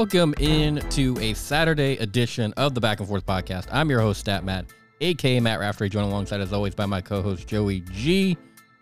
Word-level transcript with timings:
Welcome 0.00 0.34
in 0.38 0.76
to 0.92 1.14
a 1.20 1.34
Saturday 1.34 1.98
edition 1.98 2.54
of 2.54 2.74
the 2.74 2.80
Back 2.80 3.00
and 3.00 3.06
Forth 3.06 3.26
Podcast. 3.26 3.66
I'm 3.70 3.90
your 3.90 4.00
host, 4.00 4.20
Stat 4.20 4.44
Matt, 4.44 4.64
aka 5.02 5.38
Matt 5.40 5.60
Raftery, 5.60 5.90
joined 5.90 6.06
alongside 6.06 6.40
as 6.40 6.54
always 6.54 6.74
by 6.74 6.86
my 6.86 7.02
co-host 7.02 7.46
Joey 7.46 7.80
G. 7.92 8.38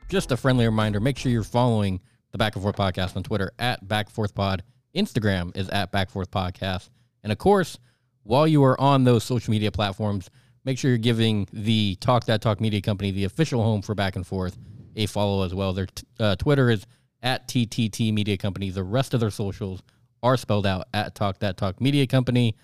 Just 0.09 0.31
a 0.31 0.37
friendly 0.37 0.65
reminder: 0.65 1.01
make 1.01 1.19
sure 1.19 1.33
you're 1.33 1.43
following 1.43 2.01
the 2.31 2.39
Back 2.39 2.55
and 2.55 2.63
Forth 2.63 2.77
Podcast 2.77 3.17
on 3.17 3.25
Twitter 3.25 3.51
at 3.59 3.89
Back 3.89 4.11
Forth 4.11 4.33
Pod. 4.33 4.63
Instagram 4.95 5.57
is 5.57 5.69
at 5.71 5.91
Back 5.91 6.09
Forth 6.09 6.31
Podcast, 6.31 6.89
and 7.25 7.33
of 7.33 7.39
course, 7.39 7.81
while 8.23 8.47
you 8.47 8.63
are 8.63 8.81
on 8.81 9.03
those 9.03 9.25
social 9.25 9.51
media 9.51 9.73
platforms, 9.73 10.31
make 10.65 10.79
sure 10.79 10.89
you're 10.89 10.99
giving 10.99 11.49
the 11.53 11.97
Talk 11.97 12.27
That 12.27 12.43
Talk 12.43 12.61
Media 12.61 12.81
Company, 12.81 13.11
the 13.11 13.25
official 13.25 13.61
home 13.65 13.83
for 13.83 13.97
Back 13.97 14.15
and 14.15 14.25
Forth, 14.25 14.57
a 14.95 15.07
follow 15.07 15.45
as 15.45 15.53
well. 15.53 15.73
Their 15.73 15.87
t- 15.87 16.07
uh, 16.21 16.37
Twitter 16.37 16.71
is 16.71 16.87
at 17.25 17.49
TTT 17.49 18.15
Media 18.15 18.37
Company. 18.37 18.71
The 18.71 18.85
rest 18.85 19.15
of 19.15 19.19
their 19.19 19.31
socials 19.31 19.83
are 20.23 20.37
spelled 20.37 20.67
out 20.67 20.89
at 20.93 21.15
Talk 21.15 21.39
That 21.41 21.57
Talk 21.57 21.81
Media 21.81 22.07
Company. 22.07 22.57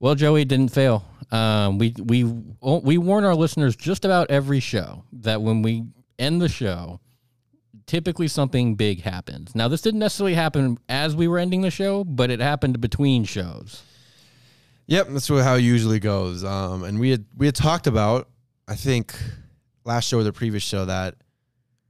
Well, 0.00 0.14
Joey 0.14 0.44
didn't 0.44 0.72
fail. 0.72 1.04
Um, 1.30 1.78
we 1.78 1.94
we 2.02 2.24
we 2.24 2.98
warn 2.98 3.24
our 3.24 3.34
listeners 3.34 3.76
just 3.76 4.04
about 4.04 4.30
every 4.30 4.60
show 4.60 5.04
that 5.12 5.40
when 5.40 5.62
we 5.62 5.84
end 6.18 6.42
the 6.42 6.48
show, 6.48 7.00
typically 7.86 8.28
something 8.28 8.74
big 8.74 9.02
happens. 9.02 9.54
Now, 9.54 9.68
this 9.68 9.80
didn't 9.80 10.00
necessarily 10.00 10.34
happen 10.34 10.78
as 10.88 11.16
we 11.16 11.28
were 11.28 11.38
ending 11.38 11.62
the 11.62 11.70
show, 11.70 12.04
but 12.04 12.30
it 12.30 12.40
happened 12.40 12.80
between 12.80 13.24
shows. 13.24 13.82
Yep, 14.86 15.08
that's 15.10 15.28
how 15.28 15.54
it 15.54 15.62
usually 15.62 15.98
goes. 15.98 16.44
Um, 16.44 16.84
and 16.84 17.00
we 17.00 17.10
had 17.10 17.24
we 17.36 17.46
had 17.46 17.54
talked 17.54 17.86
about, 17.86 18.28
I 18.68 18.74
think, 18.74 19.14
last 19.84 20.08
show 20.08 20.18
or 20.18 20.22
the 20.22 20.32
previous 20.32 20.62
show 20.62 20.84
that, 20.84 21.14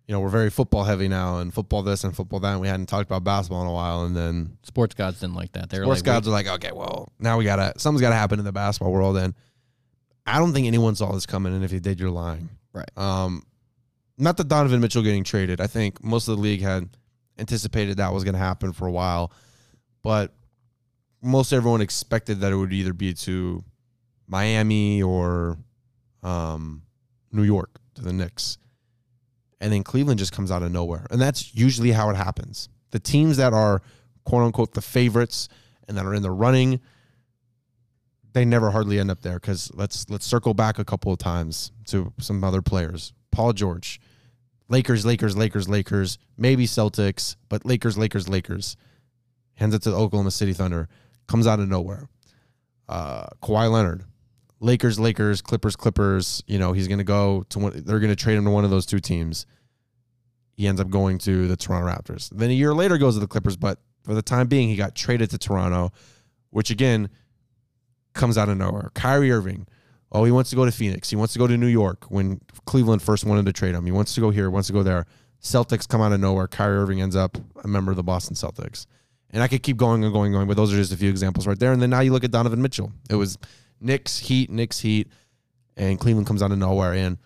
you 0.07 0.13
know, 0.13 0.21
we're 0.21 0.29
very 0.29 0.51
football 0.51 0.85
heavy 0.85 1.09
now 1.09 1.39
and 1.39 1.53
football 1.53 1.83
this 1.83 2.05
and 2.05 2.15
football 2.15 2.41
that. 2.41 2.53
And 2.53 2.61
we 2.61 2.69
hadn't 2.69 2.87
talked 2.87 3.09
about 3.09 3.25
basketball 3.25 3.63
in 3.63 3.69
a 3.69 3.73
while, 3.73 4.05
and 4.05 4.15
then 4.15 4.59
Sports 4.63 4.95
gods 4.95 5.21
didn't 5.21 5.35
like 5.35 5.53
that. 5.53 5.71
They 5.71 5.79
were 5.79 5.85
sports 5.85 6.01
like, 6.01 6.07
gods 6.07 6.29
are 6.29 6.31
like, 6.31 6.47
okay, 6.47 6.73
well, 6.73 7.13
now 7.19 7.39
we 7.39 7.45
gotta 7.45 7.73
something's 7.79 8.03
gotta 8.03 8.15
happen 8.15 8.39
in 8.39 8.45
the 8.45 8.53
basketball 8.53 8.93
world, 8.93 9.17
and 9.17 9.35
I 10.27 10.39
don't 10.39 10.53
think 10.53 10.67
anyone 10.67 10.95
saw 10.95 11.13
this 11.13 11.27
coming. 11.27 11.55
And 11.55 11.65
if 11.65 11.73
you 11.73 11.81
did, 11.81 12.01
you're 12.01 12.11
lying. 12.11 12.51
Right. 12.73 12.91
Um, 12.97 13.45
not 14.19 14.37
that 14.37 14.49
Donovan 14.49 14.81
Mitchell 14.81 15.03
getting 15.03 15.25
traded. 15.25 15.61
I 15.61 15.67
think 15.67 16.03
most 16.03 16.29
of 16.29 16.37
the 16.37 16.43
league 16.43 16.61
had 16.61 16.89
anticipated 17.39 17.97
that 17.97 18.13
was 18.13 18.25
going 18.25 18.35
to 18.35 18.39
happen 18.39 18.73
for 18.73 18.87
a 18.87 18.93
while, 18.93 19.33
but 20.03 20.33
most 21.23 21.53
everyone 21.53 21.81
expected 21.81 22.41
that 22.41 22.53
it 22.53 22.57
would 22.57 22.73
either 22.73 22.93
be 22.93 23.15
to 23.15 23.65
Miami 24.29 25.03
or 25.03 25.59
um, 26.23 26.83
New 27.33 27.43
York 27.43 27.81
to 27.95 28.03
the 28.03 28.13
Knicks. 28.13 28.59
And 29.65 29.73
then 29.73 29.83
Cleveland 29.83 30.19
just 30.19 30.33
comes 30.33 30.51
out 30.51 30.63
of 30.63 30.71
nowhere. 30.71 31.07
And 31.11 31.19
that's 31.19 31.55
usually 31.55 31.91
how 31.91 32.11
it 32.11 32.17
happens. 32.17 32.69
The 32.91 32.99
teams 32.99 33.39
that 33.39 33.55
are 33.55 33.81
quote 34.27 34.43
unquote 34.43 34.75
the 34.75 34.83
favorites 34.83 35.49
and 35.89 35.97
that 35.97 36.05
are 36.05 36.13
in 36.13 36.23
the 36.23 36.31
running, 36.31 36.81
they 38.35 38.45
never 38.45 38.71
hardly 38.71 38.99
end 38.99 39.11
up 39.11 39.23
there 39.23 39.41
because 39.41 39.71
let's 39.73 40.11
let's 40.11 40.27
circle 40.27 40.53
back 40.53 40.79
a 40.79 40.85
couple 40.85 41.11
of 41.15 41.19
times 41.19 41.73
to 41.87 42.13
some 42.19 42.45
other 42.45 42.61
players. 42.61 43.15
Paul 43.31 43.55
George, 43.55 44.03
Lakers, 44.69 45.07
Lakers, 45.07 45.35
Lakers, 45.35 45.67
Lakers, 45.67 46.19
maybe 46.37 46.67
Celtics, 46.67 47.37
but 47.49 47.65
Lakers, 47.65 47.97
Lakers, 47.97 48.29
Lakers. 48.29 48.77
Hands 49.55 49.73
it 49.73 49.81
to 49.81 49.91
the 49.91 49.97
Oklahoma 49.97 50.31
City 50.31 50.53
Thunder, 50.53 50.91
comes 51.27 51.47
out 51.47 51.59
of 51.59 51.71
nowhere. 51.71 52.11
Uh, 52.87 53.29
Kawhi 53.43 53.71
Leonard, 53.71 54.05
Lakers, 54.61 54.99
Lakers, 54.99 55.43
Clippers, 55.43 55.77
Clippers. 55.77 56.43
You 56.47 56.59
know 56.59 56.73
he's 56.73 56.89
going 56.89 56.99
to 56.99 57.05
go 57.05 57.45
to 57.51 57.59
one. 57.59 57.83
They're 57.85 58.01
going 58.01 58.11
to 58.11 58.17
trade 58.17 58.37
him 58.37 58.45
to 58.45 58.51
one 58.51 58.65
of 58.65 58.71
those 58.71 58.87
two 58.87 59.01
teams. 59.01 59.47
He 60.57 60.67
ends 60.67 60.81
up 60.81 60.89
going 60.89 61.19
to 61.19 61.49
the 61.49 61.57
Toronto 61.57 61.89
Raptors. 61.89 62.31
Then 62.31 62.51
a 62.51 62.55
year 62.55 62.75
later 62.75 62.97
goes 62.97 63.15
to 63.15 63.21
the 63.21 63.27
Clippers, 63.27 63.57
but 63.57 63.81
for 64.05 64.15
the 64.15 64.23
time 64.23 64.47
being, 64.47 64.69
he 64.69 64.77
got 64.77 64.95
traded 64.95 65.31
to 65.31 65.39
Toronto, 65.39 65.93
which 66.51 66.71
again 66.71 67.09
comes 68.13 68.39
out 68.39 68.49
of 68.49 68.57
nowhere. 68.57 68.93
Kyrie 68.95 69.33
Irving, 69.33 69.67
Oh, 70.15 70.23
he 70.23 70.31
wants 70.31 70.51
to 70.51 70.57
go 70.57 70.65
to 70.65 70.71
Phoenix. 70.71 71.11
He 71.11 71.17
wants 71.17 71.33
to 71.33 71.41
go 71.41 71.49
to 71.49 71.57
New 71.57 71.67
York 71.67 72.05
when 72.09 72.41
Cleveland 72.67 73.03
first 73.03 73.25
wanted 73.25 73.47
to 73.47 73.53
trade 73.53 73.75
him. 73.75 73.85
He 73.85 73.91
wants 73.91 74.15
to 74.15 74.21
go 74.21 74.31
here, 74.31 74.49
wants 74.49 74.69
to 74.69 74.73
go 74.73 74.85
there. 74.85 75.07
Celtics 75.43 75.89
come 75.89 76.01
out 76.01 76.13
of 76.13 76.21
nowhere. 76.21 76.47
Kyrie 76.47 76.79
Irving 76.79 77.03
ends 77.03 77.17
up 77.17 77.37
a 77.65 77.69
member 77.69 77.91
of 77.91 77.97
the 77.97 78.05
Boston 78.05 78.37
Celtics. 78.37 78.87
And 79.31 79.43
I 79.43 79.49
could 79.49 79.65
keep 79.65 79.77
going 79.77 80.05
and 80.05 80.13
going 80.13 80.27
and 80.27 80.35
going, 80.35 80.47
but 80.47 80.57
those 80.57 80.73
are 80.73 80.77
just 80.77 80.93
a 80.93 80.97
few 80.97 81.11
examples 81.11 81.49
right 81.49 81.59
there. 81.59 81.73
And 81.73 81.83
then 81.83 81.91
now 81.91 81.99
you 81.99 82.13
look 82.13 82.23
at 82.23 82.31
Donovan 82.31 82.63
Mitchell. 82.63 82.93
It 83.11 83.17
was 83.17 83.37
Knicks, 83.85 84.19
Heat, 84.19 84.51
Knicks, 84.51 84.81
Heat, 84.81 85.09
and 85.77 85.99
Cleveland 85.99 86.27
comes 86.27 86.43
out 86.43 86.51
of 86.51 86.59
nowhere. 86.59 86.95
And, 86.95 87.19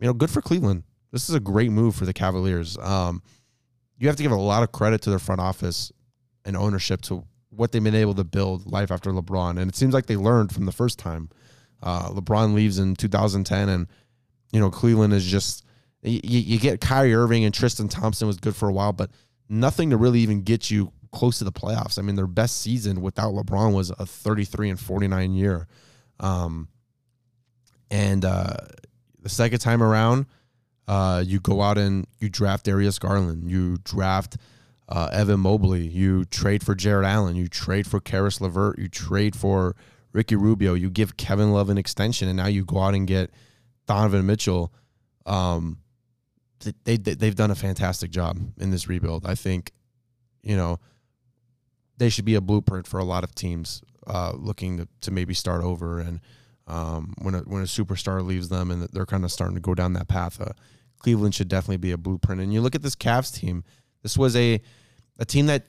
you 0.00 0.06
know, 0.06 0.14
good 0.14 0.30
for 0.30 0.40
Cleveland. 0.40 0.84
This 1.12 1.28
is 1.28 1.34
a 1.34 1.40
great 1.40 1.70
move 1.70 1.94
for 1.94 2.04
the 2.04 2.12
Cavaliers. 2.12 2.76
Um, 2.78 3.22
you 3.98 4.08
have 4.08 4.16
to 4.16 4.22
give 4.22 4.32
a 4.32 4.36
lot 4.36 4.62
of 4.62 4.72
credit 4.72 5.02
to 5.02 5.10
their 5.10 5.18
front 5.18 5.40
office 5.40 5.92
and 6.44 6.56
ownership 6.56 7.02
to 7.02 7.24
what 7.50 7.72
they've 7.72 7.82
been 7.82 7.94
able 7.94 8.14
to 8.14 8.24
build 8.24 8.70
life 8.70 8.90
after 8.90 9.10
LeBron. 9.10 9.58
And 9.58 9.70
it 9.70 9.76
seems 9.76 9.94
like 9.94 10.06
they 10.06 10.16
learned 10.16 10.52
from 10.52 10.66
the 10.66 10.72
first 10.72 10.98
time. 10.98 11.30
Uh, 11.82 12.10
LeBron 12.10 12.54
leaves 12.54 12.78
in 12.78 12.96
2010, 12.96 13.68
and 13.68 13.86
you 14.52 14.60
know 14.60 14.70
Cleveland 14.70 15.12
is 15.12 15.24
just 15.24 15.64
you, 16.02 16.20
you 16.22 16.58
get 16.58 16.80
Kyrie 16.80 17.14
Irving 17.14 17.44
and 17.44 17.52
Tristan 17.52 17.88
Thompson 17.88 18.26
was 18.26 18.38
good 18.38 18.56
for 18.56 18.68
a 18.68 18.72
while, 18.72 18.92
but 18.92 19.10
nothing 19.48 19.90
to 19.90 19.96
really 19.96 20.20
even 20.20 20.42
get 20.42 20.70
you 20.70 20.92
close 21.12 21.38
to 21.38 21.44
the 21.44 21.52
playoffs. 21.52 21.98
I 21.98 22.02
mean, 22.02 22.16
their 22.16 22.26
best 22.26 22.60
season 22.60 23.00
without 23.00 23.32
LeBron 23.34 23.74
was 23.74 23.90
a 23.90 24.06
33 24.06 24.70
and 24.70 24.80
49 24.80 25.32
year. 25.34 25.66
Um, 26.20 26.68
and 27.90 28.24
uh, 28.24 28.56
the 29.22 29.28
second 29.28 29.58
time 29.58 29.82
around, 29.82 30.26
uh, 30.88 31.22
you 31.24 31.40
go 31.40 31.62
out 31.62 31.78
and 31.78 32.06
you 32.20 32.28
draft 32.28 32.64
Darius 32.64 32.98
Garland, 32.98 33.50
you 33.50 33.78
draft 33.84 34.36
uh, 34.88 35.08
Evan 35.12 35.40
Mobley, 35.40 35.86
you 35.86 36.24
trade 36.24 36.64
for 36.64 36.74
Jarrett 36.74 37.06
Allen, 37.06 37.36
you 37.36 37.48
trade 37.48 37.86
for 37.86 38.00
Caris 38.00 38.40
LeVert, 38.40 38.78
you 38.78 38.88
trade 38.88 39.34
for 39.34 39.74
Ricky 40.12 40.36
Rubio, 40.36 40.74
you 40.74 40.88
give 40.90 41.16
Kevin 41.16 41.52
Love 41.52 41.70
an 41.70 41.78
extension, 41.78 42.28
and 42.28 42.36
now 42.36 42.46
you 42.46 42.64
go 42.64 42.78
out 42.78 42.94
and 42.94 43.06
get 43.06 43.30
Donovan 43.86 44.26
Mitchell. 44.26 44.72
Um, 45.26 45.78
they, 46.84 46.96
they 46.96 47.14
they've 47.14 47.34
done 47.34 47.50
a 47.50 47.56
fantastic 47.56 48.10
job 48.10 48.38
in 48.58 48.70
this 48.70 48.88
rebuild. 48.88 49.26
I 49.26 49.34
think, 49.34 49.72
you 50.42 50.56
know, 50.56 50.78
they 51.98 52.08
should 52.08 52.24
be 52.24 52.34
a 52.34 52.40
blueprint 52.40 52.86
for 52.86 52.98
a 52.98 53.04
lot 53.04 53.24
of 53.24 53.34
teams 53.34 53.82
uh, 54.06 54.32
looking 54.36 54.78
to, 54.78 54.88
to 55.02 55.10
maybe 55.10 55.34
start 55.34 55.62
over. 55.62 55.98
And 56.00 56.20
um, 56.66 57.14
when 57.20 57.34
a, 57.34 57.38
when 57.40 57.62
a 57.62 57.66
superstar 57.66 58.24
leaves 58.24 58.48
them 58.48 58.70
and 58.70 58.82
they're 58.92 59.06
kind 59.06 59.24
of 59.24 59.32
starting 59.32 59.56
to 59.56 59.60
go 59.60 59.74
down 59.74 59.92
that 59.94 60.08
path, 60.08 60.40
uh, 60.40 60.52
Cleveland 60.98 61.34
should 61.34 61.48
definitely 61.48 61.76
be 61.76 61.92
a 61.92 61.98
blueprint. 61.98 62.40
And 62.40 62.52
you 62.52 62.60
look 62.60 62.74
at 62.74 62.82
this 62.82 62.96
Cavs 62.96 63.34
team. 63.34 63.64
This 64.02 64.16
was 64.16 64.36
a 64.36 64.60
a 65.18 65.24
team 65.24 65.46
that 65.46 65.66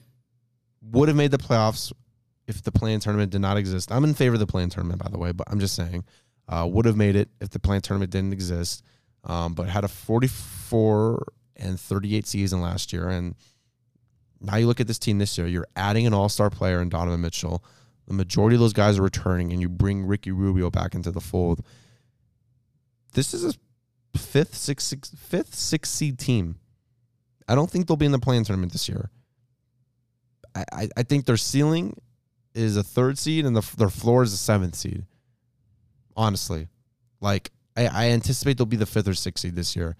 would 0.82 1.08
have 1.08 1.16
made 1.16 1.30
the 1.30 1.38
playoffs 1.38 1.92
if 2.46 2.62
the 2.62 2.72
play-in 2.72 3.00
tournament 3.00 3.30
did 3.30 3.40
not 3.40 3.56
exist. 3.56 3.92
I'm 3.92 4.04
in 4.04 4.14
favor 4.14 4.34
of 4.34 4.40
the 4.40 4.46
play-in 4.46 4.70
tournament, 4.70 5.02
by 5.02 5.10
the 5.10 5.18
way, 5.18 5.32
but 5.32 5.48
I'm 5.50 5.60
just 5.60 5.74
saying, 5.74 6.04
uh, 6.48 6.66
would 6.70 6.86
have 6.86 6.96
made 6.96 7.14
it 7.14 7.28
if 7.40 7.50
the 7.50 7.58
play-in 7.58 7.82
tournament 7.82 8.10
didn't 8.10 8.32
exist. 8.32 8.82
Um, 9.24 9.54
but 9.54 9.68
had 9.68 9.84
a 9.84 9.88
44 9.88 11.26
and 11.56 11.78
38 11.78 12.26
season 12.26 12.60
last 12.60 12.92
year, 12.92 13.08
and 13.08 13.34
now 14.40 14.56
you 14.56 14.66
look 14.66 14.80
at 14.80 14.86
this 14.86 14.98
team 14.98 15.18
this 15.18 15.36
year. 15.36 15.46
You're 15.46 15.66
adding 15.76 16.06
an 16.06 16.14
all-star 16.14 16.50
player 16.50 16.80
in 16.80 16.88
Donovan 16.88 17.20
Mitchell. 17.20 17.64
The 18.08 18.14
majority 18.14 18.56
of 18.56 18.60
those 18.60 18.72
guys 18.72 18.98
are 18.98 19.02
returning, 19.02 19.52
and 19.52 19.60
you 19.60 19.68
bring 19.68 20.06
Ricky 20.06 20.32
Rubio 20.32 20.70
back 20.70 20.94
into 20.94 21.10
the 21.10 21.20
fold. 21.20 21.62
This 23.12 23.34
is 23.34 23.44
a 23.44 24.18
fifth, 24.18 24.54
sixth, 24.54 24.86
sixth, 24.86 25.18
fifth, 25.18 25.54
sixth 25.54 25.92
seed 25.92 26.18
team. 26.18 26.56
I 27.46 27.54
don't 27.54 27.70
think 27.70 27.86
they'll 27.86 27.98
be 27.98 28.06
in 28.06 28.12
the 28.12 28.18
play-in 28.18 28.44
tournament 28.44 28.72
this 28.72 28.88
year. 28.88 29.10
I, 30.54 30.64
I, 30.72 30.88
I 30.96 31.02
think 31.02 31.26
their 31.26 31.36
ceiling 31.36 32.00
is 32.54 32.78
a 32.78 32.82
third 32.82 33.18
seed 33.18 33.44
and 33.44 33.54
the, 33.54 33.76
their 33.76 33.90
floor 33.90 34.22
is 34.22 34.32
a 34.32 34.38
seventh 34.38 34.74
seed. 34.74 35.04
Honestly, 36.16 36.68
like 37.20 37.52
I, 37.76 37.86
I 37.86 38.08
anticipate 38.10 38.56
they'll 38.56 38.66
be 38.66 38.76
the 38.76 38.86
fifth 38.86 39.06
or 39.06 39.14
sixth 39.14 39.42
seed 39.42 39.54
this 39.54 39.76
year, 39.76 39.96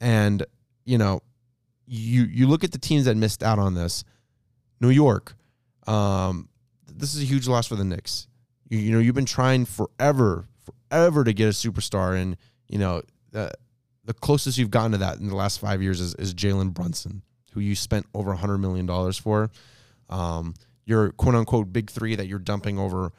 and 0.00 0.44
you 0.84 0.98
know, 0.98 1.22
you 1.86 2.24
you 2.24 2.48
look 2.48 2.64
at 2.64 2.72
the 2.72 2.78
teams 2.78 3.04
that 3.04 3.16
missed 3.16 3.42
out 3.42 3.58
on 3.58 3.74
this. 3.74 4.04
New 4.80 4.90
York, 4.90 5.34
um, 5.86 6.48
this 7.02 7.16
is 7.16 7.22
a 7.22 7.26
huge 7.26 7.48
loss 7.48 7.66
for 7.66 7.74
the 7.74 7.84
Knicks. 7.84 8.28
You, 8.68 8.78
you 8.78 8.92
know, 8.92 9.00
you've 9.00 9.16
been 9.16 9.26
trying 9.26 9.64
forever, 9.64 10.46
forever 10.88 11.24
to 11.24 11.32
get 11.32 11.46
a 11.46 11.50
superstar, 11.50 12.16
and 12.16 12.36
you 12.68 12.78
know, 12.78 13.02
the 13.32 13.50
the 14.04 14.14
closest 14.14 14.56
you've 14.56 14.70
gotten 14.70 14.92
to 14.92 14.98
that 14.98 15.18
in 15.18 15.28
the 15.28 15.34
last 15.34 15.60
five 15.60 15.82
years 15.82 16.00
is, 16.00 16.14
is 16.14 16.32
Jalen 16.32 16.72
Brunson, 16.72 17.22
who 17.52 17.60
you 17.60 17.74
spent 17.74 18.06
over 18.14 18.32
hundred 18.34 18.58
million 18.58 18.86
dollars 18.86 19.18
for. 19.18 19.50
Um, 20.08 20.54
your 20.84 21.10
quote 21.10 21.34
unquote 21.34 21.72
big 21.72 21.90
three 21.90 22.14
that 22.14 22.28
you're 22.28 22.38
dumping 22.38 22.78
over 22.78 23.12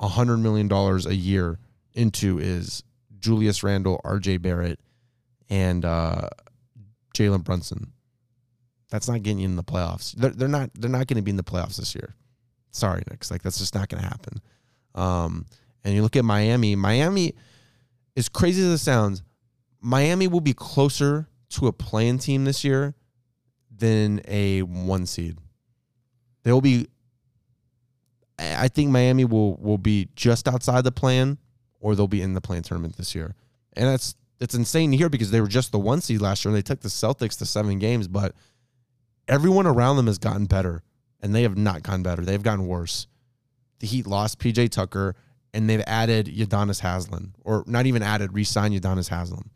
hundred 0.00 0.36
million 0.36 0.68
dollars 0.68 1.06
a 1.06 1.14
year 1.14 1.58
into 1.92 2.38
is 2.38 2.84
Julius 3.18 3.64
Randle, 3.64 4.00
RJ 4.04 4.42
Barrett, 4.42 4.78
and 5.50 5.84
uh, 5.84 6.28
Jalen 7.14 7.42
Brunson. 7.42 7.92
That's 8.90 9.08
not 9.08 9.24
getting 9.24 9.40
you 9.40 9.46
in 9.46 9.56
the 9.56 9.64
playoffs. 9.64 10.12
They're, 10.12 10.30
they're 10.30 10.46
not. 10.46 10.70
They're 10.74 10.88
not 10.88 11.08
going 11.08 11.16
to 11.16 11.22
be 11.22 11.30
in 11.30 11.36
the 11.36 11.42
playoffs 11.42 11.78
this 11.78 11.96
year. 11.96 12.14
Sorry, 12.70 13.02
Knicks. 13.10 13.30
Like 13.30 13.42
that's 13.42 13.58
just 13.58 13.74
not 13.74 13.88
going 13.88 14.02
to 14.02 14.08
happen. 14.08 14.40
Um, 14.94 15.46
and 15.84 15.94
you 15.94 16.02
look 16.02 16.16
at 16.16 16.24
Miami. 16.24 16.76
Miami, 16.76 17.34
as 18.16 18.28
crazy 18.28 18.62
as 18.62 18.68
it 18.68 18.78
sounds, 18.78 19.22
Miami 19.80 20.26
will 20.26 20.40
be 20.40 20.54
closer 20.54 21.28
to 21.50 21.66
a 21.68 21.72
playing 21.72 22.18
team 22.18 22.44
this 22.44 22.64
year 22.64 22.94
than 23.70 24.20
a 24.26 24.62
one 24.62 25.06
seed. 25.06 25.38
They'll 26.42 26.60
be 26.60 26.88
I 28.38 28.68
think 28.68 28.90
Miami 28.90 29.24
will 29.24 29.56
will 29.56 29.78
be 29.78 30.08
just 30.14 30.46
outside 30.48 30.84
the 30.84 30.92
play-in, 30.92 31.38
or 31.80 31.94
they'll 31.94 32.06
be 32.06 32.22
in 32.22 32.34
the 32.34 32.40
play-in 32.40 32.62
tournament 32.62 32.96
this 32.96 33.14
year, 33.14 33.34
and 33.74 33.88
that's 33.88 34.14
it's 34.40 34.54
insane 34.54 34.90
to 34.90 34.96
hear 34.96 35.08
because 35.08 35.30
they 35.30 35.40
were 35.40 35.48
just 35.48 35.72
the 35.72 35.78
one 35.78 36.00
seed 36.00 36.20
last 36.20 36.44
year 36.44 36.50
and 36.50 36.56
they 36.56 36.62
took 36.62 36.80
the 36.80 36.88
Celtics 36.88 37.38
to 37.38 37.46
seven 37.46 37.78
games, 37.78 38.06
but 38.06 38.34
everyone 39.28 39.66
around 39.66 39.96
them 39.96 40.06
has 40.06 40.18
gotten 40.18 40.44
better, 40.44 40.82
and 41.26 41.34
they 41.34 41.42
have 41.42 41.58
not 41.58 41.82
gotten 41.82 42.04
better. 42.04 42.22
They've 42.22 42.42
gotten 42.42 42.68
worse. 42.68 43.08
The 43.80 43.88
Heat 43.88 44.06
lost 44.06 44.38
PJ 44.38 44.70
Tucker, 44.70 45.16
and 45.52 45.68
they've 45.68 45.82
added 45.84 46.26
Udonis 46.26 46.80
Haslem, 46.80 47.34
or 47.44 47.64
not 47.66 47.86
even 47.86 48.00
added, 48.00 48.32
re-signed 48.32 48.80
Udonis 48.80 49.08
Haslem. 49.08 49.50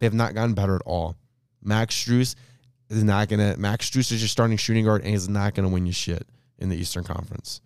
They 0.00 0.06
have 0.06 0.14
not 0.14 0.34
gotten 0.34 0.54
better 0.54 0.74
at 0.74 0.82
all. 0.84 1.14
Max 1.62 1.94
Strus 1.94 2.34
is 2.90 3.04
not 3.04 3.28
gonna. 3.28 3.56
Max 3.56 3.88
Strus 3.88 4.10
is 4.10 4.20
your 4.20 4.28
starting 4.28 4.56
shooting 4.56 4.84
guard, 4.84 5.02
and 5.02 5.10
he's 5.10 5.28
not 5.28 5.54
gonna 5.54 5.68
win 5.68 5.86
you 5.86 5.92
shit 5.92 6.26
in 6.58 6.70
the 6.70 6.76
Eastern 6.76 7.04
Conference. 7.04 7.60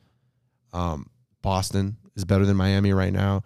Um, 0.75 1.07
Boston 1.41 1.97
is 2.15 2.27
better 2.27 2.45
than 2.45 2.59
Miami 2.59 2.93
right 2.93 3.13
now. 3.13 3.43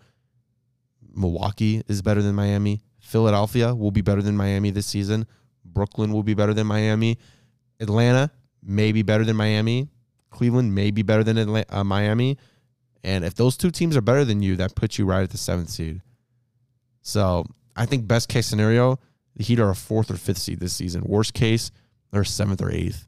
Milwaukee 1.14 1.82
is 1.86 2.02
better 2.02 2.20
than 2.20 2.34
Miami. 2.34 2.82
Philadelphia 2.98 3.72
will 3.72 3.92
be 3.92 4.00
better 4.00 4.22
than 4.22 4.36
Miami 4.36 4.70
this 4.70 4.86
season. 4.86 5.26
Brooklyn 5.64 6.12
will 6.12 6.24
be 6.24 6.34
better 6.34 6.52
than 6.52 6.66
Miami. 6.66 7.18
Atlanta 7.78 8.32
may 8.64 8.92
be 8.92 9.02
better 9.02 9.24
than 9.24 9.36
Miami. 9.36 9.88
Cleveland 10.30 10.74
may 10.74 10.90
be 10.90 11.02
better 11.02 11.22
than 11.22 11.38
Atlanta, 11.38 11.78
uh, 11.78 11.84
Miami. 11.84 12.38
And 13.02 13.24
if 13.24 13.34
those 13.34 13.56
two 13.56 13.70
teams 13.70 13.96
are 13.96 14.00
better 14.00 14.24
than 14.24 14.42
you, 14.42 14.56
that 14.56 14.74
puts 14.74 14.98
you 14.98 15.04
right 15.04 15.22
at 15.22 15.30
the 15.30 15.38
seventh 15.38 15.70
seed. 15.70 16.00
So 17.02 17.44
I 17.76 17.86
think 17.86 18.08
best 18.08 18.28
case 18.28 18.46
scenario, 18.46 18.98
the 19.36 19.44
Heat 19.44 19.60
are 19.60 19.70
a 19.70 19.74
fourth 19.74 20.10
or 20.10 20.16
fifth 20.16 20.38
seed 20.38 20.60
this 20.60 20.74
season. 20.74 21.04
Worst 21.04 21.34
case, 21.34 21.70
they're 22.10 22.24
seventh 22.24 22.62
or 22.62 22.70
eighth, 22.70 23.06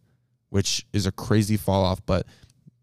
which 0.51 0.87
is 0.93 1.07
a 1.07 1.13
crazy 1.13 1.57
fall 1.57 1.85
off. 1.85 2.05
But 2.05 2.27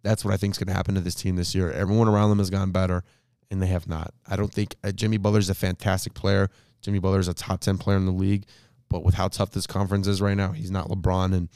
that's 0.01 0.25
what 0.25 0.33
I 0.33 0.37
think 0.37 0.53
is 0.53 0.57
going 0.57 0.67
to 0.67 0.73
happen 0.73 0.95
to 0.95 1.01
this 1.01 1.15
team 1.15 1.35
this 1.35 1.53
year. 1.53 1.71
Everyone 1.71 2.07
around 2.07 2.29
them 2.29 2.39
has 2.39 2.49
gone 2.49 2.71
better, 2.71 3.03
and 3.51 3.61
they 3.61 3.67
have 3.67 3.87
not. 3.87 4.13
I 4.27 4.35
don't 4.35 4.51
think 4.51 4.75
uh, 4.83 4.91
Jimmy 4.91 5.17
Butler's 5.17 5.49
a 5.49 5.55
fantastic 5.55 6.13
player. 6.13 6.49
Jimmy 6.81 6.99
Butler 6.99 7.19
is 7.19 7.27
a 7.27 7.33
top 7.33 7.61
10 7.61 7.77
player 7.77 7.97
in 7.97 8.05
the 8.05 8.11
league, 8.11 8.45
but 8.89 9.03
with 9.03 9.15
how 9.15 9.27
tough 9.27 9.51
this 9.51 9.67
conference 9.67 10.07
is 10.07 10.21
right 10.21 10.35
now, 10.35 10.51
he's 10.51 10.71
not 10.71 10.89
LeBron 10.89 11.33
and 11.33 11.49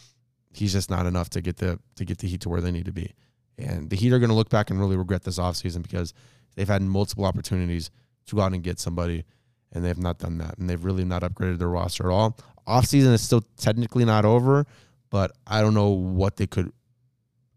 he's 0.57 0.73
just 0.73 0.89
not 0.89 1.05
enough 1.05 1.29
to 1.31 1.41
get 1.41 1.57
the 1.57 1.79
to 1.95 2.05
get 2.05 2.17
the 2.19 2.27
Heat 2.27 2.41
to 2.41 2.49
where 2.49 2.61
they 2.61 2.71
need 2.71 2.85
to 2.85 2.91
be. 2.91 3.13
And 3.57 3.89
the 3.89 3.95
Heat 3.95 4.13
are 4.13 4.19
going 4.19 4.29
to 4.29 4.35
look 4.35 4.49
back 4.49 4.69
and 4.69 4.79
really 4.79 4.97
regret 4.97 5.23
this 5.23 5.39
offseason 5.39 5.81
because 5.81 6.13
they've 6.55 6.67
had 6.67 6.81
multiple 6.81 7.25
opportunities 7.25 7.89
to 8.27 8.35
go 8.35 8.41
out 8.41 8.53
and 8.53 8.63
get 8.63 8.79
somebody 8.79 9.23
and 9.71 9.83
they 9.83 9.87
have 9.87 9.97
not 9.97 10.19
done 10.19 10.37
that. 10.37 10.57
And 10.57 10.69
they've 10.69 10.83
really 10.83 11.05
not 11.05 11.23
upgraded 11.23 11.59
their 11.59 11.67
roster 11.67 12.09
at 12.09 12.13
all. 12.13 12.37
Offseason 12.67 13.13
is 13.13 13.21
still 13.21 13.43
technically 13.57 14.05
not 14.05 14.25
over, 14.25 14.65
but 15.09 15.31
I 15.45 15.61
don't 15.61 15.73
know 15.73 15.89
what 15.89 16.37
they 16.37 16.47
could 16.47 16.71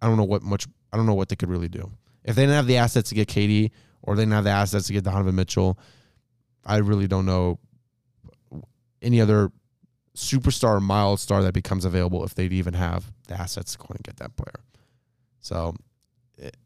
I 0.03 0.07
don't 0.07 0.17
know 0.17 0.25
what 0.25 0.43
much 0.43 0.67
I 0.93 0.97
don't 0.97 1.07
know 1.07 1.15
what 1.15 1.29
they 1.29 1.37
could 1.37 1.51
really 1.51 1.69
do. 1.69 1.91
If 2.25 2.37
they 2.37 2.43
didn't 2.43 2.57
have 2.57 2.67
the 2.67 2.77
assets 2.77 3.09
to 3.11 3.15
get 3.15 3.29
KD 3.29 3.71
or 4.03 4.17
they 4.17 4.23
didn't 4.23 4.35
have 4.35 4.45
the 4.45 4.51
assets 4.51 4.87
to 4.87 4.93
get 4.93 5.05
Donovan 5.05 5.35
Mitchell, 5.35 5.79
I 6.65 6.79
really 6.79 7.07
don't 7.07 7.27
know 7.27 7.59
any 9.03 9.21
other 9.21 9.51
superstar, 10.17 10.81
mild 10.81 11.21
star 11.21 11.43
that 11.43 11.55
becomes 11.55 11.85
available 11.85 12.25
if 12.25 12.35
they'd 12.35 12.53
even 12.53 12.75
have 12.75 13.13
the 13.29 13.41
assets 13.41 13.73
to 13.73 13.79
go 13.79 13.87
and 13.91 14.03
get 14.03 14.17
that 14.17 14.37
player. 14.37 14.65
So 15.41 15.75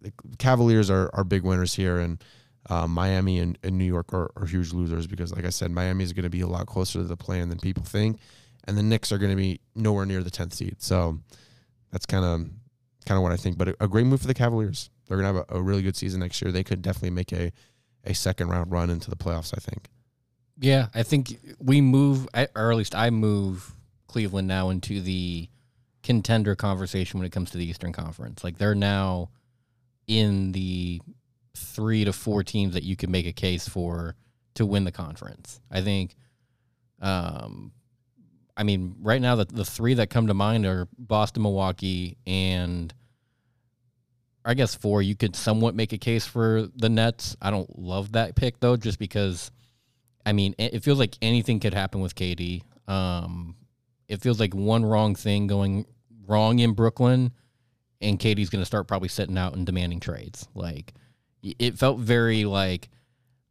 the 0.00 0.12
Cavaliers 0.38 0.90
are, 0.90 1.10
are 1.12 1.24
big 1.24 1.42
winners 1.42 1.74
here, 1.74 1.98
and 1.98 2.22
uh, 2.70 2.86
Miami 2.86 3.38
and, 3.40 3.58
and, 3.62 3.76
New 3.76 3.84
York 3.84 4.12
are, 4.14 4.30
are, 4.36 4.46
huge 4.46 4.72
losers 4.72 5.06
because, 5.06 5.34
like 5.34 5.44
I 5.44 5.50
said, 5.50 5.70
Miami 5.70 6.04
is 6.04 6.12
going 6.12 6.24
to 6.24 6.30
be 6.30 6.40
a 6.40 6.46
lot 6.46 6.66
closer 6.66 7.00
to 7.00 7.04
the 7.04 7.16
play-in 7.16 7.48
than 7.50 7.58
people 7.58 7.84
think, 7.84 8.18
and 8.66 8.78
the 8.78 8.82
Knicks 8.82 9.12
are 9.12 9.18
going 9.18 9.30
to 9.32 9.36
be 9.36 9.60
nowhere 9.74 10.06
near 10.06 10.22
the 10.22 10.30
tenth 10.30 10.54
seed. 10.54 10.76
So 10.80 11.18
that's 11.92 12.06
kind 12.06 12.24
of 12.24 12.48
kind 13.06 13.18
of 13.18 13.22
what 13.22 13.32
I 13.32 13.36
think. 13.36 13.58
But 13.58 13.68
a, 13.68 13.76
a, 13.80 13.88
great 13.88 14.06
move 14.06 14.22
for 14.22 14.26
the 14.26 14.34
Cavaliers. 14.34 14.88
They're 15.06 15.18
going 15.18 15.30
to 15.30 15.40
have 15.40 15.46
a, 15.50 15.58
a 15.58 15.62
really 15.62 15.82
good 15.82 15.96
season 15.96 16.20
next 16.20 16.40
year. 16.40 16.50
They 16.50 16.64
could 16.64 16.80
definitely 16.80 17.10
make 17.10 17.32
a 17.32 17.52
a 18.04 18.14
second 18.14 18.48
round 18.48 18.72
run 18.72 18.88
into 18.88 19.10
the 19.10 19.16
playoffs. 19.16 19.52
I 19.54 19.60
think. 19.60 19.88
Yeah, 20.60 20.86
I 20.94 21.02
think 21.02 21.38
we 21.58 21.80
move, 21.80 22.28
or 22.54 22.70
at 22.70 22.76
least 22.76 22.94
I 22.94 23.10
move 23.10 23.74
Cleveland 24.06 24.46
now 24.46 24.70
into 24.70 25.00
the 25.00 25.48
contender 26.02 26.54
conversation 26.54 27.18
when 27.18 27.26
it 27.26 27.32
comes 27.32 27.50
to 27.50 27.58
the 27.58 27.64
Eastern 27.64 27.92
Conference. 27.92 28.44
Like 28.44 28.58
they're 28.58 28.74
now 28.74 29.30
in 30.06 30.52
the 30.52 31.00
three 31.56 32.04
to 32.04 32.12
four 32.12 32.44
teams 32.44 32.74
that 32.74 32.84
you 32.84 32.94
can 32.94 33.10
make 33.10 33.26
a 33.26 33.32
case 33.32 33.68
for 33.68 34.14
to 34.54 34.64
win 34.66 34.84
the 34.84 34.92
conference. 34.92 35.60
I 35.70 35.80
think. 35.80 36.14
Um, 37.00 37.72
I 38.56 38.62
mean, 38.62 38.94
right 39.00 39.20
now 39.20 39.34
the 39.34 39.46
the 39.46 39.64
three 39.64 39.94
that 39.94 40.10
come 40.10 40.28
to 40.28 40.34
mind 40.34 40.66
are 40.66 40.86
Boston, 40.96 41.42
Milwaukee, 41.42 42.16
and 42.26 42.94
I 44.44 44.54
guess 44.54 44.76
four. 44.76 45.02
You 45.02 45.16
could 45.16 45.34
somewhat 45.34 45.74
make 45.74 45.92
a 45.92 45.98
case 45.98 46.26
for 46.26 46.68
the 46.76 46.88
Nets. 46.88 47.36
I 47.42 47.50
don't 47.50 47.76
love 47.76 48.12
that 48.12 48.36
pick 48.36 48.60
though, 48.60 48.76
just 48.76 49.00
because. 49.00 49.50
I 50.26 50.32
mean, 50.32 50.54
it 50.58 50.82
feels 50.82 50.98
like 50.98 51.16
anything 51.20 51.60
could 51.60 51.74
happen 51.74 52.00
with 52.00 52.14
KD. 52.14 52.62
Um, 52.88 53.56
it 54.08 54.22
feels 54.22 54.40
like 54.40 54.54
one 54.54 54.84
wrong 54.84 55.14
thing 55.14 55.46
going 55.46 55.86
wrong 56.26 56.58
in 56.58 56.72
Brooklyn, 56.72 57.32
and 58.00 58.18
KD's 58.18 58.50
going 58.50 58.62
to 58.62 58.66
start 58.66 58.88
probably 58.88 59.08
sitting 59.08 59.36
out 59.36 59.54
and 59.54 59.66
demanding 59.66 60.00
trades. 60.00 60.48
Like, 60.54 60.94
it 61.42 61.78
felt 61.78 61.98
very 61.98 62.44
like 62.44 62.88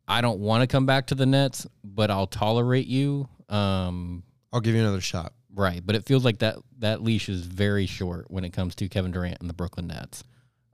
I 0.07 0.21
don't 0.21 0.39
want 0.39 0.61
to 0.61 0.67
come 0.67 0.85
back 0.85 1.07
to 1.07 1.15
the 1.15 1.25
Nets, 1.25 1.67
but 1.83 2.11
I'll 2.11 2.27
tolerate 2.27 2.87
you. 2.87 3.29
Um, 3.49 4.23
I'll 4.51 4.61
give 4.61 4.75
you 4.75 4.81
another 4.81 5.01
shot. 5.01 5.33
Right, 5.55 5.85
but 5.85 5.95
it 5.95 6.05
feels 6.05 6.25
like 6.25 6.39
that 6.39 6.57
that 6.79 7.03
leash 7.03 7.29
is 7.29 7.45
very 7.45 7.85
short 7.85 8.31
when 8.31 8.43
it 8.43 8.53
comes 8.53 8.73
to 8.75 8.89
Kevin 8.89 9.11
Durant 9.11 9.37
and 9.39 9.47
the 9.47 9.53
Brooklyn 9.53 9.87
Nets. 9.87 10.23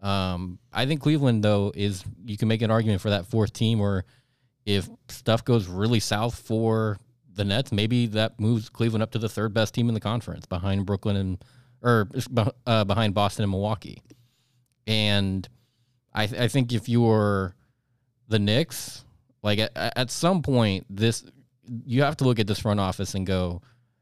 Um, 0.02 0.60
I 0.72 0.86
think 0.86 1.02
Cleveland 1.02 1.44
though 1.44 1.74
is 1.76 2.06
you 2.24 2.38
can 2.38 2.48
make 2.48 2.62
an 2.62 2.72
argument 2.72 3.02
for 3.02 3.10
that 3.10 3.26
fourth 3.26 3.52
team, 3.52 3.82
or 3.82 4.06
if 4.66 4.90
stuff 5.08 5.44
goes 5.44 5.68
really 5.68 6.00
south 6.00 6.36
for 6.38 6.98
the 7.34 7.46
Nets, 7.46 7.72
maybe 7.72 8.06
that 8.08 8.40
moves 8.40 8.70
Cleveland 8.70 9.04
up 9.04 9.12
to 9.12 9.20
the 9.20 9.30
third 9.30 9.54
best 9.54 9.74
team 9.74 9.88
in 9.88 9.94
the 9.94 10.00
conference 10.00 10.46
behind 10.46 10.86
Brooklyn 10.86 11.16
and 11.16 11.44
or 11.82 12.10
uh, 12.68 12.84
behind 12.84 13.14
Boston 13.14 13.44
and 13.44 13.52
Milwaukee. 13.52 14.02
And 14.86 15.48
I, 16.14 16.28
th- 16.28 16.42
I 16.42 16.48
think 16.48 16.74
if 16.74 16.90
you're 16.90 17.56
the 18.28 18.40
Knicks, 18.40 19.06
like 19.42 19.60
at, 19.60 19.72
at 19.76 20.12
some 20.12 20.42
point, 20.42 20.86
this 20.90 21.24
you 21.86 22.02
have 22.04 22.18
to 22.18 22.24
look 22.24 22.40
at 22.40 22.48
this 22.48 22.60
front 22.60 22.80
office 22.80 23.14
and 23.14 23.26
go, 23.26 23.62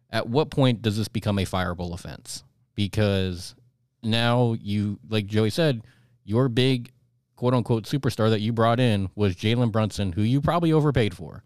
at 0.09 0.27
what 0.27 0.49
point 0.49 0.81
does 0.81 0.97
this 0.97 1.07
become 1.07 1.37
a 1.37 1.45
fireable 1.45 1.93
offense? 1.93 2.43
Because 2.75 3.55
now 4.03 4.53
you, 4.53 4.99
like 5.09 5.27
Joey 5.27 5.49
said, 5.49 5.83
your 6.23 6.49
big 6.49 6.91
quote 7.37 7.53
unquote 7.53 7.85
superstar 7.85 8.29
that 8.29 8.41
you 8.41 8.51
brought 8.51 8.81
in 8.81 9.09
was 9.15 9.35
Jalen 9.35 9.71
Brunson, 9.71 10.11
who 10.11 10.23
you 10.23 10.41
probably 10.41 10.73
overpaid 10.73 11.15
for. 11.15 11.43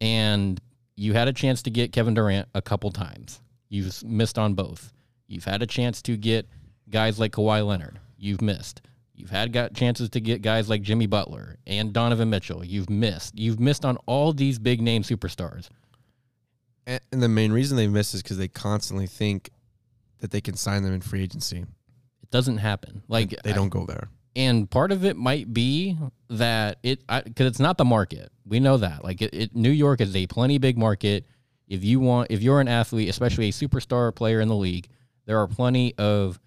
And 0.00 0.60
you 0.96 1.14
had 1.14 1.28
a 1.28 1.32
chance 1.32 1.62
to 1.62 1.70
get 1.70 1.92
Kevin 1.92 2.12
Durant 2.12 2.48
a 2.54 2.60
couple 2.60 2.90
times. 2.90 3.40
You've 3.70 4.04
missed 4.04 4.38
on 4.38 4.52
both. 4.54 4.92
You've 5.26 5.44
had 5.44 5.62
a 5.62 5.66
chance 5.66 6.02
to 6.02 6.16
get 6.16 6.46
guys 6.90 7.18
like 7.18 7.32
Kawhi 7.32 7.66
Leonard. 7.66 7.98
You've 8.18 8.42
missed. 8.42 8.82
You've 9.14 9.30
had 9.30 9.52
got 9.52 9.72
chances 9.72 10.10
to 10.10 10.20
get 10.20 10.42
guys 10.42 10.68
like 10.68 10.82
Jimmy 10.82 11.06
Butler 11.06 11.56
and 11.66 11.92
Donovan 11.92 12.28
Mitchell. 12.28 12.62
You've 12.62 12.90
missed. 12.90 13.38
You've 13.38 13.58
missed 13.58 13.84
on 13.84 13.96
all 14.04 14.32
these 14.34 14.58
big 14.58 14.82
name 14.82 15.02
superstars. 15.02 15.70
And, 16.86 17.00
the 17.10 17.28
main 17.28 17.50
reason 17.50 17.76
they 17.76 17.88
miss 17.88 18.14
is 18.14 18.22
because 18.22 18.36
they 18.36 18.48
constantly 18.48 19.06
think 19.06 19.50
that 20.18 20.30
they 20.30 20.40
can 20.40 20.54
sign 20.54 20.82
them 20.82 20.92
in 20.92 21.00
free 21.00 21.22
agency. 21.22 21.58
It 22.22 22.30
doesn't 22.30 22.58
happen. 22.58 23.02
Like 23.08 23.30
they 23.42 23.52
don't 23.52 23.66
I, 23.66 23.78
go 23.78 23.86
there. 23.86 24.08
And 24.36 24.70
part 24.70 24.92
of 24.92 25.04
it 25.04 25.16
might 25.16 25.52
be 25.52 25.96
that 26.28 26.78
it 26.82 27.00
because 27.06 27.46
it's 27.46 27.58
not 27.58 27.78
the 27.78 27.86
market. 27.86 28.30
We 28.44 28.60
know 28.60 28.76
that. 28.76 29.02
Like 29.02 29.22
it, 29.22 29.34
it, 29.34 29.56
New 29.56 29.70
York 29.70 30.02
is 30.02 30.14
a 30.14 30.26
plenty 30.26 30.58
big 30.58 30.76
market. 30.76 31.24
If 31.66 31.82
you 31.82 31.98
want, 31.98 32.30
if 32.30 32.42
you're 32.42 32.60
an 32.60 32.68
athlete, 32.68 33.08
especially 33.08 33.48
a 33.48 33.52
superstar 33.52 34.14
player 34.14 34.40
in 34.40 34.48
the 34.48 34.54
league, 34.54 34.88
there 35.24 35.38
are 35.38 35.48
plenty 35.48 35.94
of 35.96 36.38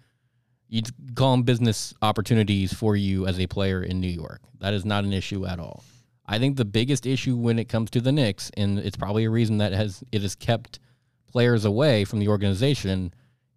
you'd 0.68 0.88
call 1.16 1.32
them 1.32 1.42
business 1.42 1.92
opportunities 2.00 2.72
for 2.72 2.94
you 2.94 3.26
as 3.26 3.40
a 3.40 3.48
player 3.48 3.82
in 3.82 4.00
New 4.00 4.08
York. 4.08 4.40
That 4.60 4.72
is 4.72 4.84
not 4.84 5.02
an 5.02 5.12
issue 5.12 5.44
at 5.44 5.58
all. 5.58 5.82
I 6.26 6.38
think 6.38 6.56
the 6.56 6.64
biggest 6.64 7.06
issue 7.06 7.36
when 7.36 7.58
it 7.58 7.68
comes 7.68 7.90
to 7.90 8.00
the 8.00 8.12
Knicks, 8.12 8.52
and 8.56 8.78
it's 8.78 8.96
probably 8.96 9.24
a 9.24 9.30
reason 9.30 9.58
that 9.58 9.72
has 9.72 10.04
it 10.12 10.22
has 10.22 10.36
kept 10.36 10.78
players 11.26 11.64
away 11.64 12.04
from 12.04 12.20
the 12.20 12.28
organization, 12.28 13.12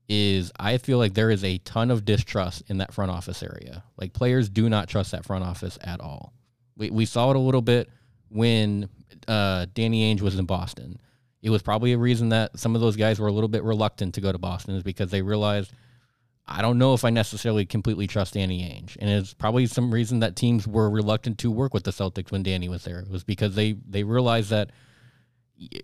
is 0.10 0.52
I 0.60 0.78
feel 0.78 0.98
like 0.98 1.14
there 1.14 1.30
is 1.30 1.44
a 1.44 1.58
ton 1.60 1.92
of 1.92 2.06
distrust 2.06 2.64
in 2.68 2.78
that 2.80 2.94
front 2.94 3.12
office 3.12 3.42
area. 3.42 3.84
Like 3.98 4.14
players 4.14 4.50
do 4.50 4.70
not 4.70 4.90
trust 4.90 5.12
that 5.12 5.26
front 5.26 5.44
office 5.44 5.78
at 5.82 6.02
all. 6.02 6.34
We 6.78 6.90
we 6.90 7.06
saw 7.06 7.30
it 7.32 7.36
a 7.36 7.40
little 7.40 7.62
bit 7.62 7.90
when 8.30 8.90
uh, 9.28 9.68
Danny 9.74 10.14
Ainge 10.14 10.22
was 10.22 10.38
in 10.38 10.46
Boston. 10.46 11.00
It 11.42 11.50
was 11.50 11.62
probably 11.62 11.94
a 11.94 11.98
reason 11.98 12.30
that 12.30 12.58
some 12.58 12.74
of 12.76 12.82
those 12.82 12.96
guys 12.96 13.20
were 13.20 13.28
a 13.28 13.32
little 13.32 13.50
bit 13.50 13.64
reluctant 13.64 14.16
to 14.16 14.22
go 14.22 14.32
to 14.32 14.38
Boston 14.38 14.76
is 14.76 14.84
because 14.84 15.12
they 15.12 15.22
realized 15.22 15.74
I 16.46 16.62
don't 16.62 16.78
know 16.78 16.94
if 16.94 17.06
I 17.06 17.10
necessarily 17.10 17.66
completely 17.66 18.06
trust 18.06 18.34
Danny 18.34 18.62
Ainge, 18.64 18.98
and 19.00 19.10
it's 19.10 19.34
probably 19.34 19.66
some 19.66 19.94
reason 19.94 20.20
that 20.20 20.36
teams 20.36 20.68
were 20.68 20.90
reluctant 20.90 21.38
to 21.40 21.52
work 21.52 21.74
with 21.74 21.86
the 21.86 21.92
Celtics 21.92 22.32
when 22.32 22.44
Danny 22.44 22.68
was 22.68 22.84
there. 22.84 23.00
It 23.00 23.10
was 23.10 23.24
because 23.24 23.56
they 23.56 23.74
they 23.88 24.04
realized 24.04 24.50
that 24.50 24.72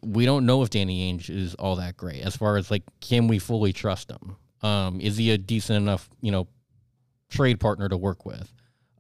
we 0.01 0.25
don't 0.25 0.45
know 0.45 0.61
if 0.63 0.69
Danny 0.69 1.11
Ainge 1.11 1.29
is 1.29 1.55
all 1.55 1.75
that 1.77 1.97
great 1.97 2.21
as 2.21 2.35
far 2.35 2.57
as 2.57 2.69
like 2.71 2.83
can 2.99 3.27
we 3.27 3.39
fully 3.39 3.73
trust 3.73 4.11
him? 4.11 4.35
Um, 4.61 4.99
is 4.99 5.17
he 5.17 5.31
a 5.31 5.38
decent 5.38 5.77
enough 5.77 6.09
you 6.21 6.31
know 6.31 6.47
trade 7.29 7.59
partner 7.59 7.88
to 7.89 7.97
work 7.97 8.25
with? 8.25 8.51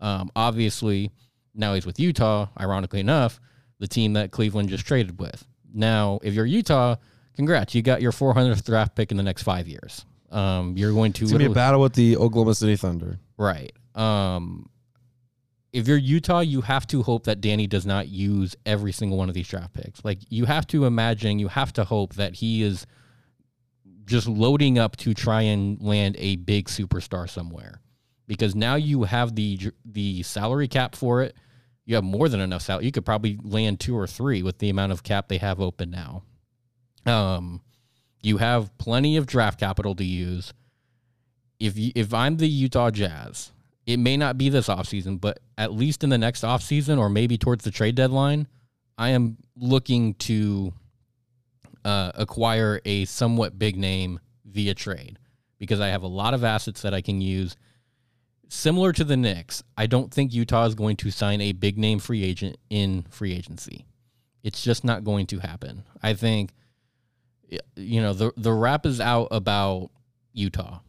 Um, 0.01 0.31
obviously, 0.35 1.11
now 1.53 1.73
he's 1.73 1.85
with 1.85 1.99
Utah. 1.99 2.47
Ironically 2.59 2.99
enough, 2.99 3.39
the 3.79 3.87
team 3.87 4.13
that 4.13 4.31
Cleveland 4.31 4.69
just 4.69 4.85
traded 4.85 5.19
with. 5.19 5.45
Now, 5.73 6.19
if 6.23 6.33
you're 6.33 6.45
Utah, 6.45 6.95
congrats, 7.35 7.75
you 7.75 7.81
got 7.81 8.01
your 8.01 8.11
400th 8.11 8.63
draft 8.65 8.95
pick 8.95 9.11
in 9.11 9.17
the 9.17 9.23
next 9.23 9.43
five 9.43 9.67
years. 9.67 10.05
Um, 10.31 10.77
you're 10.77 10.93
going 10.93 11.13
to 11.13 11.25
gonna 11.25 11.39
be 11.39 11.45
a 11.45 11.49
battle 11.49 11.81
with 11.81 11.93
the 11.93 12.17
Oklahoma 12.17 12.55
City 12.55 12.75
Thunder. 12.75 13.19
Right. 13.37 13.73
Um, 13.95 14.69
if 15.71 15.87
you're 15.87 15.97
Utah, 15.97 16.39
you 16.39 16.61
have 16.61 16.87
to 16.87 17.03
hope 17.03 17.25
that 17.25 17.41
Danny 17.41 17.67
does 17.67 17.85
not 17.85 18.07
use 18.07 18.55
every 18.65 18.91
single 18.91 19.17
one 19.17 19.29
of 19.29 19.35
these 19.35 19.47
draft 19.47 19.73
picks. 19.73 20.03
Like 20.03 20.19
you 20.29 20.45
have 20.45 20.65
to 20.67 20.85
imagine, 20.85 21.39
you 21.39 21.47
have 21.47 21.73
to 21.73 21.83
hope 21.83 22.15
that 22.15 22.35
he 22.35 22.63
is 22.63 22.87
just 24.05 24.27
loading 24.27 24.79
up 24.79 24.97
to 24.97 25.13
try 25.13 25.41
and 25.41 25.79
land 25.79 26.15
a 26.17 26.37
big 26.37 26.67
superstar 26.67 27.29
somewhere, 27.29 27.81
because 28.27 28.55
now 28.55 28.75
you 28.75 29.03
have 29.03 29.35
the 29.35 29.71
the 29.85 30.23
salary 30.23 30.67
cap 30.67 30.95
for 30.95 31.21
it. 31.21 31.35
You 31.85 31.95
have 31.95 32.03
more 32.03 32.29
than 32.29 32.39
enough 32.39 32.61
salary. 32.61 32.85
You 32.85 32.91
could 32.91 33.05
probably 33.05 33.39
land 33.43 33.79
two 33.79 33.97
or 33.97 34.07
three 34.07 34.43
with 34.43 34.59
the 34.59 34.69
amount 34.69 34.91
of 34.91 35.03
cap 35.03 35.27
they 35.27 35.37
have 35.37 35.59
open 35.59 35.91
now. 35.91 36.23
Um, 37.05 37.61
you 38.21 38.37
have 38.37 38.75
plenty 38.77 39.17
of 39.17 39.25
draft 39.25 39.59
capital 39.59 39.95
to 39.95 40.03
use 40.03 40.53
if 41.59 41.77
you, 41.77 41.91
if 41.95 42.13
I'm 42.13 42.37
the 42.37 42.47
Utah 42.47 42.91
Jazz, 42.91 43.51
it 43.89 43.97
may 43.97 44.15
not 44.15 44.37
be 44.37 44.49
this 44.49 44.67
offseason, 44.67 45.19
but 45.19 45.39
at 45.57 45.73
least 45.73 46.03
in 46.03 46.11
the 46.11 46.17
next 46.19 46.43
offseason 46.43 46.99
or 46.99 47.09
maybe 47.09 47.39
towards 47.39 47.63
the 47.63 47.71
trade 47.71 47.95
deadline, 47.95 48.47
I 48.99 49.09
am 49.09 49.37
looking 49.57 50.13
to 50.15 50.73
uh, 51.83 52.11
acquire 52.13 52.81
a 52.85 53.05
somewhat 53.05 53.57
big 53.57 53.77
name 53.77 54.19
via 54.45 54.75
trade 54.75 55.17
because 55.57 55.79
I 55.79 55.87
have 55.87 56.03
a 56.03 56.07
lot 56.07 56.35
of 56.35 56.43
assets 56.43 56.83
that 56.83 56.93
I 56.93 57.01
can 57.01 57.19
use. 57.19 57.55
Similar 58.47 58.93
to 58.93 59.03
the 59.03 59.17
Knicks, 59.17 59.63
I 59.75 59.87
don't 59.87 60.13
think 60.13 60.35
Utah 60.35 60.65
is 60.65 60.75
going 60.75 60.97
to 60.97 61.09
sign 61.09 61.41
a 61.41 61.53
big 61.53 61.79
name 61.79 61.97
free 61.97 62.23
agent 62.23 62.57
in 62.69 63.07
free 63.09 63.33
agency. 63.33 63.87
It's 64.43 64.61
just 64.61 64.83
not 64.83 65.03
going 65.03 65.25
to 65.27 65.39
happen. 65.39 65.83
I 66.03 66.13
think, 66.13 66.51
you 67.75 68.01
know, 68.03 68.13
the 68.13 68.33
the 68.37 68.53
rap 68.53 68.85
is 68.85 69.01
out 69.01 69.29
about 69.31 69.89
Utah 70.31 70.81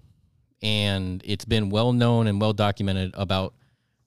and 0.62 1.23
it's 1.25 1.45
been 1.45 1.71
well 1.71 1.93
known 1.93 2.26
and 2.26 2.40
well 2.40 2.52
documented 2.52 3.12
about 3.14 3.55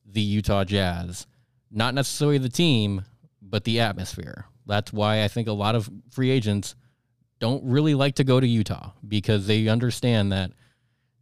the 0.06 0.22
Utah 0.22 0.64
Jazz, 0.64 1.28
not 1.72 1.94
necessarily 1.94 2.38
the 2.38 2.50
team, 2.50 3.04
but 3.42 3.64
the 3.64 3.80
atmosphere. 3.80 4.46
That's 4.66 4.94
why 4.94 5.24
I 5.24 5.28
think 5.28 5.48
a 5.48 5.54
lot 5.54 5.76
of 5.76 5.90
free 6.12 6.30
agents 6.30 6.76
don't 7.40 7.64
really 7.66 7.96
like 7.96 8.16
to 8.16 8.24
go 8.24 8.40
to 8.40 8.48
Utah 8.48 8.92
because 9.06 9.48
they 9.48 9.68
understand 9.68 10.32
that, 10.32 10.52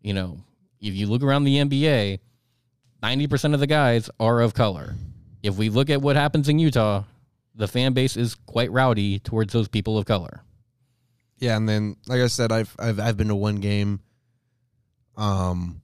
you 0.01 0.13
know, 0.13 0.37
if 0.79 0.93
you 0.93 1.07
look 1.07 1.23
around 1.23 1.45
the 1.45 1.57
NBA, 1.57 2.19
90% 3.01 3.53
of 3.53 3.59
the 3.59 3.67
guys 3.67 4.09
are 4.19 4.41
of 4.41 4.53
color. 4.53 4.95
If 5.41 5.57
we 5.57 5.69
look 5.69 5.89
at 5.89 6.01
what 6.01 6.15
happens 6.15 6.49
in 6.49 6.59
Utah, 6.59 7.03
the 7.55 7.67
fan 7.67 7.93
base 7.93 8.15
is 8.15 8.35
quite 8.35 8.71
rowdy 8.71 9.19
towards 9.19 9.53
those 9.53 9.67
people 9.67 9.97
of 9.97 10.05
color. 10.05 10.41
Yeah, 11.37 11.57
and 11.57 11.67
then 11.67 11.95
like 12.07 12.21
I 12.21 12.27
said, 12.27 12.51
I've 12.51 12.75
I've 12.77 12.99
I've 12.99 13.17
been 13.17 13.29
to 13.29 13.35
one 13.35 13.55
game 13.55 14.01
um 15.17 15.81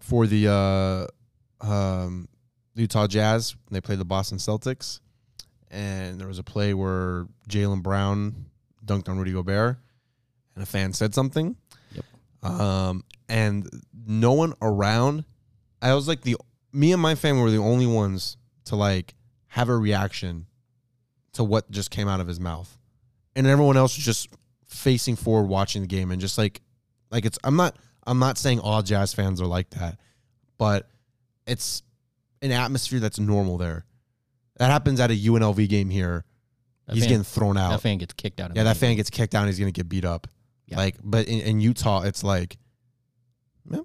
for 0.00 0.26
the 0.26 0.48
uh 0.48 1.66
um 1.66 2.28
Utah 2.74 3.06
Jazz 3.06 3.56
they 3.70 3.80
played 3.80 3.98
the 3.98 4.04
Boston 4.04 4.38
Celtics. 4.38 5.00
And 5.70 6.18
there 6.18 6.28
was 6.28 6.38
a 6.38 6.42
play 6.42 6.72
where 6.72 7.26
Jaylen 7.48 7.82
Brown 7.82 8.46
dunked 8.84 9.08
on 9.08 9.18
Rudy 9.18 9.32
Gobert 9.32 9.76
and 10.54 10.62
a 10.62 10.66
fan 10.66 10.94
said 10.94 11.14
something. 11.14 11.56
Yep. 11.92 12.50
Um 12.50 13.04
and 13.28 13.68
no 14.06 14.32
one 14.32 14.54
around 14.62 15.24
I 15.82 15.94
was 15.94 16.08
like 16.08 16.22
the 16.22 16.36
me 16.72 16.92
and 16.92 17.02
my 17.02 17.14
family 17.14 17.42
were 17.42 17.50
the 17.50 17.58
only 17.58 17.86
ones 17.86 18.36
to 18.66 18.76
like 18.76 19.14
have 19.48 19.68
a 19.68 19.76
reaction 19.76 20.46
to 21.32 21.44
what 21.44 21.70
just 21.70 21.90
came 21.90 22.08
out 22.08 22.20
of 22.20 22.26
his 22.26 22.40
mouth. 22.40 22.78
And 23.36 23.46
everyone 23.46 23.76
else 23.76 23.96
was 23.96 24.04
just 24.04 24.28
facing 24.66 25.16
forward 25.16 25.48
watching 25.48 25.82
the 25.82 25.88
game 25.88 26.10
and 26.10 26.20
just 26.20 26.38
like 26.38 26.60
like 27.10 27.24
it's 27.24 27.38
I'm 27.44 27.56
not 27.56 27.76
I'm 28.08 28.18
not 28.18 28.38
saying 28.38 28.60
all 28.60 28.82
jazz 28.82 29.12
fans 29.12 29.40
are 29.40 29.46
like 29.46 29.70
that, 29.70 29.98
but 30.56 30.88
it's 31.46 31.82
an 32.42 32.52
atmosphere 32.52 33.00
that's 33.00 33.18
normal 33.18 33.58
there. 33.58 33.84
That 34.56 34.70
happens 34.70 34.98
at 35.00 35.10
a 35.10 35.14
UNLV 35.14 35.68
game 35.68 35.90
here. 35.90 36.24
That 36.86 36.94
he's 36.94 37.04
fan- 37.04 37.10
getting 37.10 37.24
thrown 37.24 37.56
out. 37.56 37.70
That 37.72 37.80
fan 37.82 37.98
gets 37.98 38.14
kicked 38.14 38.40
out. 38.40 38.56
yeah, 38.56 38.64
that 38.64 38.76
fan 38.76 38.96
gets 38.96 39.10
kicked 39.10 39.32
down. 39.32 39.46
He's 39.46 39.58
gonna 39.58 39.70
get 39.72 39.88
beat 39.88 40.04
up. 40.04 40.26
Yeah. 40.66 40.78
Like, 40.78 40.96
but 41.02 41.28
in, 41.28 41.40
in 41.40 41.60
Utah, 41.60 42.02
it's 42.02 42.24
like, 42.24 42.56
yeah, 43.70 43.78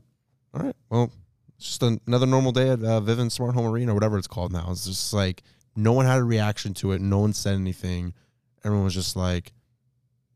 all 0.53 0.61
right, 0.61 0.75
well, 0.89 1.11
it's 1.57 1.65
just 1.67 1.83
an- 1.83 2.01
another 2.07 2.25
normal 2.25 2.51
day 2.51 2.69
at 2.69 2.79
uh, 2.79 3.01
Vivint 3.01 3.31
Smart 3.31 3.55
Home 3.55 3.65
Arena 3.65 3.91
or 3.91 3.95
whatever 3.95 4.17
it's 4.17 4.27
called 4.27 4.51
now. 4.51 4.67
It's 4.71 4.85
just 4.85 5.13
like 5.13 5.43
no 5.75 5.91
one 5.93 6.05
had 6.05 6.19
a 6.19 6.23
reaction 6.23 6.73
to 6.75 6.91
it. 6.93 7.01
No 7.01 7.19
one 7.19 7.33
said 7.33 7.55
anything. 7.55 8.13
Everyone 8.63 8.85
was 8.85 8.93
just 8.93 9.15
like, 9.15 9.51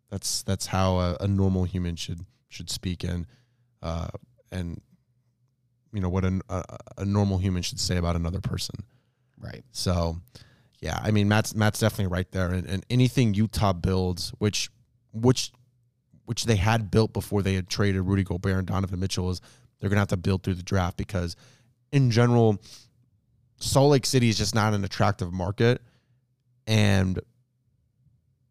that's 0.09 0.43
that's 0.43 0.67
how 0.67 0.99
a, 0.99 1.17
a 1.21 1.27
normal 1.27 1.63
human 1.63 1.95
should 1.95 2.25
should 2.49 2.69
speak 2.69 3.03
and 3.03 3.25
uh 3.81 4.07
and 4.51 4.81
you 5.93 6.01
know 6.01 6.09
what 6.09 6.25
an, 6.25 6.41
a, 6.49 6.63
a 6.97 7.05
normal 7.05 7.37
human 7.37 7.61
should 7.61 7.79
say 7.79 7.97
about 7.97 8.15
another 8.15 8.41
person. 8.41 8.75
right. 9.39 9.63
So, 9.71 10.17
yeah, 10.81 10.99
I 11.01 11.11
mean 11.11 11.27
Matt's 11.27 11.55
Matt's 11.55 11.79
definitely 11.79 12.13
right 12.13 12.29
there, 12.31 12.51
and, 12.51 12.67
and 12.67 12.85
anything 12.89 13.33
Utah 13.33 13.73
builds, 13.73 14.29
which 14.37 14.69
which 15.11 15.51
which 16.25 16.45
they 16.45 16.57
had 16.57 16.91
built 16.91 17.13
before 17.13 17.41
they 17.41 17.53
had 17.53 17.69
traded 17.69 18.01
Rudy 18.01 18.23
Gobert 18.23 18.57
and 18.57 18.67
Donovan 18.67 18.99
Mitchell, 18.99 19.29
is 19.29 19.41
they're 19.79 19.89
gonna 19.89 20.01
have 20.01 20.09
to 20.09 20.17
build 20.17 20.43
through 20.43 20.55
the 20.55 20.63
draft 20.63 20.97
because, 20.97 21.35
in 21.91 22.11
general, 22.11 22.61
Salt 23.59 23.91
Lake 23.91 24.05
City 24.05 24.29
is 24.29 24.37
just 24.37 24.53
not 24.53 24.73
an 24.73 24.83
attractive 24.83 25.31
market, 25.33 25.81
and 26.67 27.19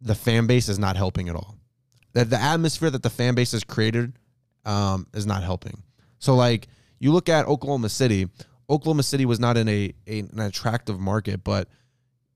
the 0.00 0.14
fan 0.14 0.46
base 0.46 0.68
is 0.68 0.78
not 0.78 0.96
helping 0.96 1.28
at 1.28 1.36
all. 1.36 1.56
The, 2.12 2.24
the 2.24 2.40
atmosphere 2.40 2.90
that 2.90 3.02
the 3.02 3.10
fan 3.10 3.34
base 3.34 3.52
has 3.52 3.62
created 3.62 4.14
um, 4.66 5.06
is 5.14 5.24
not 5.24 5.42
helping. 5.42 5.82
So, 6.18 6.34
like, 6.34 6.68
you 6.98 7.12
look 7.12 7.28
at 7.28 7.46
Oklahoma 7.46 7.88
City. 7.88 8.28
Oklahoma 8.68 9.04
City 9.04 9.24
was 9.24 9.40
not 9.40 9.56
in 9.56 9.68
a, 9.68 9.94
a 10.06 10.20
an 10.20 10.40
attractive 10.40 10.98
market, 10.98 11.44
but 11.44 11.68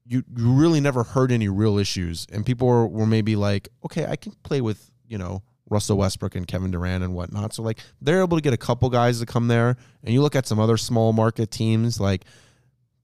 you 0.06 0.22
you 0.36 0.52
really 0.52 0.80
never 0.80 1.02
heard 1.02 1.32
any 1.32 1.48
real 1.48 1.78
issues, 1.78 2.26
and 2.32 2.46
people 2.46 2.68
were, 2.68 2.86
were 2.86 3.06
maybe 3.06 3.36
like, 3.36 3.68
okay, 3.84 4.06
I 4.06 4.16
can 4.16 4.32
play 4.42 4.60
with 4.60 4.90
you 5.08 5.18
know 5.18 5.42
Russell 5.68 5.98
Westbrook 5.98 6.34
and 6.34 6.46
Kevin 6.46 6.70
Durant 6.70 7.04
and 7.04 7.14
whatnot. 7.14 7.54
So 7.54 7.62
like 7.62 7.78
they're 8.00 8.20
able 8.20 8.36
to 8.36 8.42
get 8.42 8.52
a 8.52 8.58
couple 8.58 8.88
guys 8.90 9.20
to 9.20 9.26
come 9.26 9.48
there, 9.48 9.76
and 10.04 10.14
you 10.14 10.22
look 10.22 10.36
at 10.36 10.46
some 10.46 10.60
other 10.60 10.76
small 10.76 11.12
market 11.12 11.50
teams, 11.50 12.00
like 12.00 12.24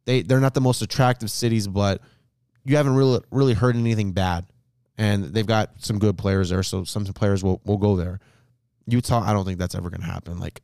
they 0.05 0.23
they're 0.23 0.41
not 0.41 0.55
the 0.55 0.61
most 0.61 0.83
attractive 0.83 1.31
cities, 1.31 1.67
but 1.67 2.01
you 2.65 2.77
haven't 2.77 2.95
really 2.95 3.21
really 3.31 3.55
heard 3.55 3.77
anything 3.77 4.13
bad, 4.13 4.47
and 4.99 5.25
they've 5.25 5.47
got 5.47 5.71
some 5.79 5.99
good 5.99 6.17
players 6.17 6.51
there, 6.51 6.63
so 6.63 6.85
some 6.85 7.05
players 7.07 7.43
will 7.43 7.61
will 7.65 7.79
go 7.79 7.97
there. 7.97 8.21
Utah, 8.87 9.23
I 9.25 9.33
don't 9.33 9.45
think 9.45 9.59
that's 9.59 9.75
ever 9.75 9.91
gonna 9.91 10.05
happen. 10.05 10.39
Like 10.39 10.63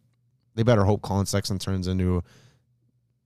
they 0.54 0.62
better 0.62 0.84
hope 0.84 1.02
Collin 1.02 1.26
Sexton 1.26 1.58
turns 1.58 1.86
into 1.86 2.22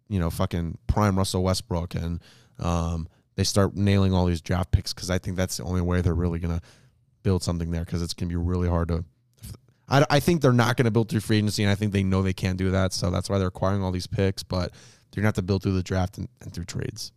you 0.09 0.19
know, 0.19 0.31
fucking 0.31 0.79
prime 0.87 1.17
Russell 1.17 1.43
Westbrook 1.43 1.95
and 1.95 2.21
um, 2.59 3.09
they 3.35 3.45
start 3.45 3.75
nailing 3.75 4.13
all 4.13 4.27
these 4.27 4.41
draft 4.41 4.71
picks 4.71 4.93
because 4.93 5.11
I 5.11 5.19
think 5.19 5.37
that's 5.37 5.57
the 5.57 5.65
only 5.65 5.81
way 5.81 6.01
they're 6.01 6.15
really 6.15 6.39
going 6.39 6.59
to 6.59 6.65
build 7.23 7.43
something 7.43 7.71
there 7.71 7.85
because 7.85 8.03
it's 8.03 8.15
going 8.15 8.29
to 8.29 8.33
be 8.33 8.37
really 8.37 8.69
hard 8.69 8.89
to. 8.89 9.05
I, 9.89 10.05
I 10.09 10.21
think 10.21 10.41
they're 10.41 10.53
not 10.53 10.77
going 10.77 10.85
to 10.87 10.91
build 10.91 11.09
through 11.09 11.21
free 11.21 11.39
agency, 11.39 11.63
and 11.63 11.71
I 11.71 11.75
think 11.75 11.93
they 11.93 12.03
know 12.03 12.23
they 12.23 12.33
can't 12.33 12.57
do 12.57 12.71
that. 12.71 12.93
So 12.93 13.11
that's 13.11 13.29
why 13.29 13.39
they're 13.39 13.49
acquiring 13.49 13.83
all 13.83 13.93
these 13.93 14.07
picks, 14.07 14.43
but 14.43 14.73
they're 15.11 15.23
going 15.23 15.25
to 15.25 15.29
have 15.29 15.35
to 15.35 15.43
build 15.43 15.63
through 15.63 15.75
the 15.75 15.83
draft 15.83 16.19
and, 16.19 16.29
and 16.41 16.53
through 16.53 16.65
trades. 16.65 17.13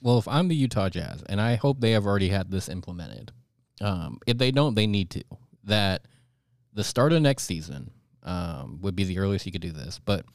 Well, 0.00 0.18
if 0.18 0.28
I'm 0.28 0.48
the 0.48 0.54
Utah 0.54 0.88
Jazz, 0.88 1.22
and 1.28 1.40
I 1.40 1.56
hope 1.56 1.80
they 1.80 1.92
have 1.92 2.06
already 2.06 2.28
had 2.28 2.50
this 2.50 2.68
implemented, 2.68 3.32
um, 3.80 4.18
if 4.26 4.38
they 4.38 4.50
don't, 4.50 4.74
they 4.74 4.86
need 4.86 5.10
to. 5.10 5.24
That 5.64 6.06
the 6.76 6.84
start 6.84 7.12
of 7.12 7.22
next 7.22 7.44
season 7.44 7.90
um, 8.22 8.78
would 8.82 8.94
be 8.94 9.04
the 9.04 9.18
earliest 9.18 9.46
you 9.46 9.52
could 9.52 9.62
do 9.62 9.72
this. 9.72 9.98
But 9.98 10.26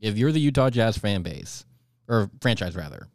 if 0.00 0.18
you're 0.18 0.32
the 0.32 0.40
Utah 0.40 0.68
Jazz 0.68 0.98
fan 0.98 1.22
base, 1.22 1.64
or 2.08 2.30
franchise 2.40 2.74
rather, 2.74 3.06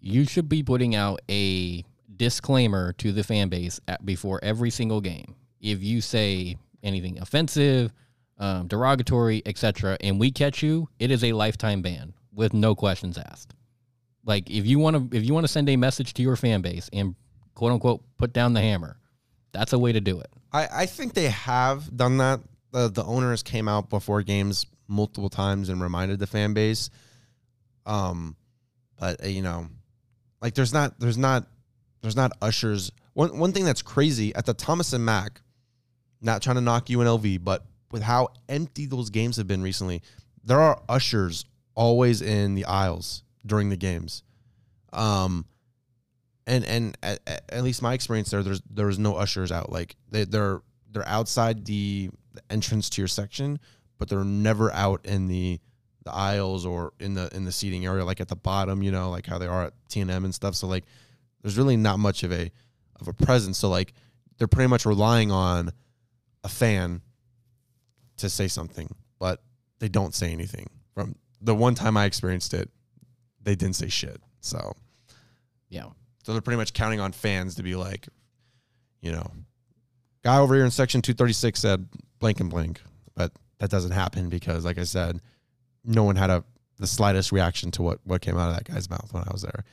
you 0.00 0.24
should 0.24 0.48
be 0.48 0.62
putting 0.62 0.94
out 0.94 1.20
a 1.28 1.84
disclaimer 2.16 2.92
to 2.94 3.10
the 3.10 3.24
fan 3.24 3.48
base 3.48 3.80
at, 3.88 4.06
before 4.06 4.38
every 4.42 4.70
single 4.70 5.00
game. 5.00 5.34
If 5.60 5.82
you 5.82 6.00
say 6.00 6.56
anything 6.82 7.18
offensive, 7.18 7.92
um, 8.38 8.68
derogatory, 8.68 9.42
etc., 9.44 9.96
and 10.00 10.20
we 10.20 10.30
catch 10.30 10.62
you, 10.62 10.88
it 11.00 11.10
is 11.10 11.24
a 11.24 11.32
lifetime 11.32 11.82
ban 11.82 12.14
with 12.32 12.54
no 12.54 12.76
questions 12.76 13.18
asked. 13.18 13.52
Like 14.24 14.48
if 14.48 14.64
you 14.64 14.78
want 14.78 15.10
to, 15.10 15.16
if 15.16 15.24
you 15.24 15.34
want 15.34 15.44
to 15.44 15.52
send 15.52 15.68
a 15.68 15.76
message 15.76 16.14
to 16.14 16.22
your 16.22 16.36
fan 16.36 16.60
base 16.60 16.88
and 16.92 17.16
quote 17.54 17.72
unquote 17.72 18.04
put 18.16 18.32
down 18.32 18.52
the 18.52 18.60
hammer, 18.60 18.96
that's 19.56 19.72
a 19.72 19.78
way 19.78 19.92
to 19.92 20.00
do 20.00 20.20
it. 20.20 20.28
I, 20.52 20.68
I 20.82 20.86
think 20.86 21.14
they 21.14 21.28
have 21.28 21.96
done 21.96 22.18
that. 22.18 22.40
The, 22.72 22.88
the 22.88 23.04
owners 23.04 23.42
came 23.42 23.68
out 23.68 23.88
before 23.88 24.22
games 24.22 24.66
multiple 24.86 25.30
times 25.30 25.68
and 25.68 25.80
reminded 25.80 26.18
the 26.18 26.26
fan 26.26 26.52
base. 26.52 26.90
Um, 27.86 28.36
but 28.98 29.24
uh, 29.24 29.28
you 29.28 29.42
know, 29.42 29.68
like 30.42 30.54
there's 30.54 30.72
not 30.72 30.98
there's 31.00 31.18
not 31.18 31.46
there's 32.02 32.16
not 32.16 32.32
ushers. 32.42 32.92
One 33.14 33.38
one 33.38 33.52
thing 33.52 33.64
that's 33.64 33.82
crazy 33.82 34.34
at 34.34 34.44
the 34.44 34.54
Thomas 34.54 34.92
and 34.92 35.04
Mack, 35.04 35.40
not 36.20 36.42
trying 36.42 36.56
to 36.56 36.62
knock 36.62 36.86
UNLV, 36.86 37.42
but 37.42 37.64
with 37.90 38.02
how 38.02 38.28
empty 38.48 38.86
those 38.86 39.10
games 39.10 39.36
have 39.36 39.46
been 39.46 39.62
recently, 39.62 40.02
there 40.44 40.60
are 40.60 40.82
ushers 40.88 41.44
always 41.74 42.20
in 42.20 42.54
the 42.54 42.64
aisles 42.66 43.22
during 43.46 43.70
the 43.70 43.76
games. 43.76 44.22
Um, 44.92 45.46
and 46.46 46.64
and 46.64 46.96
at, 47.02 47.20
at 47.48 47.64
least 47.64 47.82
my 47.82 47.94
experience 47.94 48.30
there, 48.30 48.42
there's 48.42 48.62
there 48.70 48.86
was 48.86 48.98
no 48.98 49.16
ushers 49.16 49.50
out. 49.52 49.70
Like 49.72 49.96
they 50.10 50.24
they're 50.24 50.60
they're 50.90 51.08
outside 51.08 51.64
the, 51.64 52.10
the 52.32 52.42
entrance 52.50 52.88
to 52.90 53.00
your 53.00 53.08
section, 53.08 53.58
but 53.98 54.08
they're 54.08 54.24
never 54.24 54.72
out 54.72 55.04
in 55.04 55.26
the 55.26 55.60
the 56.04 56.12
aisles 56.12 56.64
or 56.64 56.92
in 57.00 57.14
the 57.14 57.28
in 57.34 57.44
the 57.44 57.52
seating 57.52 57.84
area, 57.84 58.04
like 58.04 58.20
at 58.20 58.28
the 58.28 58.36
bottom. 58.36 58.82
You 58.82 58.92
know, 58.92 59.10
like 59.10 59.26
how 59.26 59.38
they 59.38 59.46
are 59.46 59.64
at 59.64 59.72
T 59.88 60.00
and 60.00 60.10
M 60.10 60.24
and 60.24 60.34
stuff. 60.34 60.54
So 60.54 60.66
like, 60.66 60.84
there's 61.42 61.58
really 61.58 61.76
not 61.76 61.98
much 61.98 62.22
of 62.22 62.32
a 62.32 62.50
of 63.00 63.08
a 63.08 63.12
presence. 63.12 63.58
So 63.58 63.68
like, 63.68 63.92
they're 64.38 64.48
pretty 64.48 64.68
much 64.68 64.86
relying 64.86 65.30
on 65.32 65.70
a 66.44 66.48
fan 66.48 67.02
to 68.18 68.30
say 68.30 68.48
something, 68.48 68.94
but 69.18 69.42
they 69.80 69.88
don't 69.88 70.14
say 70.14 70.32
anything. 70.32 70.70
From 70.94 71.16
the 71.42 71.54
one 71.54 71.74
time 71.74 71.96
I 71.96 72.04
experienced 72.04 72.54
it, 72.54 72.70
they 73.42 73.54
didn't 73.54 73.76
say 73.76 73.88
shit. 73.88 74.20
So 74.40 74.72
Yeah. 75.68 75.88
So 76.26 76.32
they're 76.32 76.42
pretty 76.42 76.56
much 76.56 76.72
counting 76.72 76.98
on 76.98 77.12
fans 77.12 77.54
to 77.54 77.62
be 77.62 77.76
like, 77.76 78.08
you 79.00 79.12
know, 79.12 79.30
guy 80.24 80.38
over 80.38 80.56
here 80.56 80.64
in 80.64 80.72
section 80.72 81.00
236 81.00 81.60
said 81.60 81.86
blank 82.18 82.40
and 82.40 82.50
blank. 82.50 82.80
But 83.14 83.30
that 83.58 83.70
doesn't 83.70 83.92
happen 83.92 84.28
because, 84.28 84.64
like 84.64 84.76
I 84.76 84.82
said, 84.82 85.20
no 85.84 86.02
one 86.02 86.16
had 86.16 86.30
a 86.30 86.42
the 86.78 86.86
slightest 86.88 87.30
reaction 87.30 87.70
to 87.70 87.82
what, 87.82 88.00
what 88.02 88.22
came 88.22 88.36
out 88.36 88.50
of 88.50 88.56
that 88.56 88.64
guy's 88.64 88.90
mouth 88.90 89.08
when 89.12 89.22
I 89.22 89.30
was 89.30 89.42
there. 89.42 89.64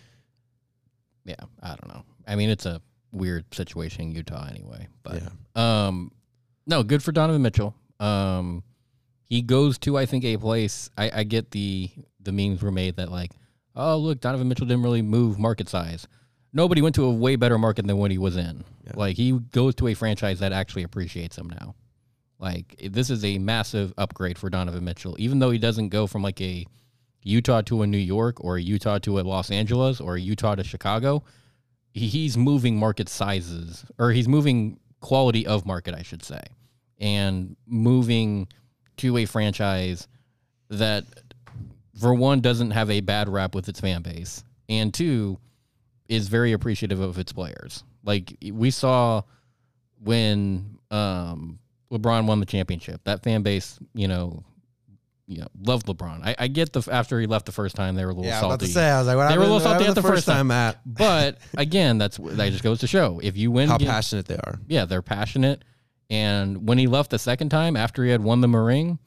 Yeah. 1.25 1.43
I 1.63 1.69
don't 1.69 1.88
know. 1.88 2.03
I 2.27 2.36
mean, 2.36 2.51
it's 2.51 2.67
a 2.67 2.83
weird 3.12 3.51
situation 3.51 4.03
in 4.03 4.12
Utah 4.12 4.48
anyway. 4.48 4.88
But 5.01 5.24
yeah. 5.24 5.88
um, 5.88 6.12
no, 6.67 6.83
good 6.83 7.01
for 7.01 7.12
Donovan 7.12 7.41
Mitchell. 7.41 7.74
Um, 8.00 8.63
he 9.25 9.41
goes 9.41 9.79
to 9.79 9.98
I 9.98 10.05
think 10.05 10.24
a 10.24 10.38
place. 10.38 10.91
I, 11.00 11.10
I 11.15 11.24
get 11.24 11.50
the 11.50 11.89
the 12.22 12.31
memes 12.31 12.62
were 12.62 12.72
made 12.72 12.98
that 12.98 13.12
like, 13.12 13.31
oh 13.75 13.98
look, 13.98 14.22
Donovan 14.22 14.48
Mitchell 14.48 14.67
didn't 14.67 14.83
really 14.83 15.01
move 15.01 15.39
market 15.39 15.67
size. 15.67 16.07
Nobody 16.53 16.81
went 16.81 16.95
to 16.95 17.05
a 17.05 17.12
way 17.12 17.36
better 17.36 17.57
market 17.57 17.88
than 17.88 17.98
what 17.98 18.12
he 18.12 18.17
was 18.17 18.38
in. 18.38 18.63
Yeah. 18.86 18.93
Like 18.95 19.17
he 19.17 19.31
goes 19.31 19.75
to 19.75 19.88
a 19.88 19.93
franchise 19.93 20.39
that 20.39 20.53
actually 20.53 20.83
appreciates 20.83 21.38
him 21.38 21.50
now. 21.50 21.75
Like 22.39 22.75
this 22.91 23.10
is 23.10 23.25
a 23.25 23.39
massive 23.39 23.93
upgrade 23.98 24.38
for 24.38 24.50
Donovan 24.50 24.83
Mitchell, 24.83 25.15
even 25.17 25.39
though 25.39 25.51
he 25.51 25.57
doesn't 25.57 25.89
go 25.89 26.07
from 26.07 26.22
like 26.22 26.39
a 26.41 26.65
Utah 27.24 27.62
to 27.62 27.81
a 27.81 27.88
New 27.88 27.98
York 27.98 28.43
or 28.43 28.57
a 28.57 28.62
Utah 28.62 29.00
to 29.00 29.19
a 29.19 29.22
Los 29.22 29.50
Angeles 29.50 30.00
or 30.00 30.15
a 30.15 30.22
Utah 30.22 30.55
to 30.55 30.63
Chicago. 30.63 31.24
He's 31.93 32.38
moving 32.38 32.77
market 32.77 33.07
sizes 33.07 33.86
or 33.98 34.12
he's 34.12 34.27
moving 34.27 34.79
quality 35.00 35.45
of 35.45 35.65
market, 35.65 35.93
I 35.93 36.01
should 36.01 36.24
say, 36.24 36.41
and 37.00 37.55
moving 37.67 38.48
to 38.98 39.17
a 39.17 39.25
franchise 39.25 40.07
that, 40.69 41.05
for 42.00 42.13
one, 42.13 42.41
doesn't 42.41 42.72
have 42.72 42.89
a 42.89 43.01
bad 43.01 43.29
rap 43.29 43.53
with 43.53 43.69
its 43.69 43.79
fan 43.79 44.01
base, 44.01 44.43
and 44.69 44.93
two, 44.93 45.39
is 46.10 46.27
very 46.27 46.51
appreciative 46.53 47.00
of 47.00 47.17
its 47.17 47.31
players. 47.33 47.83
Like 48.03 48.36
we 48.51 48.72
saw 48.72 49.22
when 50.01 50.77
um, 50.91 51.60
LeBron 51.91 52.25
won 52.27 52.39
the 52.39 52.45
championship, 52.45 53.01
that 53.05 53.24
fan 53.24 53.41
base, 53.43 53.79
you 53.93 54.07
know, 54.07 54.43
you 55.27 55.39
know, 55.39 55.48
loved 55.62 55.88
LeBron. 55.88 56.22
I, 56.24 56.36
I 56.38 56.48
get 56.48 56.74
the 56.74 56.86
after 56.91 57.19
he 57.19 57.27
left 57.27 57.45
the 57.45 57.51
first 57.53 57.75
time, 57.75 57.95
they 57.95 58.03
were 58.03 58.12
a 58.12 58.13
little 58.13 58.25
Yeah, 58.29 58.41
I 58.41 58.45
was 58.45 58.55
about 58.55 58.60
salty. 58.60 58.65
to 58.67 58.74
say, 58.74 58.89
I 58.89 58.98
was 59.00 59.07
like, 59.07 59.29
They 59.29 59.38
were 59.38 59.43
a 59.43 59.48
little 59.48 59.60
salty 59.62 59.86
at 59.86 59.95
the 59.95 60.01
first 60.01 60.25
time. 60.25 60.48
Matt. 60.48 60.79
but 60.86 61.38
again, 61.57 61.97
that's 61.97 62.17
that 62.17 62.51
just 62.51 62.63
goes 62.63 62.80
to 62.82 62.88
show 62.88 63.19
if 63.23 63.38
you 63.38 63.49
win, 63.49 63.69
How 63.69 63.77
ga- 63.77 63.86
passionate 63.86 64.25
they 64.25 64.36
are. 64.36 64.60
yeah, 64.67 64.86
they're 64.86 65.01
passionate. 65.01 65.63
And 66.10 66.67
when 66.67 66.77
he 66.77 66.88
left 66.88 67.10
the 67.12 67.17
second 67.19 67.49
time 67.49 67.77
after 67.77 68.04
he 68.04 68.12
had 68.12 68.21
won 68.21 68.41
the 68.41 68.49
ring, 68.49 68.99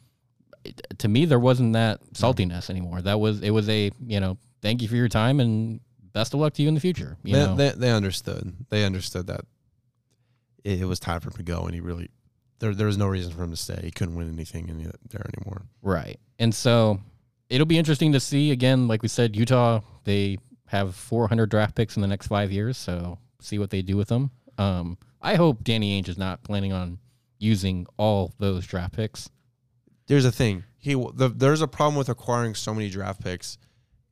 to 0.99 1.07
me 1.09 1.27
there 1.27 1.39
wasn't 1.39 1.75
that 1.75 2.01
saltiness 2.15 2.71
anymore. 2.71 3.03
That 3.03 3.21
was 3.21 3.43
it 3.43 3.51
was 3.51 3.69
a 3.69 3.91
you 4.05 4.19
know 4.19 4.39
thank 4.63 4.81
you 4.83 4.89
for 4.89 4.97
your 4.97 5.09
time 5.09 5.39
and 5.39 5.81
best 6.17 6.33
of 6.33 6.41
luck 6.41 6.55
to 6.55 6.63
you 6.63 6.69
in 6.69 6.75
the 6.75 6.81
future. 6.81 7.19
You 7.23 7.35
They, 7.35 7.45
know, 7.45 7.55
they, 7.57 7.71
they 7.73 7.91
understood. 7.91 8.55
They 8.71 8.85
understood 8.85 9.27
that 9.27 9.43
it, 10.65 10.81
it 10.81 10.87
was 10.87 10.99
time 10.99 11.21
for 11.21 11.29
him 11.29 11.37
to 11.37 11.43
go, 11.43 11.65
and 11.67 11.75
he 11.75 11.81
really 11.81 12.09
there 12.59 12.75
there 12.75 12.87
was 12.87 12.97
no 12.97 13.07
reason 13.07 13.33
for 13.33 13.43
him 13.43 13.51
to 13.51 13.57
stay. 13.57 13.81
He 13.83 13.91
couldn't 13.91 14.15
win 14.15 14.33
anything 14.33 14.71
in 14.71 14.79
the, 14.79 14.93
there 15.11 15.27
anymore. 15.37 15.67
Right. 15.83 16.19
And 16.39 16.55
so 16.55 17.01
it'll 17.51 17.67
be 17.67 17.77
interesting 17.77 18.13
to 18.13 18.21
see 18.21 18.51
again, 18.51 18.89
like 18.89 19.03
we 19.03 19.09
said, 19.09 19.37
Utah, 19.37 19.81
they 20.05 20.39
have 20.69 20.95
400 20.95 21.51
draft 21.51 21.75
picks 21.75 21.97
in 21.97 22.03
the 22.03 22.09
next 22.09 22.29
five 22.29 22.51
years. 22.51 22.79
So 22.79 23.19
see 23.43 23.59
what 23.59 23.69
they 23.69 23.83
do 23.83 23.99
with 23.99 24.09
them. 24.09 24.31
Um, 24.57 24.97
I 25.21 25.35
hope 25.35 25.65
Danny 25.65 26.01
Ainge 26.01 26.09
is 26.09 26.17
not 26.17 26.43
planning 26.43 26.73
on 26.73 26.99
using 27.39 27.87
all 27.99 28.33
those 28.39 28.67
draft 28.67 28.95
picks. 28.95 29.29
There's 30.07 30.25
a 30.25 30.33
thing. 30.33 30.65
He 30.79 30.95
the, 30.95 31.29
there's 31.29 31.61
a 31.61 31.69
problem 31.69 31.97
with 31.97 32.09
acquiring 32.09 32.55
so 32.55 32.73
many 32.73 32.89
draft 32.89 33.23
picks 33.23 33.59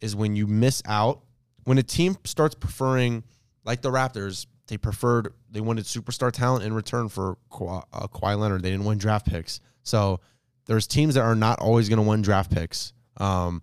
is 0.03 0.15
when 0.15 0.37
you 0.37 0.47
miss 0.47 0.83
out 0.85 1.23
when 1.65 1.79
a 1.79 1.83
team 1.83 2.17
starts 2.25 2.55
preferring 2.55 3.25
like 3.65 3.83
the 3.83 3.91
Raptors. 3.91 4.47
They 4.67 4.79
preferred 4.79 5.35
they 5.51 5.61
wanted 5.61 5.85
superstar 5.85 6.33
talent 6.33 6.65
in 6.65 6.73
return 6.73 7.11
for 7.11 7.37
Kawhi, 7.51 7.85
uh, 7.93 8.07
Kawhi 8.07 8.39
Leonard. 8.39 8.63
They 8.63 8.71
didn't 8.71 8.87
win 8.87 8.97
draft 8.97 9.27
picks. 9.27 9.61
So 9.83 10.21
there's 10.65 10.87
teams 10.87 11.17
that 11.17 11.21
are 11.21 11.35
not 11.35 11.61
always 11.61 11.91
going 11.91 12.03
to 12.03 12.09
win 12.09 12.23
draft 12.23 12.51
picks. 12.51 12.95
Um, 13.19 13.61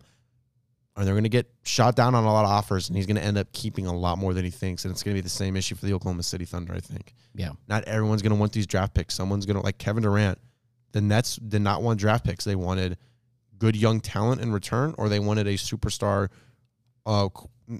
or 0.96 1.06
they're 1.06 1.14
going 1.14 1.24
to 1.24 1.30
get 1.30 1.50
shot 1.64 1.96
down 1.96 2.16
on 2.16 2.24
a 2.24 2.32
lot 2.32 2.44
of 2.44 2.52
offers, 2.52 2.90
and 2.90 2.98
he's 2.98 3.06
going 3.06 3.16
to 3.16 3.24
end 3.24 3.38
up 3.38 3.52
keeping 3.54 3.88
a 3.88 3.94
lot 3.94 4.18
more 4.18 4.34
than 4.34 4.44
he 4.44 4.52
thinks. 4.52 4.84
And 4.84 4.92
it's 4.92 5.04
going 5.04 5.16
to 5.16 5.18
be 5.18 5.22
the 5.24 5.30
same 5.30 5.56
issue 5.56 5.74
for 5.76 5.86
the 5.86 5.94
Oklahoma 5.94 6.24
City 6.24 6.46
Thunder, 6.46 6.74
I 6.74 6.80
think. 6.80 7.14
Yeah. 7.34 7.52
Not 7.68 7.86
everyone's 7.86 8.22
going 8.22 8.34
to 8.34 8.40
want 8.40 8.52
these 8.52 8.68
draft 8.68 8.94
picks. 8.94 9.16
Someone's 9.16 9.46
going 9.46 9.58
to, 9.58 9.64
like 9.64 9.78
Kevin 9.78 10.04
Durant, 10.04 10.38
the 10.92 11.02
Nets 11.02 11.38
did 11.38 11.62
not 11.62 11.82
want 11.82 12.00
draft 12.00 12.26
picks. 12.26 12.44
They 12.44 12.56
wanted 12.56 12.98
good 13.58 13.76
young 13.76 14.02
talent 14.02 14.42
in 14.42 14.52
return, 14.52 14.94
or 14.98 15.08
they 15.08 15.20
wanted 15.20 15.48
a 15.48 15.54
superstar. 15.54 16.30
Uh, 17.06 17.30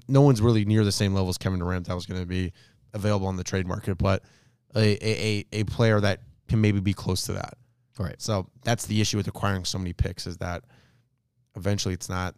no 0.08 0.22
one's 0.22 0.40
really 0.40 0.64
near 0.64 0.84
the 0.84 0.92
same 0.92 1.14
level 1.14 1.28
as 1.28 1.38
Kevin 1.38 1.58
Durant 1.58 1.86
that 1.86 1.94
was 1.94 2.06
going 2.06 2.20
to 2.20 2.26
be 2.26 2.52
available 2.94 3.26
on 3.26 3.36
the 3.36 3.44
trade 3.44 3.66
market, 3.66 3.96
but 3.98 4.22
a, 4.74 4.96
a, 5.06 5.44
a, 5.52 5.64
player 5.64 6.00
that 6.00 6.20
can 6.48 6.60
maybe 6.60 6.80
be 6.80 6.94
close 6.94 7.24
to 7.24 7.32
that. 7.34 7.54
Right. 7.98 8.20
So 8.20 8.48
that's 8.64 8.86
the 8.86 9.00
issue 9.00 9.16
with 9.18 9.28
acquiring 9.28 9.64
so 9.64 9.78
many 9.78 9.92
picks 9.92 10.26
is 10.26 10.38
that 10.38 10.64
eventually 11.56 11.94
it's 11.94 12.08
not, 12.08 12.34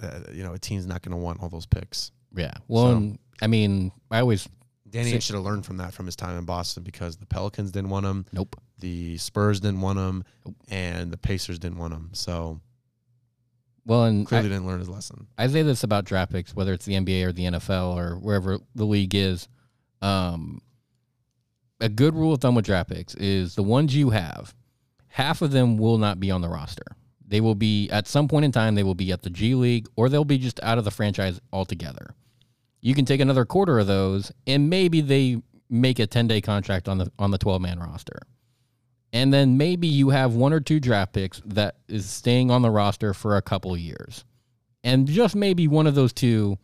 uh, 0.00 0.20
you 0.32 0.42
know, 0.42 0.52
a 0.52 0.58
team's 0.58 0.86
not 0.86 1.02
going 1.02 1.12
to 1.12 1.22
want 1.22 1.42
all 1.42 1.48
those 1.48 1.66
picks. 1.66 2.12
Yeah. 2.36 2.52
Well, 2.68 2.84
So- 2.84 2.96
and, 2.96 3.18
I 3.40 3.46
mean, 3.46 3.92
I 4.10 4.20
always, 4.20 4.48
Danny 4.88 5.12
Ainge 5.12 5.22
should 5.22 5.34
have 5.34 5.44
learned 5.44 5.66
from 5.66 5.78
that 5.78 5.92
from 5.92 6.06
his 6.06 6.14
time 6.16 6.38
in 6.38 6.44
Boston 6.44 6.82
because 6.84 7.16
the 7.16 7.26
Pelicans 7.26 7.72
didn't 7.72 7.90
want 7.90 8.06
him, 8.06 8.26
nope. 8.32 8.54
the 8.78 9.18
Spurs 9.18 9.58
didn't 9.58 9.80
want 9.80 9.98
him, 9.98 10.24
Nope. 10.46 10.54
and 10.68 11.10
the 11.10 11.16
Pacers 11.16 11.58
didn't 11.58 11.78
want 11.78 11.92
him. 11.92 12.10
So 12.12 12.60
Well, 13.86 14.04
and 14.04 14.26
clearly 14.26 14.46
I, 14.46 14.50
didn't 14.50 14.66
learn 14.66 14.78
his 14.78 14.88
lesson. 14.88 15.26
I 15.36 15.46
say 15.46 15.62
this 15.62 15.84
about 15.84 16.04
draft 16.04 16.32
picks, 16.32 16.54
whether 16.54 16.72
it's 16.72 16.86
the 16.86 16.94
NBA 16.94 17.26
or 17.26 17.32
the 17.32 17.44
NFL 17.44 17.96
or 17.96 18.16
wherever 18.16 18.58
the 18.74 18.86
league 18.86 19.14
is. 19.14 19.48
Um, 20.00 20.62
a 21.80 21.88
good 21.88 22.14
rule 22.14 22.32
of 22.32 22.40
thumb 22.40 22.54
with 22.54 22.64
draft 22.64 22.90
picks 22.90 23.14
is 23.16 23.54
the 23.54 23.62
ones 23.62 23.94
you 23.94 24.10
have, 24.10 24.54
half 25.08 25.42
of 25.42 25.50
them 25.50 25.76
will 25.76 25.98
not 25.98 26.18
be 26.18 26.30
on 26.30 26.40
the 26.40 26.48
roster. 26.48 26.96
They 27.26 27.40
will 27.40 27.54
be 27.54 27.90
at 27.90 28.06
some 28.06 28.28
point 28.28 28.44
in 28.44 28.52
time. 28.52 28.74
They 28.74 28.82
will 28.82 28.94
be 28.94 29.12
at 29.12 29.22
the 29.22 29.30
G 29.30 29.54
League, 29.54 29.88
or 29.96 30.08
they'll 30.08 30.24
be 30.24 30.38
just 30.38 30.60
out 30.62 30.78
of 30.78 30.84
the 30.84 30.90
franchise 30.90 31.40
altogether. 31.52 32.14
You 32.80 32.94
can 32.94 33.04
take 33.04 33.20
another 33.20 33.44
quarter 33.44 33.78
of 33.78 33.86
those, 33.86 34.30
and 34.46 34.68
maybe 34.68 35.00
they 35.00 35.40
make 35.70 35.98
a 35.98 36.06
ten 36.06 36.26
day 36.26 36.40
contract 36.40 36.88
on 36.88 36.98
the 36.98 37.10
on 37.18 37.30
the 37.30 37.38
twelve 37.38 37.62
man 37.62 37.78
roster, 37.78 38.18
and 39.14 39.32
then 39.32 39.56
maybe 39.56 39.86
you 39.86 40.10
have 40.10 40.34
one 40.34 40.52
or 40.52 40.60
two 40.60 40.78
draft 40.78 41.14
picks 41.14 41.40
that 41.46 41.76
is 41.88 42.10
staying 42.10 42.50
on 42.50 42.60
the 42.60 42.70
roster 42.70 43.14
for 43.14 43.38
a 43.38 43.42
couple 43.42 43.74
years 43.76 44.26
and 44.84 45.08
just 45.08 45.34
maybe 45.34 45.66
one 45.66 45.86
of 45.86 45.94
those 45.94 46.12
two 46.12 46.58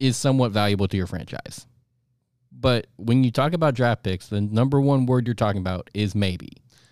is 0.00 0.16
somewhat 0.16 0.50
valuable 0.50 0.88
to 0.88 0.96
your 0.96 1.06
franchise. 1.06 1.66
But 2.50 2.88
when 2.96 3.22
you 3.22 3.30
talk 3.30 3.52
about 3.52 3.74
draft 3.74 4.02
picks, 4.02 4.28
the 4.28 4.40
number 4.40 4.80
one 4.80 5.06
word 5.06 5.26
you're 5.26 5.34
talking 5.34 5.60
about 5.60 5.88
is 5.94 6.14
maybe. 6.14 6.48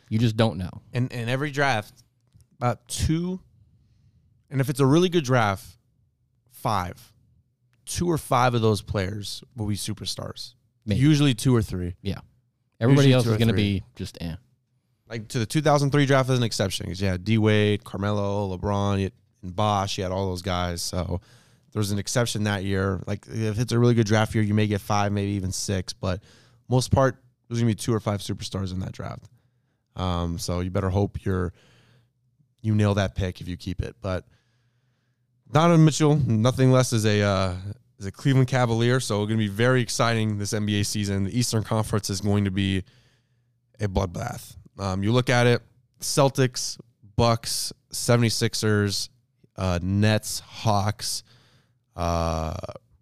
You 0.08 0.18
just 0.18 0.36
don't 0.36 0.56
know. 0.56 0.70
And 0.92 1.10
in 1.12 1.28
every 1.28 1.50
draft, 1.50 2.04
about 2.58 2.86
two, 2.86 3.40
and 4.50 4.60
if 4.60 4.68
it's 4.70 4.80
a 4.80 4.86
really 4.86 5.08
good 5.08 5.24
draft, 5.24 5.66
five, 6.52 7.12
two 7.84 8.08
or 8.08 8.18
five 8.18 8.54
of 8.54 8.62
those 8.62 8.82
players 8.82 9.42
will 9.56 9.66
be 9.66 9.74
superstars. 9.74 10.54
Maybe. 10.86 11.00
Usually 11.00 11.34
two 11.34 11.56
or 11.56 11.62
three. 11.62 11.96
Everybody 12.80 13.08
Usually 13.08 13.14
else 13.14 13.24
two 13.24 13.30
is 13.32 13.38
going 13.38 13.48
to 13.48 13.54
be 13.54 13.82
just 13.94 14.18
eh. 14.20 14.34
like 15.08 15.28
to 15.28 15.38
the 15.38 15.46
2003 15.46 16.06
draft 16.06 16.28
as 16.28 16.38
an 16.38 16.44
exception 16.44 16.86
because 16.86 17.00
you 17.00 17.08
had 17.08 17.24
D 17.24 17.38
Wade, 17.38 17.84
Carmelo, 17.84 18.56
LeBron, 18.56 18.98
you 18.98 19.04
had, 19.04 19.12
and 19.42 19.54
Bosh. 19.54 19.98
You 19.98 20.04
had 20.04 20.12
all 20.12 20.28
those 20.28 20.42
guys. 20.42 20.82
So 20.82 21.20
there 21.72 21.80
was 21.80 21.90
an 21.90 21.98
exception 21.98 22.44
that 22.44 22.64
year. 22.64 23.00
Like 23.06 23.26
if 23.28 23.58
it's 23.58 23.72
a 23.72 23.78
really 23.78 23.94
good 23.94 24.06
draft 24.06 24.34
year, 24.34 24.42
you 24.44 24.54
may 24.54 24.66
get 24.66 24.80
five, 24.80 25.12
maybe 25.12 25.32
even 25.32 25.52
six, 25.52 25.92
but 25.92 26.22
most 26.68 26.90
part 26.90 27.16
there's 27.48 27.60
gonna 27.60 27.70
be 27.70 27.74
two 27.74 27.94
or 27.94 28.00
five 28.00 28.20
superstars 28.20 28.72
in 28.72 28.80
that 28.80 28.92
draft. 28.92 29.28
Um, 29.96 30.38
so 30.38 30.60
you 30.60 30.70
better 30.70 30.90
hope 30.90 31.24
you're 31.24 31.52
you 32.62 32.74
nail 32.74 32.94
that 32.94 33.14
pick 33.14 33.40
if 33.40 33.48
you 33.48 33.56
keep 33.56 33.82
it. 33.82 33.94
But 34.00 34.24
Donovan 35.52 35.84
Mitchell, 35.84 36.16
nothing 36.16 36.72
less 36.72 36.92
is 36.92 37.04
a 37.04 37.22
uh, 37.22 37.54
is 37.98 38.06
a 38.06 38.12
Cleveland 38.12 38.48
Cavalier. 38.48 39.00
So 39.00 39.22
it's 39.22 39.28
gonna 39.28 39.38
be 39.38 39.48
very 39.48 39.80
exciting 39.80 40.38
this 40.38 40.52
NBA 40.52 40.86
season. 40.86 41.24
The 41.24 41.38
Eastern 41.38 41.62
Conference 41.62 42.10
is 42.10 42.20
going 42.20 42.44
to 42.44 42.50
be 42.50 42.82
a 43.80 43.88
bloodbath. 43.88 44.56
Um, 44.78 45.02
you 45.02 45.12
look 45.12 45.30
at 45.30 45.46
it, 45.46 45.62
Celtics, 46.00 46.78
Bucks, 47.16 47.72
76ers, 47.92 49.08
uh, 49.56 49.78
Nets, 49.82 50.40
Hawks, 50.40 51.22
uh, 51.96 52.56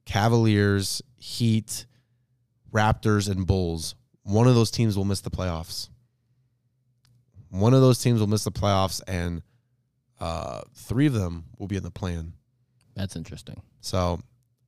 Cavaliers, 0.05 1.03
Heat, 1.17 1.87
Raptors, 2.73 3.31
and 3.31 3.47
Bulls. 3.47 3.95
One 4.25 4.47
of 4.47 4.55
those 4.55 4.71
teams 4.71 4.97
will 4.97 5.05
miss 5.05 5.21
the 5.21 5.31
playoffs. 5.31 5.89
One 7.49 7.75
of 7.75 7.81
those 7.81 7.99
teams 7.99 8.21
will 8.21 8.27
miss 8.27 8.45
the 8.45 8.53
playoffs, 8.53 9.03
and 9.07 9.43
uh, 10.21 10.63
three 10.75 11.07
of 11.07 11.13
them 11.13 11.45
will 11.59 11.67
be 11.67 11.77
in 11.77 11.83
the 11.83 11.91
play-in. 11.91 12.33
That's 12.95 13.17
interesting. 13.17 13.61
So 13.81 14.21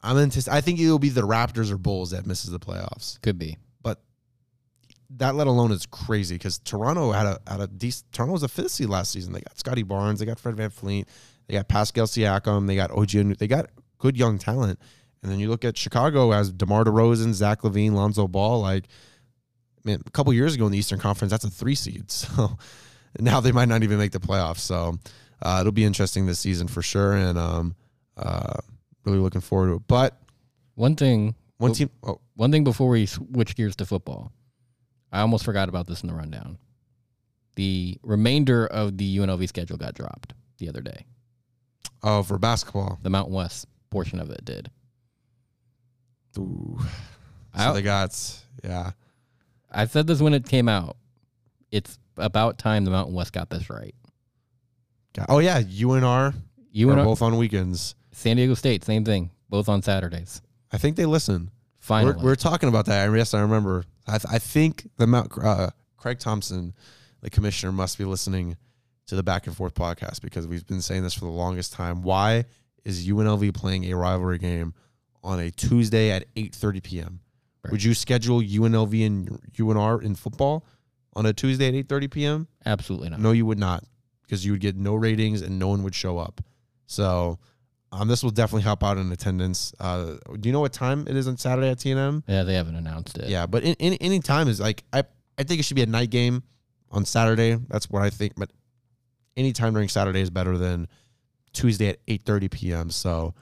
I'm 0.04 0.16
antici- 0.16 0.52
I 0.52 0.60
think 0.60 0.78
it 0.78 0.88
will 0.88 0.98
be 0.98 1.08
the 1.08 1.22
Raptors 1.22 1.72
or 1.72 1.78
Bulls 1.78 2.10
that 2.10 2.26
misses 2.26 2.50
the 2.50 2.60
playoffs. 2.60 3.20
Could 3.22 3.38
be. 3.38 3.56
But 3.82 4.02
that 5.16 5.34
let 5.34 5.46
alone 5.46 5.72
is 5.72 5.86
crazy 5.86 6.34
because 6.34 6.58
Toronto 6.58 7.10
had 7.10 7.26
a 7.26 7.40
had 7.46 7.60
a 7.60 7.66
decent. 7.66 8.12
Toronto 8.12 8.34
was 8.34 8.42
a 8.42 8.48
fifth 8.48 8.72
seed 8.72 8.90
last 8.90 9.12
season. 9.12 9.32
They 9.32 9.40
got 9.40 9.58
Scottie 9.58 9.82
Barnes, 9.82 10.20
they 10.20 10.26
got 10.26 10.38
Fred 10.38 10.56
VanVleet, 10.56 11.06
they 11.46 11.54
got 11.54 11.68
Pascal 11.68 12.06
Siakam, 12.06 12.66
they 12.66 12.76
got 12.76 12.90
OG, 12.90 13.38
they 13.38 13.46
got 13.46 13.70
good 13.98 14.16
young 14.16 14.38
talent. 14.38 14.78
And 15.22 15.32
then 15.32 15.40
you 15.40 15.48
look 15.48 15.64
at 15.64 15.78
Chicago 15.78 16.32
as 16.32 16.52
DeMar 16.52 16.84
DeRozan, 16.84 17.32
Zach 17.32 17.62
LaVine, 17.62 17.92
Lonzo 17.92 18.28
Ball. 18.28 18.60
Like, 18.60 18.84
man, 19.82 20.02
a 20.06 20.10
couple 20.10 20.34
years 20.34 20.54
ago 20.54 20.66
in 20.66 20.72
the 20.72 20.76
Eastern 20.76 20.98
Conference, 20.98 21.30
that's 21.30 21.44
a 21.44 21.50
three 21.50 21.74
seed. 21.74 22.12
So 23.16 23.22
now 23.22 23.40
they 23.40 23.52
might 23.52 23.68
not 23.68 23.84
even 23.84 23.96
make 23.96 24.10
the 24.10 24.18
playoffs. 24.18 24.58
So 24.58 24.98
uh, 25.40 25.58
it'll 25.60 25.72
be 25.72 25.84
interesting 25.84 26.26
this 26.26 26.40
season 26.40 26.66
for 26.66 26.82
sure, 26.82 27.12
and 27.12 27.38
um, 27.38 27.76
uh, 28.16 28.56
really 29.04 29.18
looking 29.18 29.40
forward 29.40 29.68
to 29.68 29.74
it. 29.74 29.82
But 29.86 30.20
One 30.74 30.96
thing. 30.96 31.34
one 31.58 31.72
team, 31.72 31.90
oh, 32.02 32.20
One 32.34 32.50
thing 32.50 32.64
before 32.64 32.88
we 32.88 33.06
switch 33.06 33.54
gears 33.56 33.76
to 33.76 33.86
football, 33.86 34.32
I 35.12 35.20
almost 35.20 35.44
forgot 35.44 35.68
about 35.68 35.86
this 35.86 36.02
in 36.02 36.08
the 36.08 36.14
rundown. 36.14 36.58
The 37.56 37.98
remainder 38.02 38.66
of 38.66 38.98
the 38.98 39.18
UNLV 39.18 39.46
schedule 39.48 39.76
got 39.76 39.94
dropped 39.94 40.34
the 40.58 40.68
other 40.68 40.80
day. 40.80 41.06
oh, 42.02 42.22
for 42.22 42.38
basketball, 42.38 42.98
The 43.02 43.10
Mountain 43.10 43.34
West 43.34 43.66
portion 43.90 44.18
of 44.20 44.28
it 44.30 44.44
did. 44.44 44.70
Ooh. 46.38 46.78
I- 47.52 47.66
so 47.66 47.72
they 47.74 47.82
got 47.82 48.40
yeah. 48.64 48.90
I 49.70 49.86
said 49.86 50.06
this 50.06 50.20
when 50.20 50.34
it 50.34 50.46
came 50.48 50.68
out. 50.68 50.96
It's 51.70 51.98
about 52.16 52.58
time 52.58 52.84
the 52.84 52.90
Mountain 52.90 53.14
West 53.14 53.32
got 53.32 53.50
this 53.50 53.68
right. 53.70 53.94
Oh 55.28 55.38
yeah, 55.38 55.60
UNR 55.62 56.34
and 56.74 57.04
both 57.04 57.22
on 57.22 57.36
weekends. 57.36 57.94
San 58.14 58.36
Diego 58.36 58.54
State, 58.54 58.84
same 58.84 59.04
thing, 59.04 59.30
both 59.48 59.68
on 59.68 59.82
Saturdays. 59.82 60.40
I 60.72 60.78
think 60.78 60.96
they 60.96 61.06
listen. 61.06 61.50
Finally, 61.78 62.14
We're, 62.16 62.24
we're 62.30 62.34
talking 62.36 62.68
about 62.68 62.86
that. 62.86 63.06
And 63.06 63.16
yes, 63.16 63.34
I 63.34 63.40
remember. 63.40 63.84
I, 64.06 64.18
th- 64.18 64.32
I 64.32 64.38
think 64.38 64.88
the 64.96 65.06
Mount 65.06 65.32
uh, 65.42 65.70
Craig 65.96 66.18
Thompson, 66.18 66.74
the 67.20 67.30
commissioner, 67.30 67.72
must 67.72 67.98
be 67.98 68.04
listening 68.04 68.56
to 69.06 69.16
the 69.16 69.22
Back 69.22 69.46
and 69.46 69.56
Forth 69.56 69.74
podcast 69.74 70.22
because 70.22 70.46
we've 70.46 70.66
been 70.66 70.80
saying 70.80 71.02
this 71.02 71.14
for 71.14 71.26
the 71.26 71.30
longest 71.30 71.72
time. 71.72 72.02
Why 72.02 72.44
is 72.84 73.06
UNLV 73.06 73.54
playing 73.54 73.90
a 73.90 73.96
rivalry 73.96 74.38
game 74.38 74.74
on 75.22 75.40
a 75.40 75.50
Tuesday 75.50 76.10
at 76.10 76.24
eight 76.36 76.54
thirty 76.54 76.80
p.m.? 76.80 77.20
Right. 77.64 77.72
Would 77.72 77.82
you 77.82 77.94
schedule 77.94 78.40
UNLV 78.40 79.06
and 79.06 79.28
UNR 79.52 80.02
in 80.02 80.14
football 80.14 80.66
on 81.14 81.26
a 81.26 81.32
Tuesday 81.32 81.68
at 81.68 81.74
eight 81.74 81.88
thirty 81.88 82.08
p.m.? 82.08 82.48
absolutely 82.64 83.10
not. 83.10 83.20
No, 83.20 83.32
you 83.32 83.44
would 83.46 83.58
not, 83.58 83.84
because 84.22 84.44
you 84.44 84.52
would 84.52 84.60
get 84.60 84.76
no 84.76 84.94
ratings 84.94 85.42
and 85.42 85.58
no 85.58 85.68
one 85.68 85.82
would 85.82 85.94
show 85.94 86.18
up. 86.18 86.40
So, 86.86 87.38
um, 87.94 88.08
this 88.08 88.24
will 88.24 88.30
definitely 88.30 88.62
help 88.62 88.82
out 88.82 88.98
in 88.98 89.10
attendance. 89.12 89.72
Uh, 89.78 90.16
do 90.40 90.48
you 90.48 90.52
know 90.52 90.60
what 90.60 90.72
time 90.72 91.06
it 91.08 91.16
is 91.16 91.28
on 91.28 91.36
Saturday 91.36 91.68
at 91.68 91.78
TNM? 91.78 92.24
Yeah, 92.26 92.42
they 92.42 92.54
haven't 92.54 92.74
announced 92.74 93.18
it. 93.18 93.28
Yeah, 93.28 93.46
but 93.46 93.62
in, 93.62 93.74
in, 93.74 93.94
any 93.94 94.18
time 94.18 94.48
is 94.48 94.60
like 94.60 94.82
I 94.92 95.04
I 95.38 95.44
think 95.44 95.60
it 95.60 95.62
should 95.62 95.76
be 95.76 95.82
a 95.82 95.86
night 95.86 96.10
game 96.10 96.42
on 96.90 97.04
Saturday. 97.04 97.56
That's 97.68 97.88
what 97.88 98.02
I 98.02 98.10
think. 98.10 98.32
But 98.36 98.50
any 99.36 99.52
time 99.52 99.74
during 99.74 99.88
Saturday 99.88 100.20
is 100.20 100.30
better 100.30 100.58
than 100.58 100.88
Tuesday 101.52 101.88
at 101.90 101.98
eight 102.08 102.22
thirty 102.24 102.48
p.m. 102.48 102.90
So, 102.90 103.34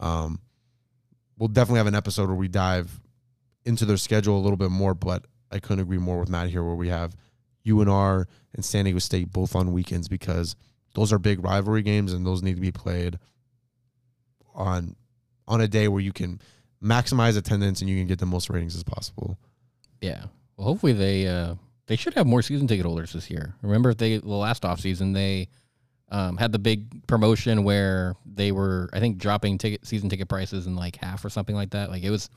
um, 0.00 0.40
we'll 1.38 1.48
definitely 1.48 1.78
have 1.78 1.86
an 1.86 1.94
episode 1.94 2.26
where 2.26 2.36
we 2.36 2.48
dive 2.48 2.90
into 3.64 3.84
their 3.84 3.96
schedule 3.96 4.36
a 4.36 4.42
little 4.42 4.56
bit 4.56 4.72
more. 4.72 4.94
But 4.94 5.24
I 5.52 5.60
couldn't 5.60 5.82
agree 5.82 5.98
more 5.98 6.18
with 6.18 6.28
Matt 6.28 6.48
here, 6.48 6.64
where 6.64 6.74
we 6.74 6.88
have 6.88 7.14
UNR 7.64 8.26
and 8.54 8.64
San 8.64 8.86
Diego 8.86 8.98
State 8.98 9.32
both 9.32 9.54
on 9.54 9.72
weekends 9.72 10.08
because 10.08 10.56
those 10.94 11.12
are 11.12 11.18
big 11.20 11.44
rivalry 11.44 11.82
games 11.82 12.12
and 12.12 12.26
those 12.26 12.42
need 12.42 12.56
to 12.56 12.60
be 12.60 12.72
played 12.72 13.20
on 14.60 14.96
on 15.48 15.60
a 15.60 15.68
day 15.68 15.88
where 15.88 16.00
you 16.00 16.12
can 16.12 16.40
maximize 16.82 17.36
attendance 17.36 17.80
and 17.80 17.90
you 17.90 17.98
can 17.98 18.06
get 18.06 18.18
the 18.18 18.26
most 18.26 18.48
ratings 18.50 18.76
as 18.76 18.84
possible. 18.84 19.38
Yeah. 20.00 20.24
Well, 20.56 20.68
hopefully 20.68 20.92
they 20.92 21.26
uh 21.26 21.54
they 21.86 21.96
should 21.96 22.14
have 22.14 22.26
more 22.26 22.42
season 22.42 22.68
ticket 22.68 22.86
holders 22.86 23.12
this 23.12 23.30
year. 23.30 23.54
Remember 23.62 23.92
they 23.94 24.18
the 24.18 24.28
last 24.28 24.64
off 24.64 24.80
season 24.80 25.12
they 25.12 25.48
um, 26.12 26.36
had 26.36 26.50
the 26.50 26.58
big 26.58 27.06
promotion 27.06 27.62
where 27.62 28.14
they 28.26 28.52
were 28.52 28.90
I 28.92 29.00
think 29.00 29.18
dropping 29.18 29.58
ticket 29.58 29.86
season 29.86 30.08
ticket 30.08 30.28
prices 30.28 30.66
in 30.66 30.76
like 30.76 30.96
half 30.96 31.24
or 31.24 31.30
something 31.30 31.54
like 31.54 31.70
that. 31.70 31.90
Like 31.90 32.02
it 32.02 32.10
was 32.10 32.28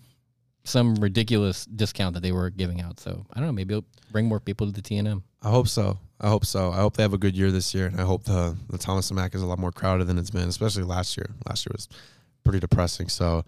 some 0.64 0.96
ridiculous 0.96 1.66
discount 1.66 2.14
that 2.14 2.24
they 2.24 2.32
were 2.32 2.50
giving 2.50 2.82
out. 2.82 3.00
So 3.00 3.26
I 3.34 3.40
don't 3.40 3.48
know, 3.48 3.54
maybe 3.54 3.76
it'll 3.76 3.88
bring 4.12 4.28
more 4.28 4.40
people 4.40 4.68
to 4.68 4.74
the 4.74 4.82
TNM. 4.82 5.22
I 5.42 5.50
hope 5.50 5.68
so. 5.68 6.00
I 6.24 6.30
hope 6.30 6.46
so. 6.46 6.72
I 6.72 6.78
hope 6.78 6.96
they 6.96 7.04
have 7.04 7.14
a 7.14 7.18
good 7.18 7.36
year 7.36 7.52
this 7.52 7.76
year, 7.76 7.86
and 7.86 8.00
I 8.00 8.04
hope 8.04 8.24
the 8.24 8.56
the 8.70 8.78
Thomas 8.78 9.10
and 9.10 9.18
Mack 9.18 9.36
is 9.36 9.42
a 9.42 9.46
lot 9.46 9.60
more 9.60 9.74
crowded 9.74 10.08
than 10.08 10.18
it's 10.18 10.30
been, 10.30 10.48
especially 10.48 10.84
last 10.84 11.18
year. 11.18 11.28
Last 11.46 11.66
year 11.66 11.74
was 11.76 11.90
pretty 12.46 12.62
depressing. 12.62 13.10
So, 13.10 13.44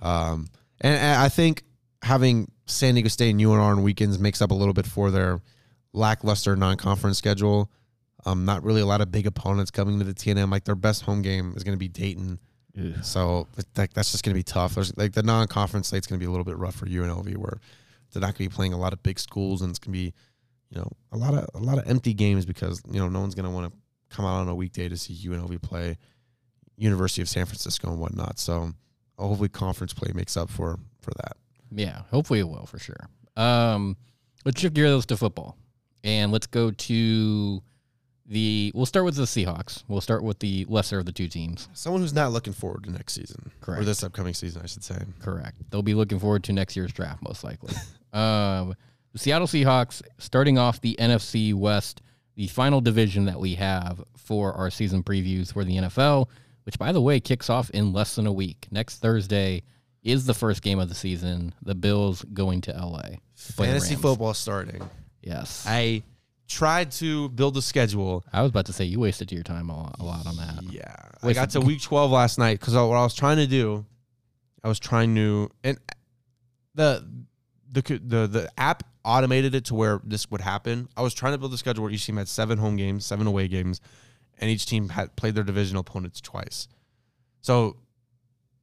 um, 0.00 0.48
and, 0.80 0.96
and 0.96 1.20
I 1.20 1.28
think 1.28 1.64
having 2.02 2.50
San 2.66 2.94
Diego 2.94 3.08
State 3.08 3.30
and 3.30 3.40
UNR 3.40 3.60
on 3.60 3.82
weekends 3.82 4.18
makes 4.18 4.40
up 4.40 4.50
a 4.50 4.54
little 4.54 4.72
bit 4.72 4.86
for 4.86 5.10
their 5.10 5.42
lackluster 5.92 6.56
non-conference 6.56 7.18
schedule. 7.18 7.70
Um, 8.26 8.46
not 8.46 8.62
really 8.64 8.80
a 8.80 8.86
lot 8.86 9.02
of 9.02 9.12
big 9.12 9.26
opponents 9.26 9.70
coming 9.70 9.98
to 9.98 10.04
the 10.04 10.14
TNM. 10.14 10.50
Like 10.50 10.64
their 10.64 10.74
best 10.74 11.02
home 11.02 11.20
game 11.20 11.52
is 11.56 11.62
going 11.62 11.74
to 11.74 11.78
be 11.78 11.88
Dayton. 11.88 12.38
So 13.02 13.48
that, 13.74 13.92
that's 13.92 14.12
just 14.12 14.24
going 14.24 14.32
to 14.34 14.38
be 14.38 14.42
tough. 14.42 14.74
There's, 14.74 14.96
like 14.96 15.12
the 15.12 15.22
non-conference 15.22 15.88
slate's 15.88 16.06
going 16.06 16.18
to 16.18 16.24
be 16.24 16.26
a 16.26 16.30
little 16.30 16.44
bit 16.44 16.56
rough 16.56 16.74
for 16.74 16.86
UNLV, 16.86 17.36
where 17.36 17.60
they're 18.12 18.20
not 18.20 18.36
going 18.36 18.48
to 18.48 18.50
be 18.50 18.54
playing 18.54 18.72
a 18.72 18.78
lot 18.78 18.94
of 18.94 19.02
big 19.02 19.18
schools, 19.20 19.60
and 19.60 19.70
it's 19.70 19.78
going 19.78 19.92
to 19.92 19.98
be, 19.98 20.14
you 20.70 20.78
know, 20.78 20.90
a 21.12 21.16
lot 21.16 21.34
of 21.34 21.48
a 21.54 21.58
lot 21.58 21.78
of 21.78 21.88
empty 21.88 22.14
games 22.14 22.44
because 22.44 22.82
you 22.90 22.98
know 22.98 23.08
no 23.08 23.20
one's 23.20 23.34
going 23.34 23.44
to 23.44 23.50
want 23.50 23.72
to 23.72 23.78
come 24.14 24.24
out 24.24 24.40
on 24.40 24.48
a 24.48 24.54
weekday 24.54 24.88
to 24.88 24.96
see 24.96 25.14
UNLV 25.14 25.60
play 25.62 25.96
University 26.76 27.22
of 27.22 27.28
San 27.28 27.46
Francisco 27.46 27.90
and 27.90 28.00
whatnot. 28.00 28.38
So 28.38 28.72
hopefully, 29.18 29.48
conference 29.48 29.92
play 29.92 30.10
makes 30.14 30.36
up 30.36 30.50
for 30.50 30.78
for 31.00 31.12
that. 31.16 31.36
Yeah, 31.70 32.02
hopefully 32.10 32.40
it 32.40 32.48
will 32.48 32.66
for 32.66 32.78
sure. 32.78 33.08
Um, 33.36 33.96
let's 34.44 34.60
shift 34.60 34.74
gears 34.74 35.06
to 35.06 35.16
football, 35.16 35.56
and 36.02 36.32
let's 36.32 36.46
go 36.46 36.70
to 36.70 37.62
the. 38.26 38.72
We'll 38.74 38.86
start 38.86 39.04
with 39.04 39.16
the 39.16 39.22
Seahawks. 39.22 39.84
We'll 39.88 40.00
start 40.00 40.22
with 40.22 40.38
the 40.38 40.66
lesser 40.68 40.98
of 40.98 41.06
the 41.06 41.12
two 41.12 41.28
teams. 41.28 41.68
Someone 41.72 42.02
who's 42.02 42.14
not 42.14 42.32
looking 42.32 42.52
forward 42.52 42.84
to 42.84 42.90
next 42.90 43.14
season 43.14 43.50
or 43.66 43.84
this 43.84 44.02
upcoming 44.02 44.34
season, 44.34 44.62
I 44.62 44.66
should 44.66 44.84
say. 44.84 44.98
Correct. 45.20 45.56
They'll 45.70 45.82
be 45.82 45.94
looking 45.94 46.18
forward 46.18 46.44
to 46.44 46.52
next 46.52 46.76
year's 46.76 46.92
draft, 46.92 47.22
most 47.22 47.44
likely. 47.44 47.74
um, 48.12 48.74
the 49.14 49.18
Seattle 49.20 49.46
Seahawks, 49.46 50.02
starting 50.18 50.58
off 50.58 50.80
the 50.80 50.96
NFC 50.98 51.54
West, 51.54 52.02
the 52.34 52.48
final 52.48 52.80
division 52.80 53.24
that 53.26 53.40
we 53.40 53.54
have 53.54 54.02
for 54.16 54.52
our 54.52 54.70
season 54.70 55.02
previews 55.02 55.52
for 55.52 55.64
the 55.64 55.76
NFL, 55.76 56.28
which, 56.64 56.78
by 56.78 56.92
the 56.92 57.00
way, 57.00 57.20
kicks 57.20 57.48
off 57.48 57.70
in 57.70 57.92
less 57.92 58.16
than 58.16 58.26
a 58.26 58.32
week. 58.32 58.66
Next 58.70 58.98
Thursday 58.98 59.62
is 60.02 60.26
the 60.26 60.34
first 60.34 60.62
game 60.62 60.80
of 60.80 60.88
the 60.88 60.94
season. 60.94 61.54
The 61.62 61.76
Bills 61.76 62.22
going 62.34 62.60
to 62.62 62.72
LA. 62.72 63.02
to 63.02 63.18
Fantasy 63.36 63.94
football 63.94 64.34
starting. 64.34 64.82
Yes. 65.22 65.64
I, 65.66 66.02
tried 66.46 66.90
to 66.92 67.30
build 67.30 67.56
a 67.56 67.62
schedule. 67.62 68.22
I 68.32 68.42
was 68.42 68.50
about 68.50 68.66
to 68.66 68.72
say 68.72 68.84
you 68.84 69.00
wasted 69.00 69.32
your 69.32 69.42
time 69.42 69.70
a 69.70 69.76
lot, 69.76 69.96
a 69.98 70.04
lot 70.04 70.26
on 70.26 70.36
that. 70.36 70.62
Yeah, 70.70 70.94
I 71.22 71.32
got 71.32 71.50
to 71.50 71.60
week 71.60 71.80
twelve 71.80 72.10
last 72.10 72.38
night 72.38 72.60
because 72.60 72.74
what 72.74 72.82
I 72.82 73.02
was 73.02 73.14
trying 73.14 73.38
to 73.38 73.46
do, 73.46 73.86
I 74.62 74.68
was 74.68 74.78
trying 74.78 75.14
to 75.14 75.50
and 75.64 75.78
the 76.74 77.08
the 77.72 77.82
the 77.82 78.26
the 78.26 78.50
app 78.58 78.82
automated 79.04 79.54
it 79.54 79.66
to 79.66 79.74
where 79.74 80.00
this 80.04 80.30
would 80.30 80.40
happen. 80.40 80.88
I 80.96 81.02
was 81.02 81.14
trying 81.14 81.32
to 81.32 81.38
build 81.38 81.52
a 81.52 81.58
schedule 81.58 81.84
where 81.84 81.92
each 81.92 82.06
team 82.06 82.16
had 82.16 82.28
seven 82.28 82.58
home 82.58 82.76
games, 82.76 83.04
seven 83.04 83.26
away 83.26 83.48
games, 83.48 83.80
and 84.38 84.50
each 84.50 84.66
team 84.66 84.88
had 84.88 85.14
played 85.16 85.34
their 85.34 85.44
divisional 85.44 85.80
opponents 85.80 86.20
twice. 86.20 86.68
So 87.40 87.76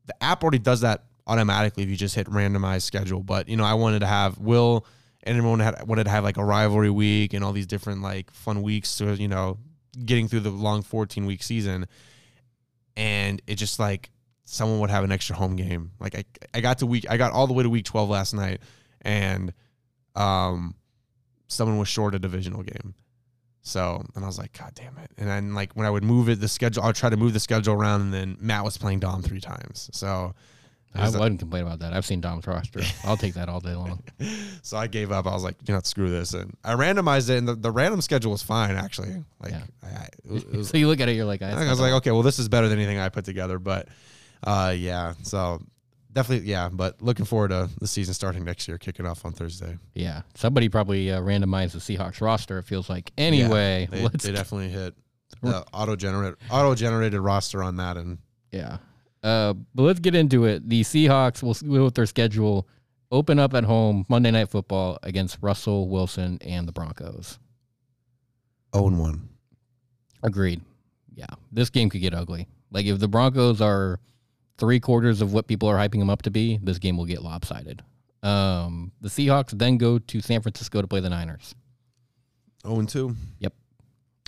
the 0.06 0.24
app 0.24 0.44
already 0.44 0.60
does 0.60 0.82
that 0.82 1.06
automatically 1.28 1.84
if 1.84 1.90
you 1.90 1.96
just 1.96 2.16
hit 2.16 2.28
randomized 2.28 2.82
schedule. 2.84 3.24
But 3.24 3.48
you 3.48 3.58
know, 3.58 3.64
I 3.64 3.76
wanted 3.76 4.00
to 4.00 4.08
have 4.08 4.38
Will 4.38 4.86
and 5.24 5.38
everyone 5.38 5.60
had 5.60 5.88
wanted 5.88 6.06
to 6.06 6.10
have 6.10 6.24
like 6.24 6.38
a 6.38 6.44
rivalry 6.44 6.90
week 6.90 7.34
and 7.34 7.44
all 7.44 7.54
these 7.54 7.68
different 7.68 8.02
like 8.02 8.32
fun 8.32 8.62
weeks 8.62 8.98
to 8.98 9.14
you 9.16 9.28
know 9.28 9.58
getting 10.06 10.28
through 10.28 10.40
the 10.40 10.50
long 10.50 10.82
14 10.82 11.26
week 11.26 11.44
season 11.44 11.86
and 12.96 13.42
it 13.48 13.56
just 13.56 13.80
like 13.80 14.10
someone 14.46 14.80
would 14.80 14.90
have 14.90 15.04
an 15.04 15.12
extra 15.12 15.36
home 15.36 15.56
game 15.56 15.92
like 16.00 16.16
I, 16.16 16.26
I 16.54 16.62
got 16.62 16.80
to 16.80 16.86
week 16.86 17.06
i 17.10 17.18
got 17.18 17.32
all 17.32 17.48
the 17.48 17.54
way 17.54 17.64
to 17.64 17.70
week 17.70 17.86
12 17.86 18.10
last 18.10 18.34
night 18.34 18.62
and 19.02 19.54
um 20.16 20.76
someone 21.48 21.78
was 21.78 21.88
short 21.88 22.16
a 22.16 22.20
divisional 22.20 22.64
game 22.64 22.94
so 23.62 24.04
and 24.16 24.24
i 24.24 24.28
was 24.28 24.38
like 24.40 24.58
god 24.58 24.72
damn 24.74 24.98
it 24.98 25.12
and 25.18 25.28
then 25.28 25.54
like 25.54 25.72
when 25.74 25.86
i 25.86 25.90
would 25.90 26.04
move 26.04 26.30
it 26.30 26.40
the 26.40 26.48
schedule 26.48 26.84
i'll 26.84 26.94
try 26.94 27.10
to 27.10 27.18
move 27.18 27.34
the 27.34 27.40
schedule 27.40 27.74
around 27.74 28.02
and 28.02 28.14
then 28.14 28.38
matt 28.40 28.64
was 28.64 28.78
playing 28.78 29.00
dom 29.00 29.22
three 29.22 29.42
times 29.42 29.90
so 29.94 30.34
I 30.94 31.10
wouldn't 31.10 31.40
complain 31.40 31.64
about 31.64 31.80
that. 31.80 31.94
I've 31.94 32.06
seen 32.06 32.20
Dom's 32.20 32.46
roster. 32.46 32.82
I'll 33.06 33.16
take 33.16 33.36
that 33.36 33.48
all 33.48 33.62
day 33.62 33.76
long. 33.76 34.04
So 34.62 34.78
I 34.78 34.88
gave 34.88 35.12
up. 35.12 35.26
I 35.26 35.34
was 35.34 35.44
like, 35.44 35.56
you 35.66 35.74
know, 35.74 35.80
screw 35.84 36.10
this, 36.10 36.34
and 36.34 36.56
I 36.64 36.74
randomized 36.76 37.30
it, 37.30 37.38
and 37.38 37.48
the, 37.48 37.56
the 37.56 37.72
random 37.72 38.02
schedule 38.02 38.32
was 38.32 38.44
fine 38.44 38.76
actually. 38.76 39.24
Like, 39.40 39.54
Yeah. 39.54 39.64
I, 39.82 39.88
I, 39.88 40.04
it 40.04 40.12
was, 40.32 40.44
it 40.44 40.52
was 40.52 40.70
so 40.70 40.78
you 40.78 40.88
look 40.88 41.00
at 41.00 41.08
it, 41.10 41.16
you're 41.16 41.26
like, 41.26 41.42
I 41.42 41.70
was 41.70 41.80
like, 41.80 41.94
okay, 41.94 42.12
well, 42.12 42.22
this 42.22 42.38
is 42.40 42.50
better 42.50 42.68
than 42.68 42.78
anything 42.78 43.00
I 43.00 43.08
put 43.10 43.24
together. 43.26 43.58
But 43.58 43.88
uh, 44.44 44.76
yeah, 44.78 45.14
so 45.24 45.62
definitely, 46.14 46.48
yeah. 46.50 46.70
But 46.72 47.02
looking 47.02 47.26
forward 47.26 47.50
to 47.50 47.70
the 47.80 47.88
season 47.88 48.14
starting 48.14 48.44
next 48.46 48.68
year, 48.68 48.78
kicking 48.78 49.06
off 49.06 49.26
on 49.26 49.34
Thursday. 49.34 49.78
yeah. 49.96 50.22
Somebody 50.36 50.70
probably 50.70 51.12
uh, 51.12 51.22
randomized 51.22 51.72
the 51.74 51.80
Seahawks 51.80 52.22
roster. 52.22 52.58
It 52.60 52.64
feels 52.66 52.90
like. 52.90 53.12
Anyway, 53.18 53.88
They, 53.92 54.02
let's 54.04 54.24
they 54.26 54.32
definitely 54.32 54.70
hit 54.70 54.96
the 55.42 55.66
auto 55.74 55.96
generate 55.96 56.36
auto 56.50 56.76
generated 56.76 57.20
roster 57.20 57.64
on 57.64 57.78
that, 57.78 57.98
and 57.98 58.18
Yeah. 58.52 58.78
Uh, 59.24 59.54
but 59.76 59.84
let's 59.84 60.00
get 60.00 60.16
into 60.16 60.46
it. 60.46 60.68
The 60.68 60.82
Seahawks 60.82 61.44
will 61.44 61.84
what 61.84 61.96
their 61.96 62.06
schedule 62.08 62.68
open 63.12 63.38
up 63.40 63.54
at 63.54 63.64
home 63.64 64.06
Monday 64.10 64.32
Night 64.32 64.50
Football 64.50 64.98
against 65.04 65.38
Russell 65.42 65.90
Wilson 65.90 66.38
and 66.42 66.68
the 66.68 66.72
Broncos. 66.72 67.38
own 68.74 68.98
one. 68.98 69.30
Agreed. 70.24 70.62
Yeah, 71.14 71.26
this 71.52 71.70
game 71.70 71.90
could 71.90 72.02
get 72.02 72.14
ugly. 72.14 72.48
Like 72.72 72.86
if 72.86 73.00
the 73.00 73.08
Broncos 73.08 73.60
are 73.62 74.00
three 74.62 74.80
quarters 74.80 75.22
of 75.22 75.34
what 75.34 75.48
people 75.48 75.68
are 75.68 75.76
hyping 75.76 76.00
them 76.00 76.10
up 76.10 76.22
to 76.22 76.32
be, 76.32 76.58
this 76.64 76.78
game 76.78 76.96
will 76.96 77.06
get 77.06 77.22
lopsided. 77.22 77.82
Um, 78.24 78.92
the 79.02 79.10
Seahawks 79.10 79.50
then 79.58 79.78
go 79.78 80.00
to 80.00 80.22
San 80.22 80.42
Francisco 80.42 80.82
to 80.82 80.88
play 80.88 81.02
the 81.02 81.10
Niners. 81.10 81.54
Oh, 82.64 82.80
and 82.80 82.88
two. 82.88 83.16
Yep. 83.40 83.54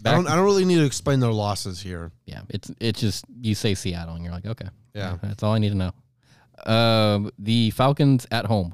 I 0.05 0.11
don't. 0.11 0.27
I 0.27 0.35
don't 0.35 0.43
really 0.43 0.65
need 0.65 0.77
to 0.79 0.85
explain 0.85 1.19
their 1.21 1.31
losses 1.31 1.79
here. 1.81 2.11
Yeah, 2.25 2.41
it's 2.49 2.69
it's 2.81 2.99
just 2.99 3.23
you 3.41 3.55
say 3.55 3.73
Seattle 3.75 4.15
and 4.15 4.23
you're 4.25 4.33
like, 4.33 4.45
okay, 4.45 4.67
Yeah. 4.93 5.17
that's 5.23 5.43
all 5.43 5.53
I 5.53 5.59
need 5.59 5.69
to 5.69 5.75
know. 5.75 5.91
Um, 6.73 7.31
the 7.39 7.69
Falcons 7.71 8.27
at 8.31 8.45
home, 8.45 8.73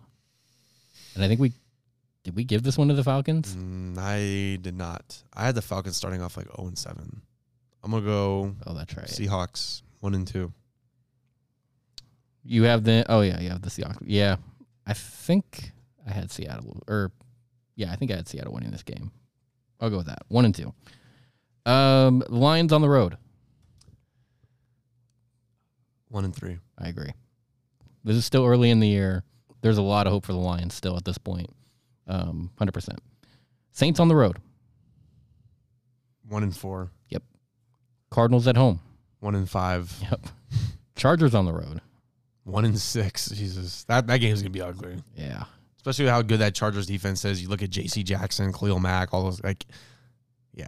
and 1.14 1.24
I 1.24 1.28
think 1.28 1.40
we 1.40 1.52
did 2.24 2.36
we 2.36 2.44
give 2.46 2.64
this 2.64 2.78
one 2.80 2.88
to 2.88 2.94
the 2.96 3.04
Falcons. 3.04 3.56
Mm, 3.56 3.98
I 4.00 4.56
did 4.62 4.76
not. 4.76 5.22
I 5.34 5.46
had 5.46 5.54
the 5.56 5.62
Falcons 5.62 5.98
starting 5.98 6.22
off 6.22 6.36
like 6.38 6.48
zero 6.48 6.68
and 6.68 6.78
seven. 6.78 7.22
I'm 7.84 7.92
gonna 7.92 8.04
go 8.06 8.56
Oh, 8.66 8.74
that's 8.74 8.96
right. 8.98 9.06
Seahawks 9.08 9.82
one 10.00 10.16
and 10.16 10.26
two. 10.28 10.52
You 12.52 12.64
have 12.64 12.84
the 12.84 13.06
oh 13.08 13.22
yeah, 13.22 13.40
you 13.40 13.50
have 13.50 13.62
the 13.62 13.70
Seahawks. 13.70 14.02
Yeah, 14.02 14.38
I 14.88 14.94
think 14.94 15.72
I 16.08 16.12
had 16.12 16.32
Seattle 16.32 16.82
or 16.88 17.12
yeah, 17.76 17.92
I 17.92 17.96
think 17.96 18.10
I 18.10 18.16
had 18.16 18.28
Seattle 18.28 18.54
winning 18.54 18.72
this 18.72 18.82
game. 18.82 19.12
I'll 19.80 19.92
go 19.92 19.98
with 19.98 20.08
that. 20.08 20.24
One 20.30 20.46
and 20.46 20.56
two. 20.56 20.74
Um, 21.68 22.24
Lions 22.28 22.74
on 22.74 22.82
the 22.82 22.90
road. 22.90 23.18
One 26.08 26.26
and 26.26 26.36
three. 26.36 26.58
I 26.76 26.88
agree. 26.88 27.12
This 28.04 28.16
is 28.16 28.26
still 28.26 28.48
early 28.48 28.72
in 28.72 28.80
the 28.80 28.88
year. 28.88 29.24
There's 29.62 29.78
a 29.78 29.84
lot 29.84 30.08
of 30.08 30.14
hope 30.14 30.26
for 30.26 30.34
the 30.34 30.40
Lions 30.40 30.74
still 30.74 30.98
at 30.98 31.06
this 31.06 31.20
point. 31.20 31.52
Um, 32.08 32.50
hundred 32.58 32.72
percent. 32.72 32.98
Saints 33.74 34.00
on 34.00 34.08
the 34.08 34.16
road. 34.16 34.38
One 36.28 36.42
and 36.42 36.58
four. 36.58 36.90
Yep. 37.10 37.22
Cardinals 38.10 38.48
at 38.48 38.58
home. 38.58 38.80
One 39.20 39.36
and 39.36 39.48
five. 39.48 39.96
Yep. 40.02 40.22
Chargers 40.96 41.36
on 41.36 41.46
the 41.46 41.54
road. 41.54 41.82
One 42.52 42.66
in 42.66 42.76
six. 42.78 43.30
Jesus, 43.30 43.84
that 43.86 44.08
that 44.08 44.18
game's 44.18 44.42
gonna 44.42 44.50
be 44.50 44.62
ugly. 44.62 44.98
Yeah. 45.16 45.44
Especially 45.78 46.08
how 46.08 46.22
good 46.22 46.40
that 46.40 46.54
Chargers 46.56 46.88
defense 46.88 47.24
is. 47.24 47.42
You 47.42 47.48
look 47.48 47.64
at 47.64 47.70
J.C. 47.70 48.04
Jackson, 48.04 48.52
Khalil 48.52 48.80
Mack, 48.80 49.14
all 49.14 49.24
those 49.24 49.42
like, 49.44 49.66
yeah. 50.54 50.68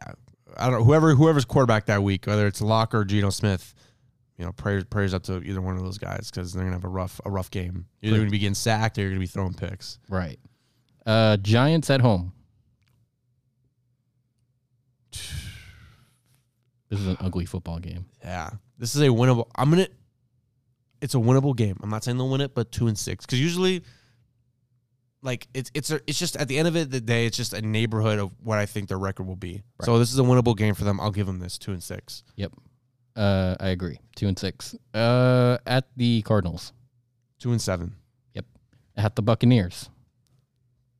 I 0.57 0.69
don't 0.69 0.79
know 0.79 0.83
whoever 0.85 1.15
whoever's 1.15 1.45
quarterback 1.45 1.85
that 1.85 2.03
week, 2.03 2.27
whether 2.27 2.47
it's 2.47 2.61
Lock 2.61 2.93
or 2.93 3.03
Geno 3.03 3.29
Smith. 3.29 3.73
You 4.37 4.45
know, 4.45 4.51
prayers 4.53 4.85
prayers 4.85 5.13
up 5.13 5.23
to 5.23 5.41
either 5.43 5.61
one 5.61 5.77
of 5.77 5.83
those 5.83 5.97
guys 5.97 6.29
because 6.31 6.53
they're 6.53 6.63
gonna 6.63 6.75
have 6.75 6.83
a 6.83 6.89
rough 6.89 7.19
a 7.25 7.29
rough 7.29 7.51
game. 7.51 7.85
You're 8.01 8.13
either 8.13 8.21
gonna 8.21 8.31
be 8.31 8.39
getting 8.39 8.55
sacked 8.55 8.97
or 8.97 9.01
you're 9.01 9.11
gonna 9.11 9.19
be 9.19 9.27
throwing 9.27 9.53
picks. 9.53 9.99
Right. 10.09 10.39
Uh, 11.05 11.37
Giants 11.37 11.89
at 11.89 12.01
home. 12.01 12.33
This 16.89 16.99
is 16.99 17.07
an 17.07 17.17
ugly 17.21 17.45
football 17.45 17.79
game. 17.79 18.03
Yeah, 18.21 18.49
this 18.77 18.97
is 18.97 19.01
a 19.01 19.05
winnable. 19.05 19.47
I'm 19.55 19.69
gonna. 19.69 19.87
It's 21.01 21.15
a 21.15 21.17
winnable 21.17 21.55
game. 21.55 21.77
I'm 21.81 21.89
not 21.89 22.03
saying 22.03 22.17
they'll 22.17 22.29
win 22.29 22.41
it, 22.41 22.53
but 22.53 22.71
two 22.71 22.87
and 22.87 22.97
six 22.97 23.25
because 23.25 23.39
usually, 23.41 23.83
like 25.23 25.47
it's 25.53 25.71
it's 25.73 25.91
a, 25.91 25.99
it's 26.07 26.17
just 26.19 26.35
at 26.35 26.47
the 26.47 26.57
end 26.57 26.67
of 26.67 26.75
it 26.75 26.91
the 26.91 27.01
day, 27.01 27.25
it's 27.25 27.37
just 27.37 27.53
a 27.53 27.61
neighborhood 27.61 28.19
of 28.19 28.31
what 28.43 28.57
I 28.57 28.65
think 28.65 28.87
their 28.87 28.99
record 28.99 29.25
will 29.27 29.35
be. 29.35 29.63
So 29.83 29.99
this 29.99 30.11
is 30.11 30.19
a 30.19 30.23
winnable 30.23 30.55
game 30.55 30.75
for 30.75 30.83
them. 30.83 30.99
I'll 30.99 31.11
give 31.11 31.27
them 31.27 31.39
this 31.39 31.57
two 31.57 31.71
and 31.71 31.81
six. 31.83 32.23
Yep. 32.35 32.53
Uh, 33.15 33.55
I 33.59 33.69
agree. 33.69 33.99
Two 34.15 34.27
and 34.27 34.37
six. 34.37 34.75
Uh, 34.93 35.57
at 35.65 35.85
the 35.97 36.21
Cardinals. 36.21 36.71
Two 37.39 37.51
and 37.51 37.61
seven. 37.61 37.95
Yep. 38.35 38.45
At 38.95 39.15
the 39.15 39.21
Buccaneers. 39.21 39.89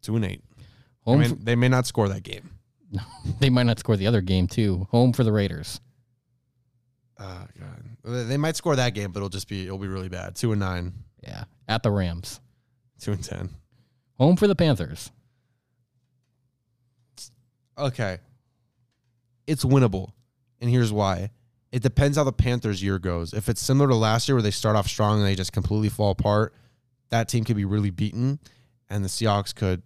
Two 0.02 0.16
and 0.16 0.26
eight. 0.26 0.42
I 0.60 0.64
Home. 1.12 1.20
mean, 1.20 1.40
they 1.44 1.56
may 1.56 1.70
not 1.70 1.86
score 1.88 2.10
that 2.10 2.24
game. 2.24 2.50
f- 2.96 3.06
they 3.40 3.50
might 3.50 3.64
not 3.64 3.80
score 3.80 3.96
the 3.98 4.08
other 4.08 4.22
game 4.22 4.48
too. 4.48 4.88
Home 4.92 5.14
for 5.14 5.24
the 5.24 5.32
Raiders. 5.32 5.80
Oh 7.22 7.46
god, 7.60 8.28
they 8.28 8.38
might 8.38 8.56
score 8.56 8.76
that 8.76 8.96
game, 8.96 9.12
but 9.12 9.20
it'll 9.20 9.30
just 9.30 9.48
be 9.48 9.66
it'll 9.66 9.78
be 9.78 9.88
really 9.88 10.10
bad. 10.10 10.36
Two 10.36 10.52
and 10.52 10.60
nine. 10.60 10.94
Yeah. 11.22 11.44
At 11.68 11.84
the 11.84 11.92
Rams. 11.92 12.40
Two 13.00 13.12
and 13.12 13.24
ten. 13.24 13.50
Home 14.18 14.36
for 14.36 14.48
the 14.48 14.56
Panthers. 14.56 15.12
Okay. 17.78 18.18
It's 19.46 19.64
winnable. 19.64 20.14
And 20.60 20.70
here's 20.70 20.92
why. 20.92 21.30
It 21.72 21.84
depends 21.84 22.18
how 22.18 22.24
the 22.24 22.34
Panthers 22.34 22.84
year 22.84 23.00
goes. 23.00 23.34
If 23.34 23.50
it's 23.50 23.62
similar 23.62 23.90
to 23.90 23.96
last 23.96 24.28
year 24.28 24.36
where 24.36 24.42
they 24.42 24.52
start 24.52 24.76
off 24.76 24.88
strong 24.88 25.20
and 25.20 25.28
they 25.28 25.36
just 25.36 25.54
completely 25.54 25.90
fall 25.90 26.12
apart, 26.12 26.54
that 27.10 27.30
team 27.30 27.44
could 27.44 27.56
be 27.56 27.66
really 27.66 27.92
beaten 27.92 28.40
and 28.90 29.04
the 29.04 29.10
Seahawks 29.10 29.54
could 29.56 29.84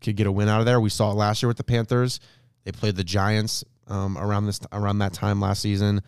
could 0.00 0.16
get 0.16 0.26
a 0.26 0.32
win 0.32 0.48
out 0.48 0.60
of 0.60 0.66
there. 0.66 0.80
We 0.80 0.88
saw 0.88 1.10
it 1.10 1.14
last 1.14 1.42
year 1.42 1.48
with 1.48 1.58
the 1.58 1.64
Panthers. 1.64 2.20
They 2.64 2.72
played 2.72 2.96
the 2.96 3.04
Giants 3.04 3.64
um, 3.86 4.16
around 4.16 4.46
this 4.46 4.60
around 4.72 4.98
that 4.98 5.12
time 5.12 5.40
last 5.40 5.62
season. 5.62 6.02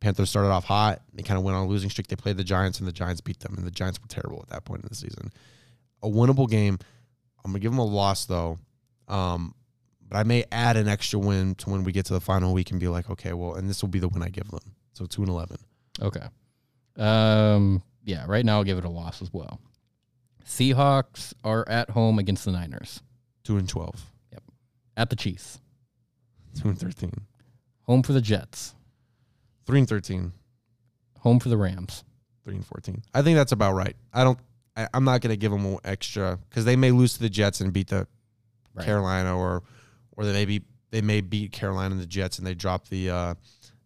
Panthers 0.00 0.30
started 0.30 0.50
off 0.50 0.64
hot. 0.64 1.02
They 1.12 1.22
kind 1.22 1.38
of 1.38 1.44
went 1.44 1.56
on 1.56 1.64
a 1.64 1.68
losing 1.68 1.90
streak. 1.90 2.06
They 2.06 2.16
played 2.16 2.36
the 2.36 2.44
Giants 2.44 2.78
and 2.78 2.86
the 2.86 2.92
Giants 2.92 3.20
beat 3.20 3.40
them 3.40 3.54
and 3.56 3.66
the 3.66 3.70
Giants 3.70 4.00
were 4.00 4.08
terrible 4.08 4.40
at 4.42 4.48
that 4.50 4.64
point 4.64 4.82
in 4.82 4.88
the 4.88 4.94
season. 4.94 5.32
A 6.02 6.08
winnable 6.08 6.48
game. 6.48 6.78
I'm 7.44 7.50
gonna 7.50 7.60
give 7.60 7.72
them 7.72 7.78
a 7.78 7.84
loss 7.84 8.24
though. 8.26 8.58
Um, 9.08 9.54
but 10.08 10.18
I 10.18 10.22
may 10.22 10.44
add 10.52 10.76
an 10.76 10.88
extra 10.88 11.18
win 11.18 11.54
to 11.56 11.70
when 11.70 11.84
we 11.84 11.92
get 11.92 12.06
to 12.06 12.12
the 12.14 12.20
final 12.20 12.54
week 12.54 12.70
and 12.70 12.80
be 12.80 12.88
like, 12.88 13.10
okay, 13.10 13.32
well, 13.32 13.54
and 13.54 13.68
this 13.68 13.82
will 13.82 13.88
be 13.88 13.98
the 13.98 14.08
win 14.08 14.22
I 14.22 14.28
give 14.28 14.48
them. 14.50 14.60
So 14.92 15.06
two 15.06 15.22
and 15.22 15.30
eleven. 15.30 15.58
Okay. 16.00 16.26
Um. 16.96 17.82
Yeah. 18.04 18.24
Right 18.26 18.44
now, 18.44 18.58
I'll 18.58 18.64
give 18.64 18.78
it 18.78 18.84
a 18.84 18.90
loss 18.90 19.20
as 19.22 19.32
well. 19.32 19.60
Seahawks 20.44 21.34
are 21.44 21.68
at 21.68 21.90
home 21.90 22.18
against 22.18 22.44
the 22.44 22.52
Niners. 22.52 23.02
Two 23.44 23.56
and 23.58 23.68
twelve. 23.68 24.04
Yep. 24.32 24.42
At 24.96 25.10
the 25.10 25.16
Chiefs. 25.16 25.60
Two 26.60 26.68
and 26.68 26.78
thirteen. 26.78 27.12
Home 27.82 28.02
for 28.02 28.12
the 28.12 28.20
Jets. 28.20 28.74
Three 29.68 29.78
and 29.80 29.88
thirteen. 29.88 30.32
Home 31.20 31.38
for 31.38 31.48
the 31.50 31.56
Rams. 31.56 32.02
Three 32.42 32.56
and 32.56 32.66
fourteen. 32.66 33.02
I 33.14 33.20
think 33.22 33.36
that's 33.36 33.52
about 33.52 33.74
right. 33.74 33.94
I 34.12 34.24
don't. 34.24 34.38
I, 34.76 34.88
I'm 34.94 35.04
not 35.04 35.20
going 35.20 35.30
to 35.30 35.36
give 35.36 35.52
them 35.52 35.76
extra 35.84 36.38
because 36.48 36.64
they 36.64 36.74
may 36.74 36.90
lose 36.90 37.12
to 37.14 37.20
the 37.20 37.28
Jets 37.28 37.60
and 37.60 37.72
beat 37.72 37.88
the 37.88 38.06
Right. 38.74 38.84
Carolina, 38.86 39.36
or 39.38 39.62
or 40.16 40.24
they 40.24 40.32
may 40.32 40.44
be 40.46 40.62
they 40.90 41.02
may 41.02 41.20
beat 41.20 41.52
Carolina 41.52 41.92
and 41.92 42.00
the 42.00 42.06
Jets 42.06 42.38
and 42.38 42.46
they 42.46 42.54
drop 42.54 42.88
the 42.88 43.10
uh, 43.10 43.34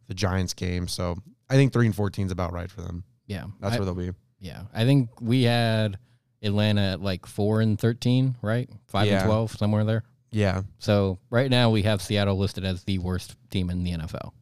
the 0.06 0.14
Giants 0.14 0.54
game. 0.54 0.86
So 0.86 1.16
I 1.50 1.54
think 1.54 1.72
three 1.72 1.86
and 1.86 1.96
fourteen 1.96 2.26
is 2.26 2.32
about 2.32 2.52
right 2.52 2.70
for 2.70 2.82
them. 2.82 3.02
Yeah. 3.26 3.46
That's 3.60 3.74
I- 3.74 3.78
where 3.78 3.84
they'll 3.86 3.94
be. 3.94 4.12
Yeah, 4.38 4.62
I 4.74 4.84
think 4.84 5.20
we 5.20 5.42
had 5.44 5.98
Atlanta 6.42 6.80
at 6.92 7.00
like 7.00 7.26
four 7.26 7.60
and 7.60 7.78
thirteen, 7.78 8.34
right? 8.42 8.68
Five 8.86 9.06
Yeah. 9.08 9.18
and 9.20 9.26
twelve, 9.26 9.52
somewhere 9.52 9.84
there. 9.84 10.04
Yeah. 10.30 10.62
So 10.78 11.18
right 11.30 11.50
now 11.50 11.70
we 11.70 11.82
have 11.82 12.02
Seattle 12.02 12.36
listed 12.36 12.64
as 12.64 12.84
the 12.84 12.98
worst 12.98 13.36
team 13.50 13.70
in 13.70 13.82
the 13.84 13.92
NFL. 13.92 14.32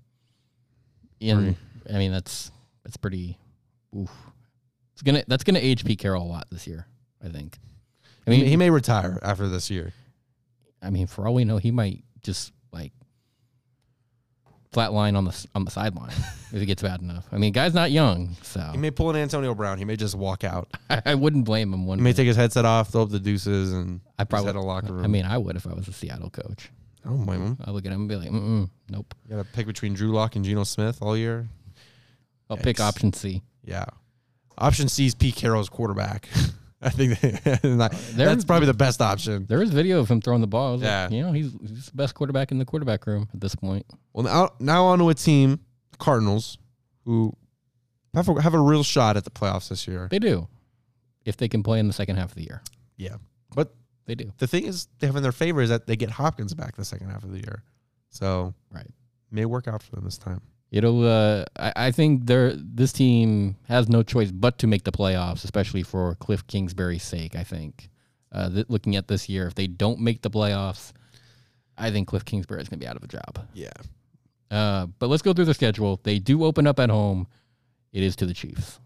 And 1.21 1.57
I 1.95 1.99
mean 1.99 2.13
that's 2.13 2.51
that's 2.85 2.97
pretty. 2.97 3.39
Oof. 3.97 4.11
It's 4.95 5.03
gonna 5.03 5.25
that's 5.27 5.45
gonna 5.45 5.61
age 5.61 5.85
Pete 5.85 5.99
Carroll 5.99 6.23
a 6.23 6.29
lot 6.29 6.47
this 6.51 6.67
year. 6.67 6.87
I 7.23 7.29
think. 7.29 7.59
I 8.27 8.31
mean, 8.31 8.47
he 8.47 8.57
may 8.57 8.71
retire 8.71 9.19
after 9.23 9.49
this 9.49 9.71
year. 9.71 9.93
I 10.83 10.91
mean, 10.91 11.07
for 11.07 11.27
all 11.27 11.35
we 11.35 11.45
know, 11.45 11.57
he 11.57 11.71
might 11.71 12.05
just 12.23 12.53
like 12.73 12.93
flatline 14.73 15.17
on 15.17 15.25
the 15.25 15.47
on 15.55 15.65
the 15.65 15.71
sideline 15.71 16.11
if 16.53 16.63
it 16.63 16.67
gets 16.67 16.83
bad 16.83 17.01
enough. 17.01 17.27
I 17.33 17.39
mean, 17.39 17.53
guy's 17.53 17.75
not 17.75 17.91
young, 17.91 18.37
so 18.43 18.61
He 18.73 18.79
may 18.79 18.91
pull 18.91 19.11
an 19.11 19.17
Antonio 19.17 19.55
Brown. 19.55 19.79
He 19.79 19.85
may 19.85 19.97
just 19.97 20.15
walk 20.15 20.45
out. 20.45 20.69
I, 20.89 21.03
I 21.07 21.15
wouldn't 21.15 21.45
blame 21.45 21.73
him 21.73 21.87
one. 21.87 21.99
He 21.99 22.05
may 22.05 22.11
bit. 22.11 22.19
take 22.19 22.27
his 22.29 22.37
headset 22.37 22.65
off, 22.65 22.91
throw 22.91 23.03
up 23.03 23.11
the 23.11 23.21
deuces, 23.21 23.73
and 23.73 24.01
I 24.19 24.25
probably 24.25 24.47
head 24.47 24.57
a 24.57 24.61
locker 24.61 24.93
room. 24.93 25.05
I 25.05 25.09
mean, 25.09 25.25
I 25.25 25.39
would 25.39 25.57
if 25.57 25.67
I 25.67 25.75
was 25.75 25.89
a 25.89 25.93
Seattle 25.93 26.31
coach. 26.31 26.71
I 27.05 27.09
don't 27.09 27.25
blame 27.25 27.41
him. 27.43 27.59
I 27.65 27.71
look 27.71 27.87
at 27.87 27.93
him 27.93 28.01
and 28.01 28.09
be 28.09 28.17
like, 28.17 28.29
Mm-mm, 28.31 28.69
nope. 28.91 29.15
You 29.29 29.37
got 29.37 29.45
to 29.47 29.53
pick 29.53 29.67
between 29.67 29.95
Drew 29.95 30.13
Lock 30.13 30.37
and 30.37 30.45
Geno 30.45 30.65
Smith 30.65 30.99
all 31.01 31.17
year. 31.17 31.49
I'll 32.49 32.57
pick 32.57 32.77
Yikes. 32.77 32.81
option 32.89 33.13
C. 33.13 33.43
Yeah. 33.65 33.87
Option 34.59 34.89
C 34.89 35.07
is 35.07 35.15
Pete 35.15 35.37
Carroll's 35.37 35.69
quarterback. 35.69 36.29
I 36.83 36.91
think 36.91 37.19
that- 37.21 37.61
uh, 37.65 37.89
There- 38.17 38.27
that's 38.27 38.45
probably 38.45 38.67
the 38.67 38.75
best 38.75 39.01
option. 39.01 39.47
There 39.49 39.63
is 39.63 39.71
video 39.71 40.01
of 40.01 40.11
him 40.11 40.21
throwing 40.21 40.41
the 40.41 40.47
ball. 40.47 40.69
I 40.69 40.73
was 40.73 40.83
like, 40.83 40.89
Yeah. 40.89 41.09
you 41.11 41.23
know, 41.23 41.33
he's, 41.33 41.53
he's 41.61 41.87
the 41.87 41.97
best 41.97 42.15
quarterback 42.15 42.53
in 42.53 42.59
the 42.59 42.65
quarterback 42.65 43.07
room 43.07 43.29
at 43.33 43.41
this 43.41 43.55
point. 43.55 43.87
Well, 44.13 44.25
now 44.25 44.51
now 44.61 44.85
on 44.87 44.99
to 44.99 45.09
a 45.09 45.15
team, 45.15 45.61
the 45.93 45.99
Cardinals, 45.99 46.59
who 47.05 47.35
have 48.15 48.29
a, 48.29 48.43
have 48.43 48.55
a 48.55 48.61
real 48.61 48.83
shot 48.83 49.17
at 49.17 49.25
the 49.25 49.31
playoffs 49.31 49.69
this 49.69 49.87
year. 49.87 50.09
They 50.11 50.19
do. 50.19 50.49
if 51.25 51.37
they 51.37 51.49
can 51.49 51.63
play 51.63 51.79
in 51.79 51.87
the 51.87 51.93
second 51.93 52.17
half 52.17 52.31
of 52.31 52.35
the 52.35 52.43
year. 52.43 52.63
Yeah. 52.97 53.17
But 53.55 53.75
They 54.11 54.17
do. 54.17 54.33
the 54.39 54.49
thing 54.49 54.65
is, 54.67 54.89
they 54.99 55.07
have 55.07 55.15
in 55.15 55.23
their 55.23 55.31
favor 55.31 55.61
is 55.63 55.69
that 55.69 55.87
they 55.87 55.95
get 55.95 56.11
Hopkins 56.11 56.53
back 56.53 56.75
the 56.75 56.85
second 56.85 57.11
half 57.11 57.23
of 57.23 57.31
the 57.31 57.39
year. 57.39 57.63
So, 58.11 58.55
Right. 58.73 58.91
may 59.31 59.45
work 59.45 59.69
out 59.69 59.85
for 59.85 59.95
them 59.95 60.05
this 60.05 60.19
time. 60.19 60.41
It'll. 60.73 61.07
Uh, 61.07 61.45
I, 61.57 61.73
I 61.77 61.91
think 61.93 62.27
they're 62.27 62.53
this 62.57 62.93
team 62.93 63.55
has 63.69 63.89
no 63.89 64.03
choice 64.03 64.33
but 64.33 64.59
to 64.59 64.67
make 64.67 64.83
the 64.83 64.91
playoffs, 64.91 65.45
especially 65.45 65.85
for 65.85 66.17
Cliff 66.17 66.45
Kingsbury's 66.49 67.05
sake. 67.05 67.37
I 67.37 67.45
think. 67.45 67.89
Uh, 68.33 68.49
th- 68.51 68.67
looking 68.69 68.97
at 68.97 69.07
this 69.07 69.29
year, 69.29 69.47
if 69.47 69.55
they 69.55 69.69
don't 69.69 70.01
make 70.01 70.23
the 70.23 70.31
playoffs, 70.31 70.93
I 71.79 71.93
think 71.93 72.09
Cliff 72.09 72.25
Kingsbury 72.25 72.61
is 72.63 72.69
going 72.69 72.81
to 72.81 72.85
be 72.85 72.89
out 72.89 72.97
of 72.97 73.05
a 73.05 73.09
job. 73.09 73.47
Yeah. 73.55 73.71
Uh, 74.51 74.87
but 74.99 75.09
let's 75.09 75.23
go 75.23 75.33
through 75.33 75.45
the 75.47 75.55
schedule. 75.55 76.01
They 76.03 76.19
do 76.19 76.45
open 76.45 76.67
up 76.67 76.81
at 76.81 76.91
home. 76.91 77.29
It 77.93 78.03
is 78.03 78.17
to 78.17 78.27
the 78.27 78.35
Chiefs. 78.35 78.81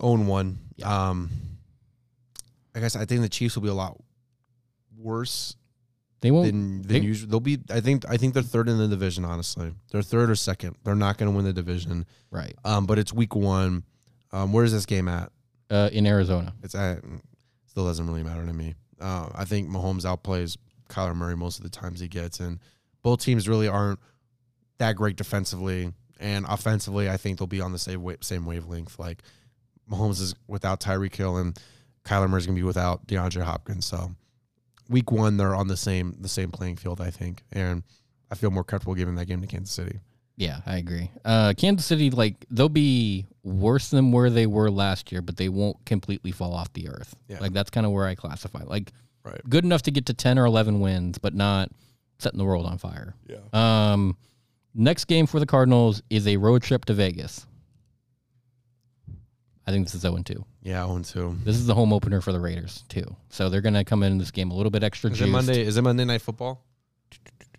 Own 0.00 0.26
one. 0.26 0.58
Yeah. 0.76 1.08
Um, 1.10 1.30
I 2.76 2.80
guess 2.80 2.94
I 2.94 3.04
think 3.06 3.22
the 3.22 3.28
Chiefs 3.28 3.56
will 3.56 3.62
be 3.62 3.68
a 3.70 3.74
lot 3.74 3.96
worse 4.96 5.56
They 6.20 6.30
won't. 6.30 6.46
than 6.46 6.82
than 6.82 6.88
they- 6.88 7.00
usual. 7.00 7.30
They'll 7.30 7.40
be. 7.40 7.58
I 7.70 7.80
think. 7.80 8.08
I 8.08 8.16
think 8.16 8.34
they're 8.34 8.42
third 8.42 8.68
in 8.68 8.78
the 8.78 8.88
division. 8.88 9.24
Honestly, 9.24 9.74
they're 9.90 10.02
third 10.02 10.30
or 10.30 10.34
second. 10.36 10.76
They're 10.84 10.94
not 10.94 11.18
going 11.18 11.30
to 11.30 11.36
win 11.36 11.44
the 11.44 11.52
division. 11.52 12.06
right. 12.30 12.54
Um, 12.64 12.86
but 12.86 12.98
it's 12.98 13.12
week 13.12 13.34
one. 13.34 13.84
Um, 14.32 14.52
where 14.52 14.64
is 14.64 14.72
this 14.72 14.86
game 14.86 15.08
at? 15.08 15.30
Uh, 15.70 15.88
in 15.92 16.06
Arizona. 16.06 16.54
It's 16.62 16.74
at. 16.74 17.02
Still 17.66 17.86
doesn't 17.86 18.06
really 18.06 18.22
matter 18.22 18.44
to 18.46 18.52
me. 18.52 18.74
Uh, 19.00 19.28
I 19.34 19.44
think 19.44 19.68
Mahomes 19.68 20.02
outplays 20.04 20.56
Kyler 20.88 21.14
Murray 21.14 21.36
most 21.36 21.58
of 21.58 21.64
the 21.64 21.70
times 21.70 22.00
he 22.00 22.08
gets, 22.08 22.40
and 22.40 22.58
both 23.02 23.20
teams 23.20 23.48
really 23.48 23.68
aren't 23.68 23.98
that 24.78 24.96
great 24.96 25.16
defensively 25.16 25.92
and 26.18 26.46
offensively. 26.48 27.10
I 27.10 27.16
think 27.18 27.38
they'll 27.38 27.46
be 27.46 27.60
on 27.60 27.72
the 27.72 27.78
same 27.78 28.02
wa- 28.02 28.14
same 28.22 28.46
wavelength. 28.46 28.98
Like 28.98 29.22
Mahomes 29.90 30.20
is 30.22 30.34
without 30.46 30.80
Tyreek 30.80 31.14
Hill, 31.14 31.36
and 31.36 31.58
Kyler 32.06 32.30
Murray's 32.30 32.46
gonna 32.46 32.56
be 32.56 32.62
without 32.62 33.06
DeAndre 33.06 33.42
Hopkins. 33.42 33.84
So 33.84 34.12
week 34.88 35.10
one, 35.10 35.36
they're 35.36 35.54
on 35.54 35.68
the 35.68 35.76
same 35.76 36.16
the 36.20 36.28
same 36.28 36.50
playing 36.50 36.76
field. 36.76 37.00
I 37.00 37.10
think, 37.10 37.42
and 37.52 37.82
I 38.30 38.34
feel 38.36 38.50
more 38.50 38.64
comfortable 38.64 38.94
giving 38.94 39.16
that 39.16 39.26
game 39.26 39.40
to 39.40 39.46
Kansas 39.46 39.74
City. 39.74 40.00
Yeah, 40.38 40.60
I 40.66 40.76
agree. 40.76 41.10
Uh, 41.24 41.54
Kansas 41.56 41.86
City, 41.86 42.10
like 42.10 42.44
they'll 42.50 42.68
be 42.68 43.26
worse 43.42 43.88
than 43.90 44.12
where 44.12 44.28
they 44.28 44.46
were 44.46 44.70
last 44.70 45.10
year, 45.10 45.22
but 45.22 45.36
they 45.38 45.48
won't 45.48 45.82
completely 45.86 46.30
fall 46.30 46.52
off 46.52 46.72
the 46.74 46.88
earth. 46.88 47.16
Yeah. 47.28 47.38
Like 47.40 47.52
that's 47.52 47.70
kind 47.70 47.86
of 47.86 47.92
where 47.92 48.06
I 48.06 48.14
classify. 48.14 48.62
Like 48.64 48.92
Right. 49.24 49.40
good 49.48 49.64
enough 49.64 49.82
to 49.82 49.90
get 49.90 50.06
to 50.06 50.14
ten 50.14 50.38
or 50.38 50.44
eleven 50.44 50.78
wins, 50.80 51.18
but 51.18 51.34
not 51.34 51.70
setting 52.18 52.38
the 52.38 52.44
world 52.44 52.64
on 52.66 52.78
fire. 52.78 53.14
Yeah. 53.26 53.38
Um, 53.92 54.16
next 54.74 55.06
game 55.06 55.26
for 55.26 55.40
the 55.40 55.46
Cardinals 55.46 56.02
is 56.10 56.28
a 56.28 56.36
road 56.36 56.62
trip 56.62 56.84
to 56.84 56.94
Vegas. 56.94 57.44
I 59.66 59.72
think 59.72 59.84
this 59.86 59.94
is 59.94 60.00
0 60.02 60.16
2. 60.24 60.44
Yeah, 60.62 60.82
I 60.84 60.86
own 60.86 61.02
two. 61.02 61.36
This 61.44 61.56
is 61.56 61.66
the 61.66 61.74
home 61.74 61.92
opener 61.92 62.20
for 62.20 62.32
the 62.32 62.38
Raiders, 62.40 62.84
too. 62.88 63.04
So 63.30 63.48
they're 63.48 63.60
going 63.60 63.74
to 63.74 63.84
come 63.84 64.02
in 64.02 64.18
this 64.18 64.30
game 64.30 64.50
a 64.50 64.54
little 64.54 64.70
bit 64.70 64.82
extra 64.84 65.10
Is 65.10 65.18
juiced. 65.18 65.28
it 65.28 65.32
Monday? 65.32 65.60
Is 65.66 65.76
it 65.76 65.82
Monday 65.82 66.04
Night 66.04 66.22
Football? 66.22 66.64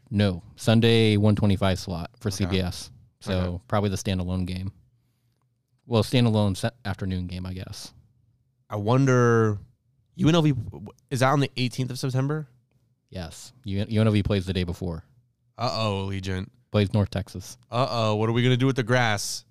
No, 0.10 0.42
Sunday 0.56 1.18
125 1.18 1.80
slot 1.80 2.12
for 2.20 2.30
Okay. 2.30 2.46
CBS. 2.46 2.92
So 3.20 3.34
Okay. 3.34 3.64
probably 3.68 3.90
the 3.90 3.98
standalone 3.98 4.46
game. 4.46 4.72
Well, 5.86 6.04
standalone 6.04 6.70
afternoon 6.86 7.28
game, 7.28 7.46
I 7.46 7.54
guess. 7.54 7.94
I 8.70 8.76
wonder. 8.78 9.58
UNLV 10.18 10.88
is 11.12 11.20
that 11.20 11.30
on 11.32 11.40
the 11.42 11.50
18th 11.58 11.92
of 11.92 12.00
September? 12.00 12.48
Yes. 13.10 13.54
UNLV 13.66 14.24
plays 14.26 14.46
the 14.46 14.54
day 14.54 14.64
before. 14.64 15.04
Uh 15.58 15.70
oh, 15.74 16.08
Allegiant. 16.08 16.48
Plays 16.72 16.94
North 16.94 17.10
Texas. 17.10 17.58
Uh 17.72 17.88
oh, 17.90 18.16
what 18.16 18.28
are 18.30 18.34
we 18.34 18.44
gonna 18.44 18.58
do 18.58 18.66
with 18.66 18.76
the 18.76 18.84
grass? 18.84 19.46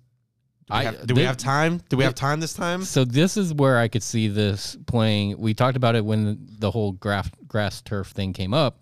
Do 0.69 0.73
we, 0.73 0.79
I- 0.79 0.83
have, 0.83 1.07
do 1.07 1.13
we 1.15 1.21
have 1.23 1.37
time? 1.37 1.77
Do 1.89 1.97
we 1.97 2.01
they- 2.01 2.05
have 2.05 2.15
time 2.15 2.39
this 2.39 2.53
time? 2.53 2.83
So 2.83 3.05
this 3.05 3.37
is 3.37 3.53
where 3.53 3.77
I 3.77 3.87
could 3.87 4.03
see 4.03 4.27
this 4.27 4.77
playing. 4.85 5.37
We 5.37 5.53
talked 5.53 5.77
about 5.77 5.95
it 5.95 6.03
when 6.03 6.47
the 6.59 6.71
whole 6.71 6.91
grass 6.93 7.29
grass 7.47 7.81
turf 7.81 8.07
thing 8.09 8.33
came 8.33 8.53
up. 8.53 8.79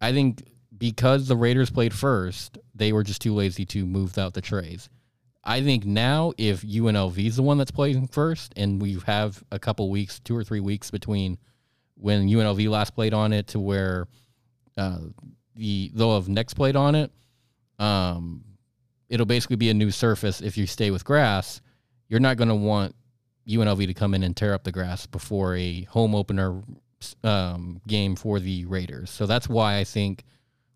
I 0.00 0.12
think 0.12 0.42
because 0.76 1.26
the 1.26 1.36
Raiders 1.36 1.70
played 1.70 1.92
first, 1.94 2.58
they 2.74 2.92
were 2.92 3.02
just 3.02 3.20
too 3.22 3.34
lazy 3.34 3.64
to 3.66 3.84
move 3.86 4.16
out 4.18 4.34
the 4.34 4.40
trays. 4.42 4.88
I 5.42 5.62
think 5.62 5.84
now 5.86 6.32
if 6.36 6.62
UNLV 6.62 7.18
is 7.24 7.36
the 7.36 7.42
one 7.42 7.56
that's 7.56 7.70
playing 7.70 8.08
first, 8.08 8.52
and 8.56 8.80
we 8.82 8.98
have 9.06 9.42
a 9.52 9.58
couple 9.58 9.88
weeks, 9.90 10.18
two 10.20 10.36
or 10.36 10.44
three 10.44 10.60
weeks 10.60 10.90
between 10.90 11.38
when 11.96 12.28
UNLV 12.28 12.68
last 12.68 12.94
played 12.94 13.14
on 13.14 13.32
it 13.32 13.46
to 13.48 13.60
where 13.60 14.06
uh, 14.76 14.98
the 15.54 15.90
they'll 15.94 16.14
have 16.14 16.28
next 16.28 16.54
played 16.54 16.76
on 16.76 16.94
it. 16.94 17.10
Um, 17.78 18.44
it'll 19.08 19.26
basically 19.26 19.56
be 19.56 19.70
a 19.70 19.74
new 19.74 19.90
surface 19.90 20.40
if 20.40 20.56
you 20.56 20.66
stay 20.66 20.90
with 20.90 21.04
grass 21.04 21.60
you're 22.08 22.20
not 22.20 22.36
going 22.36 22.48
to 22.48 22.54
want 22.54 22.94
UNLV 23.48 23.86
to 23.86 23.94
come 23.94 24.14
in 24.14 24.22
and 24.22 24.36
tear 24.36 24.54
up 24.54 24.64
the 24.64 24.72
grass 24.72 25.06
before 25.06 25.56
a 25.56 25.82
home 25.82 26.14
opener 26.14 26.62
um, 27.22 27.80
game 27.86 28.16
for 28.16 28.40
the 28.40 28.64
Raiders. 28.64 29.10
So 29.10 29.26
that's 29.26 29.48
why 29.48 29.78
I 29.78 29.84
think 29.84 30.24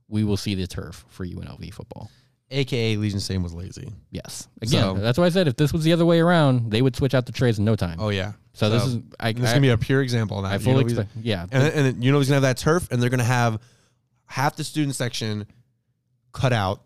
we 0.08 0.24
will 0.24 0.36
see 0.36 0.54
the 0.54 0.66
turf 0.66 1.04
for 1.08 1.26
UNLV 1.26 1.72
football. 1.72 2.10
AKA 2.52 2.96
Legion 2.96 3.20
Same 3.20 3.44
was 3.44 3.54
lazy. 3.54 3.92
Yes. 4.10 4.48
Again, 4.60 4.82
So- 4.82 4.94
that's 4.94 5.18
why 5.18 5.26
I 5.26 5.28
said 5.28 5.46
if 5.46 5.56
this 5.56 5.72
was 5.72 5.84
the 5.84 5.92
other 5.92 6.04
way 6.04 6.20
around, 6.20 6.70
they 6.70 6.82
would 6.82 6.96
switch 6.96 7.14
out 7.14 7.26
the 7.26 7.32
trays 7.32 7.58
in 7.58 7.64
no 7.64 7.76
time. 7.76 7.98
Oh 8.00 8.08
yeah. 8.08 8.32
so, 8.54 8.68
this 8.70 8.84
is 8.84 8.98
I, 9.20 9.32
This 9.32 9.44
is 9.44 9.50
I, 9.50 9.52
gonna 9.52 9.60
be 9.60 9.68
a 9.68 9.78
pure 9.78 10.02
example 10.02 10.38
of 10.38 10.44
that. 10.44 10.52
I 10.52 10.58
fully 10.58 10.82
expect. 10.84 11.10
Yeah. 11.20 11.46
and 11.52 11.62
and 11.62 12.02
UNLV's 12.02 12.28
gonna 12.28 12.34
have 12.34 12.42
that 12.42 12.56
turf, 12.56 12.88
and 12.90 13.00
they're 13.00 13.10
gonna 13.10 13.22
have 13.22 13.60
half 14.26 14.56
the 14.56 14.64
student 14.64 14.96
section 14.96 15.46
cut 16.32 16.52
out. 16.52 16.82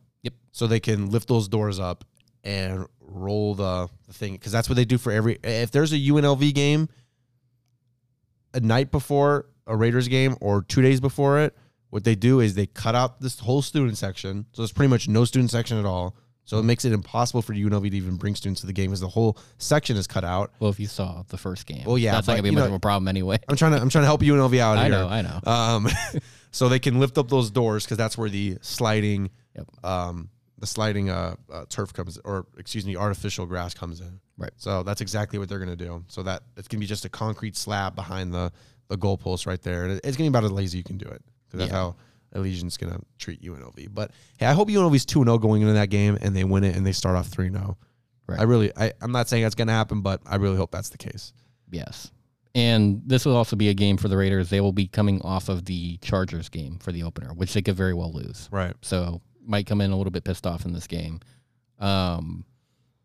So 0.55 0.69
they 0.69 0.79
can 0.79 1.11
lift 1.11 1.27
those 1.27 1.49
doors 1.49 1.81
up 1.81 2.05
and 2.45 2.87
roll 3.01 3.57
the, 3.57 3.89
the 4.07 4.13
thing 4.15 4.35
because 4.35 4.53
that's 4.53 4.69
what 4.69 4.77
they 4.77 4.85
do 4.85 4.99
for 4.99 5.11
every. 5.11 5.37
If 5.43 5.73
there's 5.73 5.93
a 5.93 5.97
UNLV 5.99 6.55
game, 6.55 6.89
a 8.53 8.61
night 8.61 8.93
before 8.93 9.47
a 9.67 9.75
Raiders 9.77 10.07
game 10.07 10.37
or 10.41 10.63
two 10.63 10.81
days 10.81 11.01
before 11.01 11.41
it, 11.41 11.57
what 11.91 12.05
they 12.05 12.15
do 12.15 12.39
is 12.39 12.55
they 12.55 12.67
cut 12.67 12.95
out 12.95 13.21
this 13.21 13.41
whole 13.41 13.63
student 13.63 13.99
section. 13.99 14.47
So 14.53 14.63
there's 14.63 14.71
pretty 14.71 14.91
much 14.91 15.09
no 15.09 15.25
student 15.25 15.51
section 15.51 15.77
at 15.77 15.85
all. 15.85 16.15
So 16.45 16.61
it 16.61 16.63
makes 16.63 16.85
it 16.85 16.93
impossible 16.93 17.43
for 17.43 17.53
UNLV 17.53 17.91
to 17.91 17.97
even 17.97 18.15
bring 18.15 18.37
students 18.37 18.61
to 18.61 18.69
the 18.69 18.73
game 18.73 18.91
because 18.91 19.01
the 19.01 19.09
whole 19.09 19.37
section 19.59 19.97
is 19.97 20.07
cut 20.07 20.23
out. 20.23 20.53
well, 20.61 20.71
if 20.71 20.79
you 20.79 20.87
saw 20.87 21.25
the 21.31 21.37
first 21.39 21.67
game, 21.67 21.83
Well, 21.85 21.99
yeah, 21.99 22.13
that's 22.13 22.29
not 22.29 22.35
gonna 22.35 22.43
be 22.45 22.51
much 22.53 22.61
know- 22.63 22.67
of 22.69 22.73
a 22.75 22.79
problem 22.79 23.09
anyway. 23.09 23.39
I'm 23.49 23.57
trying 23.57 23.73
to 23.73 23.81
I'm 23.81 23.89
trying 23.89 24.03
to 24.03 24.07
help 24.07 24.21
UNLV 24.21 24.57
out 24.61 24.77
here. 24.77 24.85
I 24.85 24.89
here. 24.89 24.91
know, 24.91 25.09
I 25.09 25.23
know. 25.23 25.41
Um, 25.51 25.89
so 26.53 26.69
they 26.69 26.79
can 26.79 27.01
lift 27.01 27.19
up 27.19 27.29
those 27.29 27.51
doors 27.51 27.85
because 27.85 27.97
that's 27.97 28.17
where 28.17 28.29
the 28.31 28.59
sliding, 28.61 29.31
Yep. 29.57 29.85
um, 29.85 30.29
the 30.65 30.69
sliding 30.69 31.11
uh, 31.11 31.37
uh, 31.53 31.65
turf 31.69 31.93
comes, 31.93 32.19
or 32.25 32.47
excuse 32.59 32.87
me, 32.87 32.97
artificial 32.97 33.45
grass 33.47 33.75
comes 33.75 34.01
in. 34.01 34.19
Right. 34.39 34.53
So 34.57 34.83
that's 34.83 35.01
exactly 35.01 35.39
what 35.39 35.49
they're 35.49 35.59
gonna 35.59 35.77
do. 35.77 36.05
So 36.09 36.23
that 36.23 36.43
it's 36.57 36.69
gonna 36.69 36.81
be 36.81 36.87
just 36.87 37.05
a 37.05 37.09
concrete 37.09 37.57
slab 37.57 37.95
behind 37.95 38.33
the 38.33 38.51
the 38.89 38.97
goalpost 38.99 39.47
right 39.47 39.61
there, 39.63 39.85
and 39.85 40.01
it's 40.03 40.17
gonna 40.17 40.31
be 40.31 40.37
about 40.37 40.45
as 40.45 40.53
lazy 40.53 40.79
you 40.79 40.85
can 40.85 40.97
do 40.99 41.07
it 41.07 41.23
because 41.47 41.59
that's 41.61 41.71
Yeah. 41.71 41.77
how 41.77 41.97
Allegiant's 42.35 42.77
gonna 42.77 43.01
treat 43.19 43.43
UNLV. 43.43 43.89
But 43.93 44.11
hey, 44.39 44.47
I 44.47 44.53
hope 44.55 44.69
UNLV's 44.69 45.05
two 45.05 45.23
0 45.23 45.39
going 45.39 45.63
into 45.63 45.75
that 45.75 45.91
game 45.91 46.19
and 46.21 46.35
they 46.35 46.45
win 46.45 46.65
it 46.65 46.75
and 46.77 46.85
they 46.87 46.93
start 46.93 47.17
off 47.17 47.29
three 47.29 47.51
0 47.51 47.77
Right. 48.27 48.41
I 48.41 48.45
really, 48.45 48.73
I, 48.77 48.93
I'm 49.03 49.13
not 49.13 49.29
saying 49.29 49.43
that's 49.43 49.55
gonna 49.55 49.73
happen, 49.73 50.01
but 50.01 50.21
I 50.27 50.37
really 50.37 50.57
hope 50.57 50.71
that's 50.71 50.89
the 50.89 50.99
case. 50.99 51.33
Yes. 51.71 52.11
And 52.55 53.03
this 53.05 53.25
will 53.27 53.37
also 53.37 53.57
be 53.57 53.69
a 53.69 53.75
game 53.75 53.97
for 53.97 54.09
the 54.09 54.17
Raiders. 54.17 54.49
They 54.49 54.61
will 54.61 54.73
be 54.73 54.87
coming 54.87 55.21
off 55.23 55.49
of 55.49 55.65
the 55.65 55.97
Chargers 55.99 56.49
game 56.49 56.79
for 56.79 56.91
the 56.93 57.03
opener, 57.03 57.35
which 57.35 57.53
they 57.53 57.63
could 57.63 57.75
very 57.77 57.93
well 57.95 58.13
lose. 58.13 58.49
Right. 58.53 58.75
So 58.81 59.21
might 59.47 59.67
come 59.67 59.81
in 59.81 59.91
a 59.91 59.97
little 59.97 60.11
bit 60.11 60.25
pissed 60.25 60.47
off 60.47 60.65
in 60.65 60.73
this 60.73 60.87
game. 60.87 61.21
Um, 61.79 62.45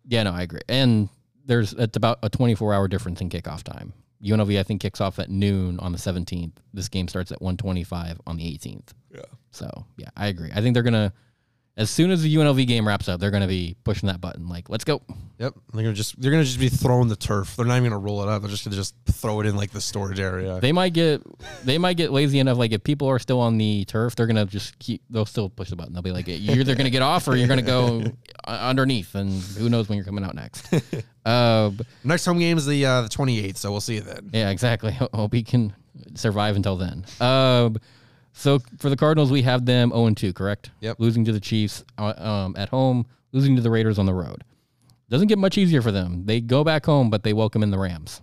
yeah, 0.08 0.24
no, 0.24 0.32
I 0.32 0.42
agree. 0.44 0.62
And 0.68 1.10
there's 1.46 1.74
it's 1.74 1.98
about 1.98 2.20
a 2.24 2.30
24 2.30 2.74
hour 2.74 2.88
difference 2.88 3.22
in 3.22 3.30
kickoff 3.30 3.64
time. 3.64 3.94
UNLV 4.24 4.60
I 4.60 4.64
think 4.64 4.82
kicks 4.82 5.00
off 5.00 5.18
at 5.20 5.30
noon 5.30 5.80
on 5.80 5.92
the 5.92 5.98
17th. 5.98 6.54
This 6.74 6.90
game 6.90 7.08
starts 7.08 7.32
at 7.32 7.42
125 7.42 8.20
on 8.28 8.38
the 8.38 8.44
18th. 8.44 8.90
Yeah. 9.14 9.22
So 9.52 9.86
yeah, 9.98 10.10
I 10.18 10.28
agree. 10.28 10.50
I 10.54 10.62
think 10.62 10.74
they're 10.74 10.84
gonna 10.84 11.14
as 11.78 11.90
soon 11.90 12.12
as 12.12 12.22
the 12.22 12.36
UNLV 12.36 12.68
game 12.68 12.88
wraps 12.88 13.08
up, 13.08 13.20
they're 13.20 13.32
gonna 13.32 13.48
be 13.48 13.76
pushing 13.84 14.08
that 14.08 14.20
button 14.20 14.48
like 14.50 14.70
let's 14.70 14.84
go. 14.84 15.02
Yep, 15.38 15.54
they're 15.74 15.84
gonna 15.84 15.94
just 15.96 16.20
they're 16.22 16.32
gonna 16.32 16.44
just 16.44 16.60
be 16.60 16.68
throwing 16.68 17.08
the 17.08 17.16
turf. 17.16 17.56
They're 17.56 17.66
not 17.66 17.78
even 17.78 17.92
gonna 17.92 18.00
roll 18.00 18.22
it 18.22 18.28
up. 18.28 18.42
They're 18.42 18.52
just 18.52 18.66
gonna 18.66 18.76
just 18.76 18.94
throw 19.06 19.40
it 19.40 19.46
in 19.46 19.56
like 19.56 19.72
the 19.72 19.80
storage 19.80 20.20
area. 20.20 20.60
They 20.60 20.74
might 20.74 20.92
get 20.92 21.22
they 21.66 21.78
might 21.78 21.96
get 21.96 22.12
lazy 22.12 22.40
enough. 22.40 22.58
Like 22.58 22.74
if 22.74 22.84
people 22.84 23.08
are 23.08 23.20
still 23.20 23.40
on 23.40 23.58
the 23.58 23.86
turf, 23.86 24.16
they're 24.18 24.28
gonna 24.28 24.46
just 24.46 24.78
keep. 24.80 25.02
They'll 25.10 25.26
still 25.26 25.50
push 25.50 25.70
the 25.70 25.78
button. 25.78 25.94
They'll 25.94 26.02
be 26.02 26.12
like, 26.12 26.28
you're 26.28 26.58
either 26.58 26.76
gonna 26.76 26.90
get 26.90 27.02
off 27.02 27.28
or 27.30 27.38
you're 27.38 27.48
gonna 27.48 27.62
go 27.62 28.04
underneath, 28.46 29.16
and 29.16 29.32
who 29.32 29.70
knows 29.70 29.88
when 29.88 29.96
you're 29.96 30.06
coming 30.06 30.24
out 30.26 30.36
next. 30.36 30.68
Uh, 31.26 31.70
Next 32.04 32.26
home 32.26 32.40
game 32.40 32.58
is 32.58 32.66
the 32.66 32.84
uh, 32.86 33.02
the 33.04 33.10
28th, 33.10 33.58
so 33.58 33.70
we'll 33.70 33.82
see 33.82 33.96
you 33.96 34.02
then. 34.02 34.32
yeah, 34.34 34.50
exactly. 34.50 34.92
Hope 35.14 35.32
he 35.34 35.44
can 35.44 35.76
survive 36.16 36.56
until 36.56 36.76
then. 36.76 37.06
Uh, 37.20 37.70
so 38.34 38.60
for 38.78 38.90
the 38.90 38.98
Cardinals, 38.98 39.32
we 39.32 39.42
have 39.44 39.66
them 39.66 39.90
0 39.92 40.14
2, 40.14 40.34
correct? 40.34 40.72
Yep. 40.82 40.98
Losing 41.00 41.26
to 41.26 41.32
the 41.32 41.40
Chiefs 41.40 41.84
uh, 41.98 42.14
um, 42.18 42.56
at 42.58 42.70
home, 42.70 43.06
losing 43.32 43.56
to 43.56 43.62
the 43.62 43.70
Raiders 43.72 44.00
on 44.00 44.06
the 44.06 44.14
road. 44.14 44.44
Doesn't 45.10 45.28
get 45.28 45.40
much 45.40 45.58
easier 45.58 45.82
for 45.82 45.92
them. 45.92 46.26
They 46.26 46.40
go 46.40 46.64
back 46.64 46.86
home, 46.86 47.10
but 47.10 47.24
they 47.24 47.34
welcome 47.34 47.64
in 47.64 47.72
the 47.72 47.80
Rams. 47.80 48.22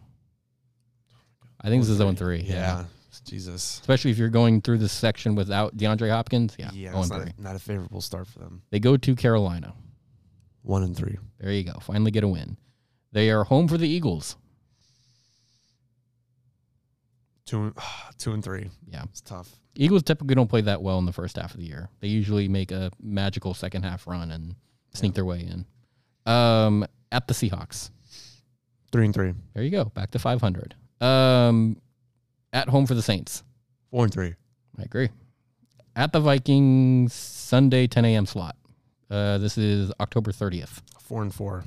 I 1.61 1.69
think 1.69 1.83
this 1.83 1.91
is 1.91 1.99
0 1.99 2.13
3. 2.13 2.43
Yeah, 2.43 2.85
Jesus. 3.25 3.81
especially 3.81 4.13
if 4.13 4.19
you're 4.19 4.29
going 4.29 4.61
through 4.61 4.79
this 4.79 4.93
section 4.93 5.35
without 5.35 5.77
DeAndre 5.77 6.11
Hopkins. 6.11 6.55
Yeah, 6.59 6.71
Yeah, 6.73 6.93
going 6.93 7.03
it's 7.03 7.11
not 7.11 7.21
a, 7.23 7.33
not 7.39 7.57
a 7.57 7.59
favorable 7.59 8.01
start 8.01 8.29
for 8.29 8.39
them. 8.39 8.63
They 8.71 8.79
go 8.79 8.97
to 8.97 9.17
Carolina. 9.17 9.75
One 10.63 10.83
and 10.83 10.97
three. 10.97 11.17
There 11.39 11.53
you 11.53 11.65
go. 11.65 11.79
Finally 11.81 12.11
get 12.11 12.25
a 12.25 12.29
win. 12.29 12.57
They 13.13 13.31
are 13.31 13.45
home 13.45 13.69
for 13.69 13.79
the 13.79 13.89
Eagles. 13.89 14.37
Two 17.47 17.63
and 17.63 17.75
two 18.19 18.33
and 18.33 18.45
three. 18.45 18.71
Yeah. 18.89 19.05
It's 19.05 19.21
tough. 19.21 19.51
Eagles 19.75 20.03
typically 20.03 20.35
don't 20.35 20.49
play 20.49 20.63
that 20.63 20.83
well 20.83 20.99
in 20.99 21.07
the 21.07 21.13
first 21.13 21.37
half 21.37 21.53
of 21.53 21.61
the 21.61 21.67
year. 21.67 21.89
They 22.01 22.09
usually 22.09 22.49
make 22.49 22.73
a 22.73 22.91
magical 23.01 23.55
second 23.55 23.83
half 23.83 24.07
run 24.07 24.31
and 24.31 24.55
sneak 24.95 25.15
their 25.15 25.25
way 25.25 25.41
in. 25.41 25.67
Um, 26.31 26.87
at 27.13 27.29
the 27.29 27.35
Seahawks. 27.35 27.91
Three 28.91 29.05
and 29.05 29.15
three. 29.15 29.35
There 29.55 29.63
you 29.63 29.71
go. 29.71 29.85
Back 29.85 30.13
to 30.13 30.19
500. 30.19 30.75
Um, 31.01 31.77
at 32.53 32.69
home 32.69 32.87
for 32.87 32.95
the 32.95 33.03
Saints. 33.03 33.43
Four 33.91 34.05
and 34.05 34.13
three. 34.13 34.35
I 34.79 34.83
agree. 34.83 35.11
At 35.95 36.13
the 36.13 36.21
Vikings, 36.21 37.13
Sunday, 37.13 37.87
10 37.87 38.05
a.m. 38.05 38.27
slot. 38.27 38.57
Uh, 39.11 39.39
this 39.39 39.57
is 39.59 39.93
October 40.01 40.33
30th. 40.33 40.81
Four 41.01 41.23
and 41.23 41.35
four. 41.35 41.65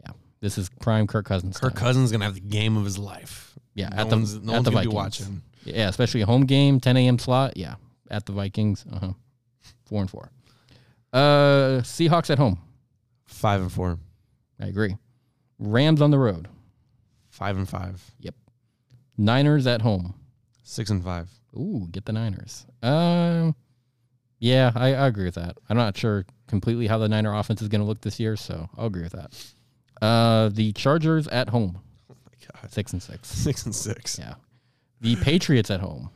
Yeah. 0.00 0.12
This 0.40 0.58
is 0.58 0.68
prime 0.80 1.06
Kirk 1.06 1.26
Cousins. 1.26 1.58
Kirk 1.58 1.74
time. 1.74 1.82
Cousins 1.82 2.12
gonna 2.12 2.24
have 2.24 2.34
the 2.34 2.40
game 2.40 2.76
of 2.76 2.84
his 2.84 2.98
life. 2.98 3.55
Yeah. 3.76 3.90
No 3.90 3.96
at 4.02 4.10
the, 4.10 4.16
one's, 4.16 4.42
no 4.42 4.54
at 4.54 4.64
the 4.64 4.70
Vikings. 4.72 4.94
watching. 4.94 5.42
Yeah. 5.64 5.88
Especially 5.88 6.22
a 6.22 6.26
home 6.26 6.46
game, 6.46 6.80
10 6.80 6.96
a.m. 6.96 7.18
slot. 7.20 7.56
Yeah. 7.56 7.76
At 8.10 8.26
the 8.26 8.32
Vikings. 8.32 8.84
Uh 8.90 8.98
huh. 8.98 9.12
Four 9.84 10.00
and 10.00 10.10
four. 10.10 10.32
Uh, 11.12 11.80
Seahawks 11.82 12.30
at 12.30 12.38
home. 12.38 12.58
Five 13.26 13.60
and 13.60 13.70
four. 13.70 13.98
I 14.60 14.66
agree. 14.66 14.96
Rams 15.58 16.02
on 16.02 16.10
the 16.10 16.18
road. 16.18 16.48
Five 17.30 17.56
and 17.56 17.68
five. 17.68 18.02
Yep. 18.20 18.34
Niners 19.16 19.66
at 19.66 19.82
home. 19.82 20.14
Six 20.64 20.90
and 20.90 21.02
five. 21.04 21.30
Ooh, 21.54 21.86
get 21.90 22.04
the 22.04 22.12
Niners. 22.12 22.66
Um, 22.82 23.54
yeah, 24.38 24.72
I, 24.74 24.94
I 24.94 25.06
agree 25.06 25.24
with 25.24 25.36
that. 25.36 25.56
I'm 25.68 25.76
not 25.76 25.96
sure 25.96 26.26
completely 26.48 26.86
how 26.86 26.98
the 26.98 27.08
Niner 27.08 27.34
offense 27.34 27.62
is 27.62 27.68
going 27.68 27.80
to 27.80 27.86
look 27.86 28.00
this 28.00 28.20
year, 28.20 28.36
so 28.36 28.68
I'll 28.76 28.86
agree 28.86 29.02
with 29.02 29.12
that. 29.12 29.54
Uh, 30.02 30.50
the 30.50 30.72
Chargers 30.72 31.26
at 31.28 31.48
home, 31.48 31.80
god. 32.52 32.72
six 32.72 32.92
and 32.92 33.02
six. 33.02 33.28
Six 33.28 33.64
and 33.66 33.74
six. 33.74 34.18
Yeah. 34.18 34.34
The 35.00 35.16
Patriots 35.16 35.70
at 35.70 35.80
home. 35.80 36.10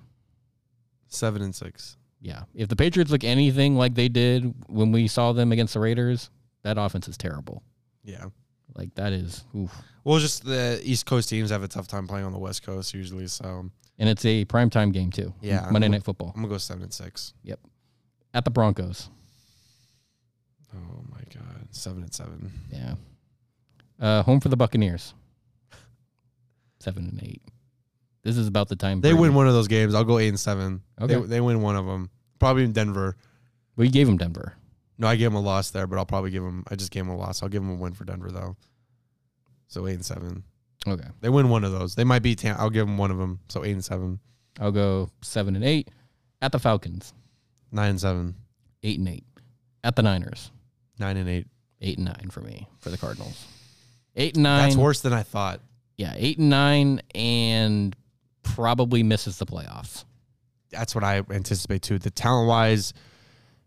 Seven 1.09 1.43
and 1.43 1.55
six. 1.55 1.97
Yeah. 2.21 2.43
If 2.55 2.69
the 2.69 2.77
Patriots 2.77 3.11
look 3.11 3.25
anything 3.25 3.77
like 3.77 3.95
they 3.95 4.09
did 4.09 4.55
when 4.69 4.93
we 4.93 5.09
saw 5.09 5.33
them 5.33 5.53
against 5.53 5.75
the 5.75 5.81
Raiders, 5.81 6.31
that 6.63 6.79
offense 6.79 7.09
is 7.09 7.17
terrible. 7.17 7.63
Yeah. 8.05 8.27
Like 8.75 8.95
that 8.95 9.13
is, 9.13 9.45
oof. 9.57 9.75
Well, 10.05 10.19
just 10.19 10.45
the 10.45 10.81
East 10.85 11.05
Coast 11.07 11.29
teams 11.29 11.51
have 11.51 11.63
a 11.63 11.69
tough 11.69 11.89
time 11.89 12.07
playing 12.07 12.25
on 12.25 12.33
the 12.33 12.39
West 12.39 12.63
Coast 12.63 12.95
usually. 12.95 13.27
So 13.27 13.69
And 13.99 14.09
it's 14.09 14.25
a 14.25 14.45
primetime 14.45 14.93
game 14.93 15.11
too. 15.11 15.35
Yeah, 15.41 15.69
Monday 15.71 15.87
I'm- 15.87 15.93
Night 15.93 16.05
Football 16.05 16.33
I'm 16.35 16.43
gonna 16.43 16.53
go 16.55 16.59
seven 16.59 16.85
and 16.85 16.93
six. 16.93 17.35
Yep. 17.43 17.59
at 18.33 18.45
the 18.45 18.51
Broncos. 18.51 19.09
Oh 20.75 21.03
my 21.11 21.21
god. 21.35 21.67
Seven 21.73 22.03
and 22.03 22.15
seven. 22.15 22.53
Yeah. 22.73 22.95
Uh, 23.99 24.23
home 24.23 24.41
for 24.41 24.49
the 24.49 24.57
Buccaneers. 24.57 25.15
Seven 26.81 27.05
and 27.07 27.23
eight. 27.23 27.43
This 28.23 28.37
is 28.37 28.47
about 28.49 28.69
the 28.69 28.77
time 28.77 29.01
They 29.01 29.15
win 29.15 29.35
one 29.35 29.47
of 29.47 29.55
those 29.55 29.69
games. 29.69 29.95
I'll 29.95 30.05
go 30.05 30.19
eight 30.19 30.29
and 30.29 30.41
seven. 30.41 30.83
Okay. 31.01 31.15
They, 31.15 31.21
they 31.27 31.41
win 31.41 31.63
one 31.63 31.77
of 31.77 31.87
them. 31.87 32.11
Probably 32.39 32.65
in 32.65 32.73
Denver. 32.73 33.17
We 33.77 33.89
gave 33.89 34.07
them 34.07 34.19
Denver. 34.19 34.55
No, 34.99 35.07
I 35.07 35.17
gave 35.17 35.27
them 35.33 35.37
a 35.37 35.41
loss 35.41 35.71
there, 35.71 35.87
but 35.87 35.99
I'll 35.99 36.05
probably 36.07 36.31
give 36.31 36.43
them. 36.43 36.65
I 36.71 36.75
just 36.77 36.91
gave 36.91 37.05
them 37.07 37.15
a 37.15 37.17
loss. 37.17 37.43
I'll 37.43 37.49
give 37.49 37.63
them 37.63 37.71
a 37.71 37.77
win 37.81 37.95
for 37.95 38.05
Denver 38.05 38.31
though. 38.31 38.57
So 39.69 39.87
eight 39.87 39.95
and 39.95 40.05
seven. 40.05 40.45
Okay. 40.87 41.07
They 41.21 41.29
win 41.29 41.49
one 41.49 41.65
of 41.65 41.73
those. 41.73 41.95
They 41.95 42.05
might 42.05 42.23
beat. 42.23 42.39
Tam- 42.39 42.57
I'll 42.59 42.71
give 42.71 42.87
them 42.87 42.99
one 42.99 43.11
of 43.11 43.19
them. 43.19 43.41
So 43.49 43.65
eight 43.65 43.73
and 43.73 43.85
seven. 43.85 44.21
I'll 44.59 44.73
go 44.73 45.11
seven 45.23 45.55
and 45.57 45.65
eight. 45.65 45.89
At 46.43 46.53
the 46.53 46.59
Falcons, 46.59 47.13
Nine 47.71 47.91
and 47.91 48.01
seven. 48.01 48.35
eight 48.83 48.99
and 48.99 49.09
eight. 49.09 49.25
At 49.85 49.95
the 49.97 50.03
Niners, 50.03 50.51
Nine 50.99 51.17
and 51.19 51.29
eight. 51.29 51.47
eight 51.83 51.99
and 51.99 52.07
nine 52.07 52.29
for 52.31 52.41
me 52.41 52.67
for 52.79 52.89
the 52.91 52.97
Cardinals. 52.99 53.47
Eight 54.17 54.35
and 54.35 54.43
nine. 54.43 54.63
That's 54.71 54.77
worse 54.77 55.01
than 55.01 55.13
I 55.13 55.23
thought. 55.23 55.61
Yeah, 56.01 56.15
eight 56.17 56.39
and 56.39 56.49
nine, 56.49 57.03
and 57.15 57.95
probably 58.43 59.03
misses 59.03 59.37
the 59.37 59.45
playoffs. 59.45 60.07
That's 60.71 60.95
what 60.95 61.05
I 61.05 61.23
anticipate 61.31 61.83
too. 61.83 61.99
The 61.99 62.11
talent 62.11 62.49
wise, 62.49 62.95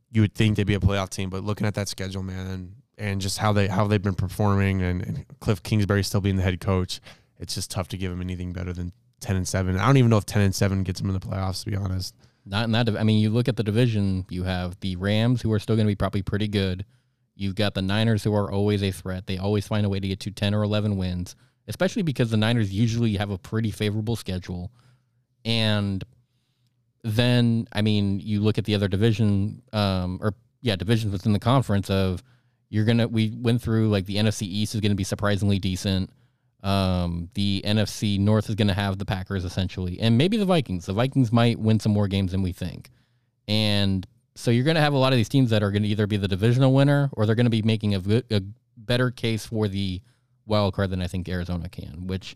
you 0.10 0.22
would 0.22 0.34
think 0.34 0.58
they'd 0.58 0.64
be 0.64 0.74
a 0.74 0.80
playoff 0.80 1.12
team, 1.12 1.30
but 1.30 1.44
looking 1.44 1.68
at 1.68 1.76
that 1.76 1.90
schedule, 1.90 2.24
man, 2.24 2.74
and, 2.98 3.22
just 3.22 3.38
how 3.38 3.54
they 3.54 3.68
how 3.68 3.86
they've 3.86 4.02
been 4.02 4.16
performing, 4.16 4.82
and, 4.82 5.04
and 5.04 5.26
Cliff 5.42 5.62
Kingsbury 5.62 6.02
still 6.04 6.22
being 6.22 6.38
the 6.38 6.42
head 6.42 6.60
coach, 6.60 7.02
it's 7.38 7.54
just 7.54 7.70
tough 7.70 7.88
to 7.90 7.98
give 7.98 8.10
them 8.10 8.20
anything 8.20 8.52
better 8.52 8.74
than 8.74 8.94
ten 9.20 9.36
and 9.36 9.48
seven. 9.48 9.78
I 9.78 9.86
don't 9.86 9.98
even 9.98 10.10
know 10.10 10.18
if 10.18 10.26
ten 10.26 10.42
and 10.42 10.56
seven 10.56 10.82
gets 10.82 11.02
them 11.02 11.12
in 11.12 11.14
the 11.14 11.20
playoffs. 11.20 11.64
To 11.64 11.70
be 11.70 11.76
honest, 11.76 12.16
Not 12.48 12.64
in 12.66 12.72
that. 12.72 12.90
I 12.98 13.04
mean, 13.04 13.20
you 13.20 13.30
look 13.30 13.48
at 13.48 13.58
the 13.58 13.64
division. 13.64 14.26
You 14.32 14.42
have 14.46 14.80
the 14.80 14.96
Rams, 14.96 15.44
who 15.44 15.52
are 15.54 15.60
still 15.60 15.76
going 15.76 15.86
to 15.86 15.92
be 15.92 15.96
probably 15.96 16.24
pretty 16.24 16.48
good. 16.48 16.84
You've 17.36 17.54
got 17.54 17.76
the 17.76 17.84
Niners, 17.84 18.24
who 18.24 18.34
are 18.34 18.52
always 18.52 18.82
a 18.82 18.90
threat. 18.90 19.28
They 19.28 19.38
always 19.38 19.68
find 19.68 19.86
a 19.86 19.90
way 19.90 20.00
to 20.00 20.08
get 20.08 20.20
to 20.22 20.32
ten 20.32 20.56
or 20.56 20.64
eleven 20.64 20.98
wins, 20.98 21.36
especially 21.68 22.02
because 22.02 22.32
the 22.32 22.38
Niners 22.38 22.72
usually 22.72 23.16
have 23.16 23.30
a 23.30 23.38
pretty 23.38 23.72
favorable 23.72 24.16
schedule. 24.16 24.72
And 25.46 26.04
then, 27.04 27.68
I 27.74 27.82
mean, 27.82 28.20
you 28.20 28.42
look 28.42 28.58
at 28.58 28.66
the 28.66 28.76
other 28.76 28.88
division, 28.88 29.62
um, 29.74 30.20
or 30.22 30.34
yeah, 30.62 30.76
divisions 30.76 31.12
within 31.12 31.34
the 31.34 31.40
conference. 31.40 31.90
Of 31.90 32.24
you're 32.70 32.86
gonna, 32.86 33.08
we 33.08 33.34
went 33.36 33.62
through 33.62 33.90
like 33.90 34.06
the 34.06 34.16
NFC 34.16 34.44
East 34.44 34.76
is 34.76 34.82
going 34.82 34.92
to 34.92 34.96
be 34.96 35.04
surprisingly 35.04 35.60
decent. 35.60 36.10
Um, 36.64 37.30
the 37.34 37.62
NFC 37.66 38.18
North 38.18 38.48
is 38.48 38.56
going 38.56 38.70
to 38.70 38.74
have 38.74 38.98
the 38.98 39.06
Packers 39.06 39.44
essentially, 39.44 40.00
and 40.00 40.18
maybe 40.18 40.38
the 40.38 40.46
Vikings. 40.46 40.86
The 40.86 40.94
Vikings 40.94 41.32
might 41.34 41.60
win 41.60 41.82
some 41.82 41.92
more 41.92 42.08
games 42.08 42.32
than 42.32 42.42
we 42.42 42.54
think, 42.54 42.90
and 43.50 44.08
so 44.36 44.50
you're 44.50 44.64
going 44.64 44.76
to 44.76 44.82
have 44.82 44.94
a 44.94 44.98
lot 44.98 45.14
of 45.14 45.18
these 45.18 45.30
teams 45.30 45.50
that 45.50 45.62
are 45.62 45.72
going 45.72 45.84
to 45.84 45.90
either 45.90 46.08
be 46.08 46.18
the 46.18 46.28
divisional 46.28 46.74
winner 46.74 47.10
or 47.14 47.26
they're 47.26 47.36
going 47.36 47.46
to 47.46 47.52
be 47.52 47.62
making 47.62 47.96
a, 47.96 48.24
a 48.32 48.42
better 48.78 49.12
case 49.12 49.46
for 49.46 49.68
the 49.68 50.02
wild 50.46 50.74
card 50.74 50.90
than 50.90 51.02
I 51.02 51.08
think 51.08 51.28
Arizona 51.30 51.70
can. 51.70 52.08
Which, 52.08 52.36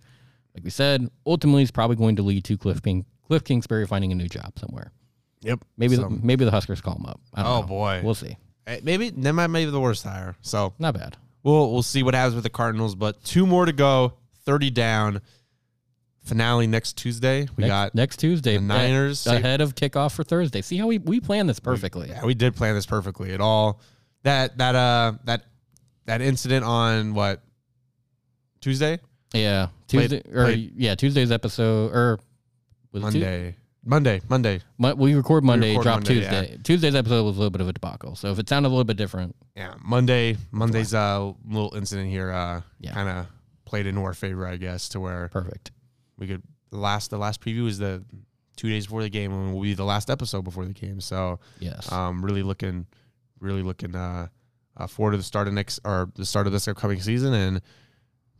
like 0.56 0.64
we 0.64 0.70
said, 0.70 1.10
ultimately 1.26 1.64
is 1.64 1.72
probably 1.72 1.96
going 1.96 2.16
to 2.18 2.24
lead 2.24 2.44
to 2.46 2.58
Cliff 2.58 2.82
King, 2.82 3.06
Cliff 3.28 3.44
Kingsbury 3.44 3.86
finding 3.88 4.12
a 4.12 4.16
new 4.16 4.28
job 4.30 4.58
somewhere. 4.60 4.92
yep. 5.42 5.60
Maybe 5.78 5.96
So- 5.96 6.04
the, 6.04 6.10
maybe 6.10 6.46
the 6.46 6.52
Huskers 6.52 6.82
call 6.82 6.96
him 6.96 7.06
up. 7.06 7.20
I 7.34 7.44
don't 7.44 7.52
oh 7.52 7.62
know. 7.62 7.68
boy, 7.68 8.02
we'll 8.04 8.16
see. 8.16 8.38
Eh, 8.66 8.80
maybe 8.84 9.10
that 9.12 9.34
might 9.34 9.48
be 9.48 9.66
the 9.66 9.80
worst 9.80 10.04
hire. 10.04 10.36
So 10.42 10.74
Not 10.80 10.94
bad. 10.96 11.16
we'll 11.44 11.72
we'll 11.72 11.84
see 11.84 12.04
what 12.04 12.14
happens 12.16 12.36
with 12.36 12.44
the 12.44 12.50
Cardinals. 12.50 12.96
But 12.96 13.24
two 13.24 13.46
more 13.48 13.66
to 13.66 13.72
go. 13.74 14.14
Thirty 14.46 14.70
down. 14.70 15.22
Finale 16.24 16.68
next 16.68 16.98
Tuesday. 16.98 17.48
We 17.56 17.62
next, 17.62 17.68
got 17.70 17.96
next 17.96 18.18
Tuesday. 18.18 18.56
the 18.58 18.62
Niners. 18.62 19.26
ahead 19.28 19.62
of 19.62 19.76
kickoff 19.76 20.14
for 20.14 20.26
Thursday. 20.26 20.62
See 20.62 20.76
how 20.78 20.88
we 20.88 20.98
we 20.98 21.22
plan 21.22 21.48
this 21.48 21.60
perfectly. 21.62 22.10
Yeah, 22.10 22.26
we 22.26 22.34
did 22.34 22.54
plan 22.56 22.76
this 22.76 22.86
perfectly. 22.86 23.32
It 23.32 23.40
all 23.40 23.80
that 24.24 24.58
that 24.58 24.76
uh 24.76 25.14
that 25.24 25.44
that 26.06 26.22
incident 26.22 26.66
on 26.66 27.14
what 27.14 27.42
Tuesday, 28.62 29.00
Yeah, 29.34 29.68
Played- 29.88 30.10
Tuesday 30.10 30.30
or 30.34 30.46
played- 30.46 30.74
yeah, 30.76 30.96
Tuesday's 30.96 31.32
episode 31.32 31.92
or 31.94 32.20
was 32.92 33.04
it 33.04 33.12
Tu- 33.12 33.20
Monday, 33.20 33.56
Monday, 33.86 34.22
Monday. 34.30 34.62
Mon- 34.78 34.98
we 34.98 35.14
record 35.16 35.44
Monday, 35.44 35.72
record 35.72 35.84
drop 35.84 35.96
Monday, 35.98 36.14
Tuesday. 36.16 36.58
Tuesday's 36.64 36.96
episode 36.96 37.24
was 37.24 37.36
a 37.36 37.40
little 37.40 37.52
bit 37.52 37.62
of 37.62 37.68
a 37.70 37.74
debacle. 37.74 38.16
So 38.16 38.32
if 38.32 38.40
it 38.40 38.50
sounded 38.50 38.70
a 38.70 38.72
little 38.72 38.84
bit 38.84 38.98
different, 38.98 39.36
Yeah, 39.56 39.76
Monday. 39.84 40.38
Monday's 40.52 40.94
uh 40.94 41.32
little 41.48 41.74
incident 41.76 42.10
here 42.10 42.32
uh 42.32 42.62
Yeah. 42.80 42.94
kind 42.94 43.10
of 43.10 43.28
played 43.66 43.86
into 43.88 44.02
our 44.02 44.14
favor, 44.14 44.48
I 44.48 44.58
guess, 44.58 44.90
to 44.90 45.00
where 45.00 45.30
perfect. 45.30 45.72
we 46.18 46.28
could 46.28 46.42
the 46.72 46.78
last 46.78 47.10
the 47.12 47.18
last 47.18 47.40
preview 47.42 47.68
is 47.68 47.78
the 47.78 48.04
two 48.56 48.70
days 48.70 48.86
before 48.88 49.04
the 49.04 49.10
game 49.10 49.32
and 49.32 49.54
will 49.54 49.62
be 49.62 49.74
the 49.74 49.86
last 49.86 50.10
episode 50.10 50.42
before 50.44 50.66
the 50.66 50.74
game. 50.74 51.00
So 51.00 51.40
Yes. 51.60 51.92
um 51.92 52.24
really 52.26 52.44
looking 52.44 52.88
really 53.40 53.62
looking 53.62 53.96
uh, 53.96 54.28
uh 54.78 54.88
forward 54.88 55.12
to 55.12 55.18
the 55.18 55.24
start 55.24 55.48
of 55.48 55.54
next 55.54 55.80
or 55.86 56.10
the 56.16 56.26
start 56.26 56.48
of 56.48 56.54
this 56.54 56.68
upcoming 56.68 57.00
season 57.02 57.34
and 57.34 57.62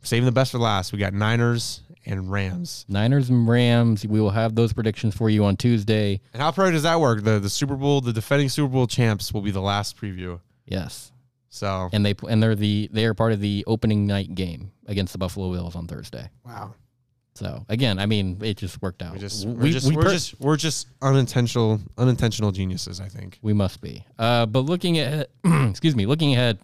saving 0.02 0.26
the 0.26 0.32
best 0.32 0.52
for 0.52 0.58
last. 0.58 0.92
We 0.92 0.98
got 0.98 1.12
Niners 1.12 1.82
and 2.06 2.30
Rams. 2.30 2.86
Niners 2.88 3.28
and 3.30 3.46
Rams. 3.48 4.06
We 4.06 4.20
will 4.20 4.30
have 4.30 4.54
those 4.54 4.72
predictions 4.72 5.14
for 5.14 5.28
you 5.28 5.44
on 5.44 5.56
Tuesday. 5.56 6.20
And 6.32 6.40
how 6.42 6.50
probably 6.52 6.72
does 6.72 6.84
that 6.84 7.00
work? 7.00 7.22
The 7.24 7.38
the 7.38 7.50
Super 7.50 7.76
Bowl, 7.76 8.00
the 8.00 8.12
defending 8.12 8.48
Super 8.48 8.68
Bowl 8.72 8.86
champs 8.86 9.32
will 9.32 9.42
be 9.42 9.50
the 9.50 9.60
last 9.60 9.96
preview. 9.96 10.40
Yes, 10.66 11.12
So 11.50 11.88
and 11.92 12.04
they 12.04 12.14
and 12.28 12.42
they're 12.42 12.54
the 12.54 12.88
they 12.92 13.04
are 13.06 13.14
part 13.14 13.32
of 13.32 13.40
the 13.40 13.64
opening 13.66 14.06
night 14.06 14.34
game 14.34 14.70
against 14.86 15.12
the 15.12 15.18
Buffalo 15.18 15.52
Bills 15.52 15.74
on 15.76 15.86
Thursday. 15.86 16.28
wow, 16.46 16.74
So 17.34 17.64
again, 17.68 17.98
I 17.98 18.06
mean, 18.06 18.38
it 18.42 18.56
just 18.58 18.80
worked 18.82 19.02
out. 19.02 19.12
we 19.14 19.18
just 19.18 19.46
We- 19.46 19.52
we're 19.54 19.72
just 19.72 19.88
we 19.88 19.96
we're 19.96 20.02
per- 20.04 20.10
just 20.12 20.40
we're 20.40 20.56
just 20.56 20.86
unintentional 21.02 21.80
unintentional 21.98 22.52
geniuses. 22.52 23.00
I 23.00 23.08
think. 23.08 23.38
We 23.42 23.52
must 23.52 23.80
be. 23.80 24.04
Uh, 24.18 24.46
but 24.46 24.60
looking 24.60 24.98
at, 24.98 25.30
excuse 25.44 25.94
me, 25.96 26.06
looking 26.06 26.32
ahead, 26.34 26.58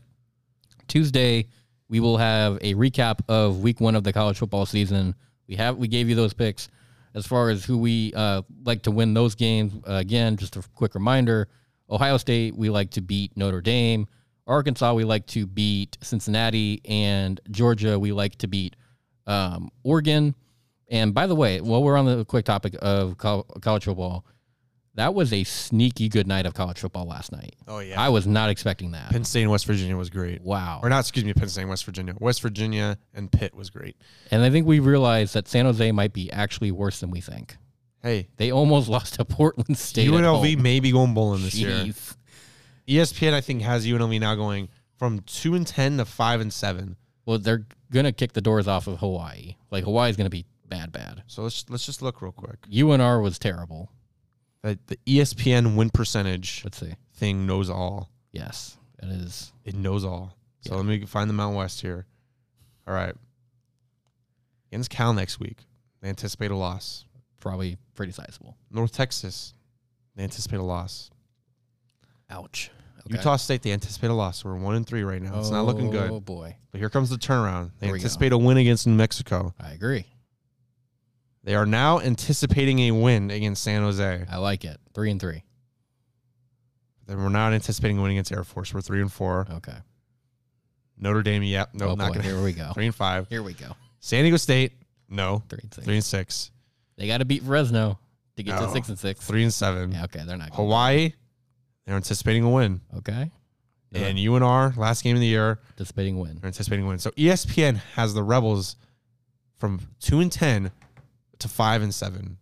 Tuesday 0.89 1.47
we 1.89 2.01
will 2.01 2.17
have 2.17 2.57
a 2.61 2.75
recap 2.75 3.21
of 3.29 3.61
Week 3.61 3.81
One 3.81 3.95
of 3.95 4.05
the 4.05 4.13
college 4.13 4.39
football 4.39 4.67
season. 4.67 5.15
We 5.47 5.57
have 5.57 5.77
we 5.77 5.89
gave 5.89 6.09
you 6.09 6.15
those 6.15 6.33
picks 6.33 6.69
as 7.15 7.27
far 7.27 7.51
as 7.51 7.65
who 7.65 7.79
we 7.79 8.13
uh, 8.15 8.43
like 8.65 8.83
to 8.83 8.91
win 8.91 9.15
those 9.15 9.35
games. 9.35 9.73
Uh, 9.89 9.95
again, 9.95 10.37
just 10.37 10.57
a 10.57 10.63
quick 10.75 10.95
reminder: 10.95 11.49
Ohio 11.91 12.17
State 12.17 12.57
we 12.57 12.71
like 12.71 12.91
to 12.93 13.01
beat 13.01 13.37
Notre 13.37 13.61
Dame. 13.61 14.07
Arkansas 14.47 14.93
we 14.93 15.05
like 15.05 15.27
to 15.29 15.47
beat 15.47 15.97
Cincinnati, 16.03 16.81
and 16.85 17.41
Georgia 17.51 17.99
we 17.99 18.13
like 18.13 18.37
to 18.37 18.47
beat 18.47 18.77
um, 19.27 19.71
Oregon. 19.83 20.35
And 20.89 21.15
by 21.15 21.27
the 21.27 21.35
way, 21.35 21.61
while 21.61 21.83
we're 21.83 21.97
on 21.97 22.05
the 22.05 22.25
quick 22.25 22.45
topic 22.45 22.77
of 22.83 23.17
college 23.17 23.85
football, 23.85 24.25
That 24.97 25.13
was 25.15 25.33
a 25.33 25.43
sneaky 25.45 26.09
good 26.09 26.27
night 26.29 26.47
of 26.47 26.55
college 26.55 26.79
football 26.79 27.05
last 27.07 27.33
night. 27.33 27.57
Oh 27.67 27.81
yeah. 27.81 28.01
I 28.01 28.11
was 28.11 28.27
not 28.27 28.49
expecting 28.51 28.93
that. 28.93 29.11
Penn 29.11 29.25
State 29.25 29.43
and 29.43 29.51
West 29.51 29.67
Virginia 29.67 29.97
was 29.97 30.09
great. 30.11 30.41
wow. 30.43 30.81
Or 30.83 30.89
not, 30.89 31.01
excuse 31.01 31.25
me, 31.25 31.35
Penn 31.35 31.49
State 31.49 31.63
and 31.63 31.71
West 31.71 31.85
Virginia. 31.85 32.15
West 32.21 32.41
Virginia 32.43 32.97
and 33.13 33.31
Pitt 33.31 33.55
was 33.55 33.71
great. 33.71 33.97
And 34.31 34.43
I 34.43 34.51
think 34.51 34.67
we 34.67 34.79
realized 34.79 35.35
that 35.35 35.49
San 35.49 35.65
Jose 35.65 35.91
might 35.93 36.13
be 36.13 36.31
actually 36.31 36.71
worse 36.71 37.01
than 37.01 37.11
we 37.11 37.21
think. 37.21 37.57
Hey, 38.03 38.29
They 38.37 38.53
almost 38.53 38.89
lost 38.97 39.15
to 39.15 39.25
Portland 39.25 39.77
State. 39.79 40.07
at 40.09 40.13
UNLV 40.15 40.59
may 40.61 40.79
be 40.79 40.93
going 40.93 41.13
bowling 41.15 41.43
this 41.43 41.55
year. 41.55 41.87
ESPN, 42.87 43.33
I 43.33 43.41
think, 43.41 43.63
has 43.63 43.87
UNLV 43.87 44.21
now 44.21 44.35
going 44.35 44.69
from 44.99 45.21
two 45.21 45.55
and 45.55 45.67
ten 45.67 45.97
to 45.99 46.05
five 46.05 46.41
and 46.41 46.53
seven. 46.53 46.97
Well, 47.27 47.39
they're 47.39 47.67
gonna 47.91 48.13
kick 48.13 48.35
the 48.35 48.41
doors 48.43 48.69
off 48.69 48.87
of 48.87 48.99
Hawaii. 48.99 49.57
Like 49.71 49.85
Hawaii's 49.85 50.17
gonna 50.17 50.31
be 50.31 50.45
bad, 50.69 50.93
bad. 50.93 51.23
So 51.27 51.43
let's 51.43 51.65
let's 51.71 51.87
just 51.87 52.03
look 52.03 52.21
real 52.21 52.33
quick. 52.33 52.61
UNR 52.71 53.23
was 53.23 53.39
terrible. 53.39 53.91
The, 54.65 54.79
the 54.87 54.99
E 55.07 55.19
ESPN 55.19 55.77
win 55.77 55.91
percentage 55.91 56.63
Let's 56.65 56.79
see. 56.81 56.95
thing 57.17 57.47
knows 57.47 57.69
all. 57.69 58.11
Yes, 58.33 58.79
it 59.03 59.11
is. 59.11 59.53
It 59.65 59.75
knows 59.75 60.05
all. 60.07 60.37
So 60.63 60.71
Yeah. 60.73 60.77
let 60.79 60.87
me 60.87 61.05
find 61.05 61.29
the 61.29 61.35
Mountain 61.35 61.57
West 61.59 61.83
here. 61.83 62.07
All 62.87 62.95
right. 62.95 63.15
Against 64.73 64.89
Cal 64.91 65.13
next 65.13 65.39
week, 65.39 65.59
they 66.01 66.09
anticipate 66.09 66.51
a 66.51 66.57
loss. 66.57 67.05
Probably 67.41 67.77
pretty 67.95 68.13
sizable. 68.13 68.57
North 68.71 68.93
Texas, 68.93 69.53
they 70.17 70.25
anticipate 70.25 70.57
a 70.61 70.63
loss. 70.65 71.11
Ouch. 72.31 72.71
Utah 73.07 73.37
State, 73.37 73.61
they 73.61 73.71
anticipate 73.73 74.09
a 74.09 74.15
loss. 74.15 74.47
We're 74.47 74.55
one 74.57 74.77
and 74.77 74.87
three 74.87 75.03
right 75.05 75.21
now. 75.21 75.39
It's 75.39 75.51
not 75.51 75.67
looking 75.67 75.91
good. 75.91 76.11
Oh 76.11 76.21
boy, 76.21 76.57
But 76.71 76.79
here 76.79 76.89
comes 76.89 77.11
the 77.11 77.17
turnaround. 77.17 77.73
They 77.79 77.89
Here 77.89 77.93
we 77.93 77.99
go. 77.99 78.03
anticipate 78.05 78.33
a 78.33 78.39
win 78.39 78.57
against 78.57 78.87
New 78.87 78.95
Mexico. 78.95 79.55
I 79.61 79.73
agree. 79.73 80.07
They 81.45 81.55
are 81.55 81.67
now 81.67 82.01
anticipating 82.01 82.79
a 82.81 82.91
win 82.93 83.31
against 83.31 83.63
San 83.63 83.83
Jose. 83.83 84.25
I 84.31 84.37
like 84.39 84.65
it. 84.65 84.79
Three 84.95 85.11
and 85.11 85.21
three. 85.21 85.45
Then 87.07 87.19
we're 87.23 87.29
not 87.29 87.53
anticipating 87.53 87.99
a 87.99 88.03
win 88.03 88.13
against 88.13 88.33
Air 88.33 88.45
Force. 88.45 88.73
We're 88.73 88.81
three 88.81 89.03
and 89.03 89.13
four. 89.13 89.47
Okay. 89.51 89.77
Notre 90.97 91.23
Dame, 91.23 91.43
yep. 91.43 91.71
No, 91.75 91.89
oh 91.89 91.95
not 91.95 92.09
boy, 92.09 92.15
gonna. 92.15 92.23
here 92.23 92.43
we 92.43 92.53
go. 92.53 92.71
Three 92.75 92.87
and 92.87 92.95
five. 92.95 93.29
Here 93.29 93.43
we 93.43 93.53
go. 93.53 93.73
San 94.01 94.23
Diego 94.23 94.37
State, 94.37 94.73
no. 95.09 95.43
Three 95.49 95.59
and 95.63 95.75
six. 95.75 95.85
Three 95.85 95.95
and 95.97 96.05
six. 96.05 96.51
They 96.97 97.07
got 97.09 97.19
to 97.19 97.25
beat 97.25 97.43
Fresno 97.43 97.99
to 98.37 98.43
get 98.43 98.59
No. 98.61 98.67
to 98.67 98.73
six 98.73 98.89
and 98.89 98.99
six. 98.99 99.27
Three 99.27 99.43
and 99.43 99.53
seven. 99.53 99.91
Yeah, 99.93 100.05
okay, 100.05 100.23
they're 100.25 100.37
not. 100.37 100.55
Hawaii, 100.55 101.13
they're 101.85 101.97
anticipating 101.97 102.45
a 102.45 102.51
win. 102.51 102.81
Okay. 102.99 103.31
And 103.93 104.19
UNR, 104.19 104.77
last 104.77 105.05
game 105.05 105.15
of 105.15 105.21
the 105.21 105.27
year, 105.27 105.61
anticipating 105.73 106.19
win. 106.19 106.39
they're 106.41 106.49
anticipating 106.49 106.87
win. 106.87 106.99
So 106.99 107.11
ESPN 107.13 107.77
has 107.97 108.13
the 108.15 108.23
Rebels 108.25 108.75
from 109.59 109.81
two 110.01 110.19
and 110.21 110.33
ten 110.33 110.73
to 111.45 111.49
five 111.49 111.83
and 111.83 111.95
seven. 111.95 112.39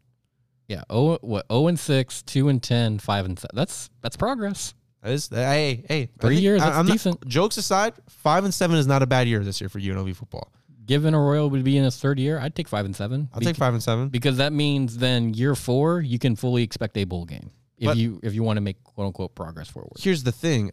Yeah. 0.69 0.83
Oh, 0.89 1.19
what? 1.21 1.45
Oh 1.51 1.67
and 1.69 1.79
six, 1.79 2.23
two 2.23 2.49
and 2.49 2.63
ten, 2.63 2.99
five 2.99 3.27
and 3.27 3.39
seven. 3.39 3.55
That's 3.55 3.91
that's 4.01 4.17
progress. 4.17 4.75
That 5.03 5.13
is, 5.13 5.29
hey, 5.29 5.85
hey, 5.89 6.09
Three 6.21 6.37
years, 6.37 6.61
that's 6.63 6.77
I'm 6.77 6.87
not- 6.87 6.93
decent. 6.93 7.27
jokes 7.27 7.57
aside, 7.57 7.95
five 8.09 8.45
and 8.45 8.55
seven 8.55 8.77
is 8.77 8.87
not 8.87 9.03
a 9.03 9.07
bad 9.07 9.27
year 9.27 9.43
this 9.43 9.61
year 9.61 9.69
for 9.69 9.81
UNLV 9.81 10.15
football. 10.15 10.53
Given 10.87 11.13
Arroyo 11.15 11.49
would 11.49 11.65
be 11.65 11.77
in 11.77 11.83
his 11.85 11.97
third 11.99 12.19
year, 12.21 12.39
I'd 12.39 12.55
take 12.55 12.69
five 12.69 12.85
and 12.85 12.95
seven. 12.95 13.29
I'll 13.35 13.41
take 13.41 13.57
five 13.57 13.75
and 13.75 13.83
seven. 13.83 14.09
because 14.09 14.37
that 14.39 14.53
means 14.53 14.99
then 14.99 15.35
year 15.35 15.55
four 15.57 16.01
you 16.01 16.19
can 16.21 16.37
fully 16.37 16.63
expect 16.63 16.97
a 16.97 17.05
bowl 17.05 17.25
game 17.25 17.51
if 17.79 17.87
But- 17.87 17.97
you 17.97 18.21
if 18.23 18.33
you 18.35 18.43
want 18.45 18.57
to 18.59 18.61
make 18.61 18.83
quote 18.85 19.09
unquote 19.09 19.35
progress 19.35 19.69
forward. 19.69 19.93
Here's 19.99 20.23
the 20.23 20.33
thing: 20.33 20.71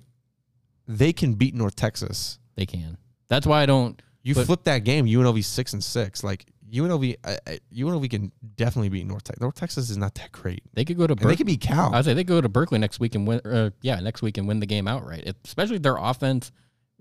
they 0.88 1.12
can 1.12 1.34
beat 1.34 1.56
North 1.56 1.76
Texas. 1.76 2.38
They 2.56 2.66
can. 2.68 2.98
That's 3.30 3.48
why 3.48 3.64
I 3.64 3.66
don't. 3.66 4.00
You 4.22 4.36
flip 4.36 4.64
that 4.66 4.80
game, 4.80 5.06
UNLV 5.08 5.44
six 5.44 5.74
and 5.74 5.84
six. 5.84 6.24
Like 6.24 6.46
UNLV, 6.72 7.15
uh, 7.24 7.38
uh, 7.47 7.51
UNLV 7.76 8.09
can 8.09 8.32
definitely 8.55 8.89
beat 8.89 9.05
North 9.07 9.24
Texas. 9.24 9.41
North 9.41 9.55
Texas 9.55 9.89
is 9.89 9.97
not 9.97 10.15
that 10.15 10.32
great, 10.32 10.61
They 10.74 10.86
could 10.86 10.97
go 10.97 11.07
to 11.07 11.13
and 11.13 11.30
they 11.30 11.36
could 11.36 11.45
beat 11.47 11.61
Cal. 11.61 11.93
I 11.93 11.97
would 11.97 12.05
say 12.05 12.13
they 12.13 12.24
could 12.24 12.28
go 12.36 12.41
to 12.41 12.49
Berkeley 12.49 12.80
next 12.80 12.99
week 12.99 13.15
and 13.15 13.28
win. 13.28 13.39
Uh, 13.45 13.72
yeah, 13.82 13.99
next 13.99 14.22
week 14.22 14.38
and 14.38 14.47
win 14.47 14.59
the 14.59 14.65
game 14.65 14.88
outright. 14.88 15.24
If, 15.26 15.36
especially 15.45 15.78
if 15.78 15.82
their 15.82 15.97
offense 15.97 16.51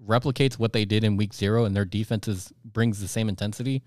replicates 0.07 0.55
what 0.59 0.73
they 0.73 0.85
did 0.85 1.05
in 1.05 1.17
week 1.17 1.35
zero 1.35 1.65
and 1.65 1.75
their 1.77 1.85
defense 1.85 2.29
is, 2.29 2.53
brings 2.65 3.01
the 3.01 3.09
same 3.09 3.29
intensity. 3.29 3.83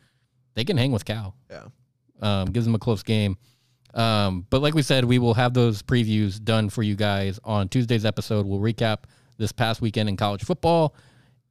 They 0.55 0.63
can 0.65 0.77
hang 0.77 0.91
with 0.91 1.05
Cal. 1.05 1.35
Yeah. 1.49 1.63
um, 2.21 2.51
gives 2.51 2.65
them 2.65 2.75
a 2.75 2.79
close 2.79 3.01
game. 3.03 3.37
Um, 3.93 4.45
but 4.49 4.61
like 4.61 4.73
we 4.73 4.83
said, 4.83 5.05
we 5.05 5.19
will 5.19 5.33
have 5.33 5.53
those 5.53 5.81
previews 5.81 6.41
done 6.41 6.69
for 6.69 6.83
you 6.83 6.95
guys 6.95 7.39
on 7.43 7.67
Tuesday's 7.69 8.05
episode. 8.05 8.45
We'll 8.45 8.59
recap 8.59 9.03
this 9.37 9.51
past 9.51 9.81
weekend 9.81 10.07
in 10.09 10.15
college 10.17 10.43
football, 10.43 10.95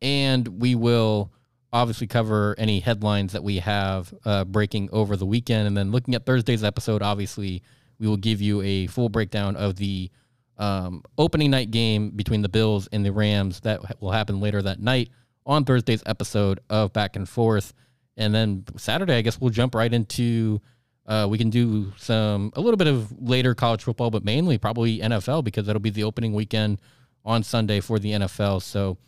and 0.00 0.46
we 0.60 0.74
will 0.74 1.32
obviously 1.72 2.06
cover 2.06 2.54
any 2.58 2.80
headlines 2.80 3.32
that 3.32 3.44
we 3.44 3.58
have 3.58 4.12
uh, 4.24 4.44
breaking 4.44 4.90
over 4.92 5.16
the 5.16 5.26
weekend. 5.26 5.66
And 5.66 5.76
then 5.76 5.90
looking 5.92 6.14
at 6.14 6.26
Thursday's 6.26 6.64
episode, 6.64 7.02
obviously, 7.02 7.62
we 7.98 8.08
will 8.08 8.16
give 8.16 8.40
you 8.40 8.60
a 8.62 8.86
full 8.88 9.08
breakdown 9.08 9.56
of 9.56 9.76
the 9.76 10.10
um, 10.58 11.02
opening 11.16 11.50
night 11.50 11.70
game 11.70 12.10
between 12.10 12.42
the 12.42 12.48
Bills 12.48 12.88
and 12.92 13.04
the 13.04 13.12
Rams 13.12 13.60
that 13.60 14.00
will 14.00 14.10
happen 14.10 14.40
later 14.40 14.60
that 14.62 14.80
night 14.80 15.10
on 15.46 15.64
Thursday's 15.64 16.02
episode 16.06 16.60
of 16.68 16.92
Back 16.92 17.16
and 17.16 17.28
Forth. 17.28 17.72
And 18.16 18.34
then 18.34 18.64
Saturday, 18.76 19.14
I 19.14 19.22
guess 19.22 19.40
we'll 19.40 19.50
jump 19.50 19.74
right 19.74 19.92
into. 19.92 20.60
Uh, 21.06 21.26
we 21.28 21.38
can 21.38 21.50
do 21.50 21.92
some 21.96 22.52
a 22.54 22.60
little 22.60 22.76
bit 22.76 22.86
of 22.86 23.10
later 23.20 23.54
college 23.54 23.82
football, 23.82 24.10
but 24.10 24.24
mainly 24.24 24.58
probably 24.58 24.98
NFL 24.98 25.42
because 25.44 25.66
that'll 25.66 25.80
be 25.80 25.90
the 25.90 26.04
opening 26.04 26.34
weekend 26.34 26.80
on 27.24 27.42
Sunday 27.42 27.80
for 27.80 27.98
the 27.98 28.12
NFL. 28.12 28.62
So 28.62 28.98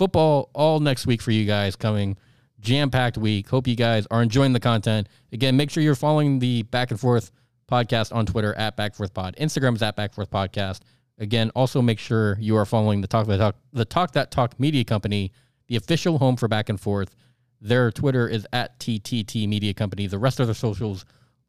football 0.00 0.48
all 0.54 0.80
next 0.80 1.06
week 1.06 1.20
for 1.20 1.30
you 1.30 1.44
guys 1.44 1.76
coming 1.76 2.16
jam 2.58 2.88
packed 2.88 3.18
week. 3.18 3.46
Hope 3.46 3.68
you 3.68 3.76
guys 3.76 4.06
are 4.10 4.22
enjoying 4.22 4.54
the 4.54 4.58
content. 4.58 5.06
Again, 5.30 5.58
make 5.58 5.68
sure 5.68 5.82
you're 5.82 5.94
following 5.94 6.38
the 6.38 6.62
Back 6.62 6.90
and 6.90 6.98
Forth 6.98 7.30
podcast 7.70 8.10
on 8.14 8.24
Twitter 8.24 8.54
at 8.54 8.78
Back 8.78 8.94
Forth 8.94 9.12
Pod. 9.12 9.36
Instagram 9.38 9.74
is 9.74 9.82
at 9.82 9.96
Back 9.96 10.14
Forth 10.14 10.30
Podcast. 10.30 10.80
Again, 11.18 11.50
also 11.54 11.82
make 11.82 11.98
sure 11.98 12.38
you 12.40 12.56
are 12.56 12.64
following 12.64 13.02
the 13.02 13.06
Talk 13.06 13.26
That 13.26 13.36
Talk, 13.36 13.56
the 13.74 13.84
Talk 13.84 14.12
That 14.12 14.30
Talk 14.30 14.58
Media 14.58 14.84
Company, 14.84 15.32
the 15.66 15.76
official 15.76 16.16
home 16.16 16.36
for 16.36 16.48
Back 16.48 16.70
and 16.70 16.80
Forth. 16.80 17.14
Their 17.60 17.92
Twitter 17.92 18.26
is 18.26 18.46
at 18.54 18.78
TTT 18.78 19.46
Media 19.46 19.74
Company. 19.74 20.06
The 20.06 20.18
rest 20.18 20.40
of 20.40 20.46
their 20.46 20.54
socials 20.54 21.04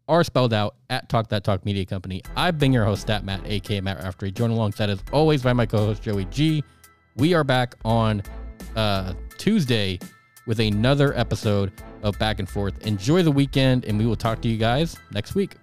are 0.10 0.26
spelled 0.26 0.52
out 0.52 0.76
at 0.90 1.08
Talk 1.08 1.30
That 1.30 1.46
Talk 1.46 1.64
Media 1.64 1.86
Company. 1.86 2.22
I've 2.36 2.60
been 2.60 2.74
your 2.74 2.84
host, 2.84 3.04
Stat 3.04 3.24
Matt, 3.24 3.44
aka 3.46 3.80
Matt 3.80 4.00
Raftery, 4.00 4.34
joined 4.34 4.52
alongside 4.52 4.90
as 4.90 5.02
always 5.14 5.42
by 5.42 5.54
my 5.54 5.66
co-host 5.66 6.04
Joey 6.04 6.26
G. 6.26 6.62
We 7.16 7.34
are 7.34 7.44
back 7.44 7.76
on 7.86 8.24
uh, 8.76 9.14
Tuesday 9.38 10.00
with 10.48 10.60
another 10.60 11.18
episode 11.18 11.72
of 12.04 12.18
Back 12.20 12.40
and 12.40 12.50
Forth. 12.50 12.86
Enjoy 12.86 13.24
the 13.24 13.32
weekend, 13.32 13.86
and 13.86 13.98
we 13.98 14.06
will 14.06 14.16
talk 14.16 14.42
to 14.42 14.48
you 14.48 14.58
guys 14.58 14.98
next 15.12 15.36
week. 15.36 15.56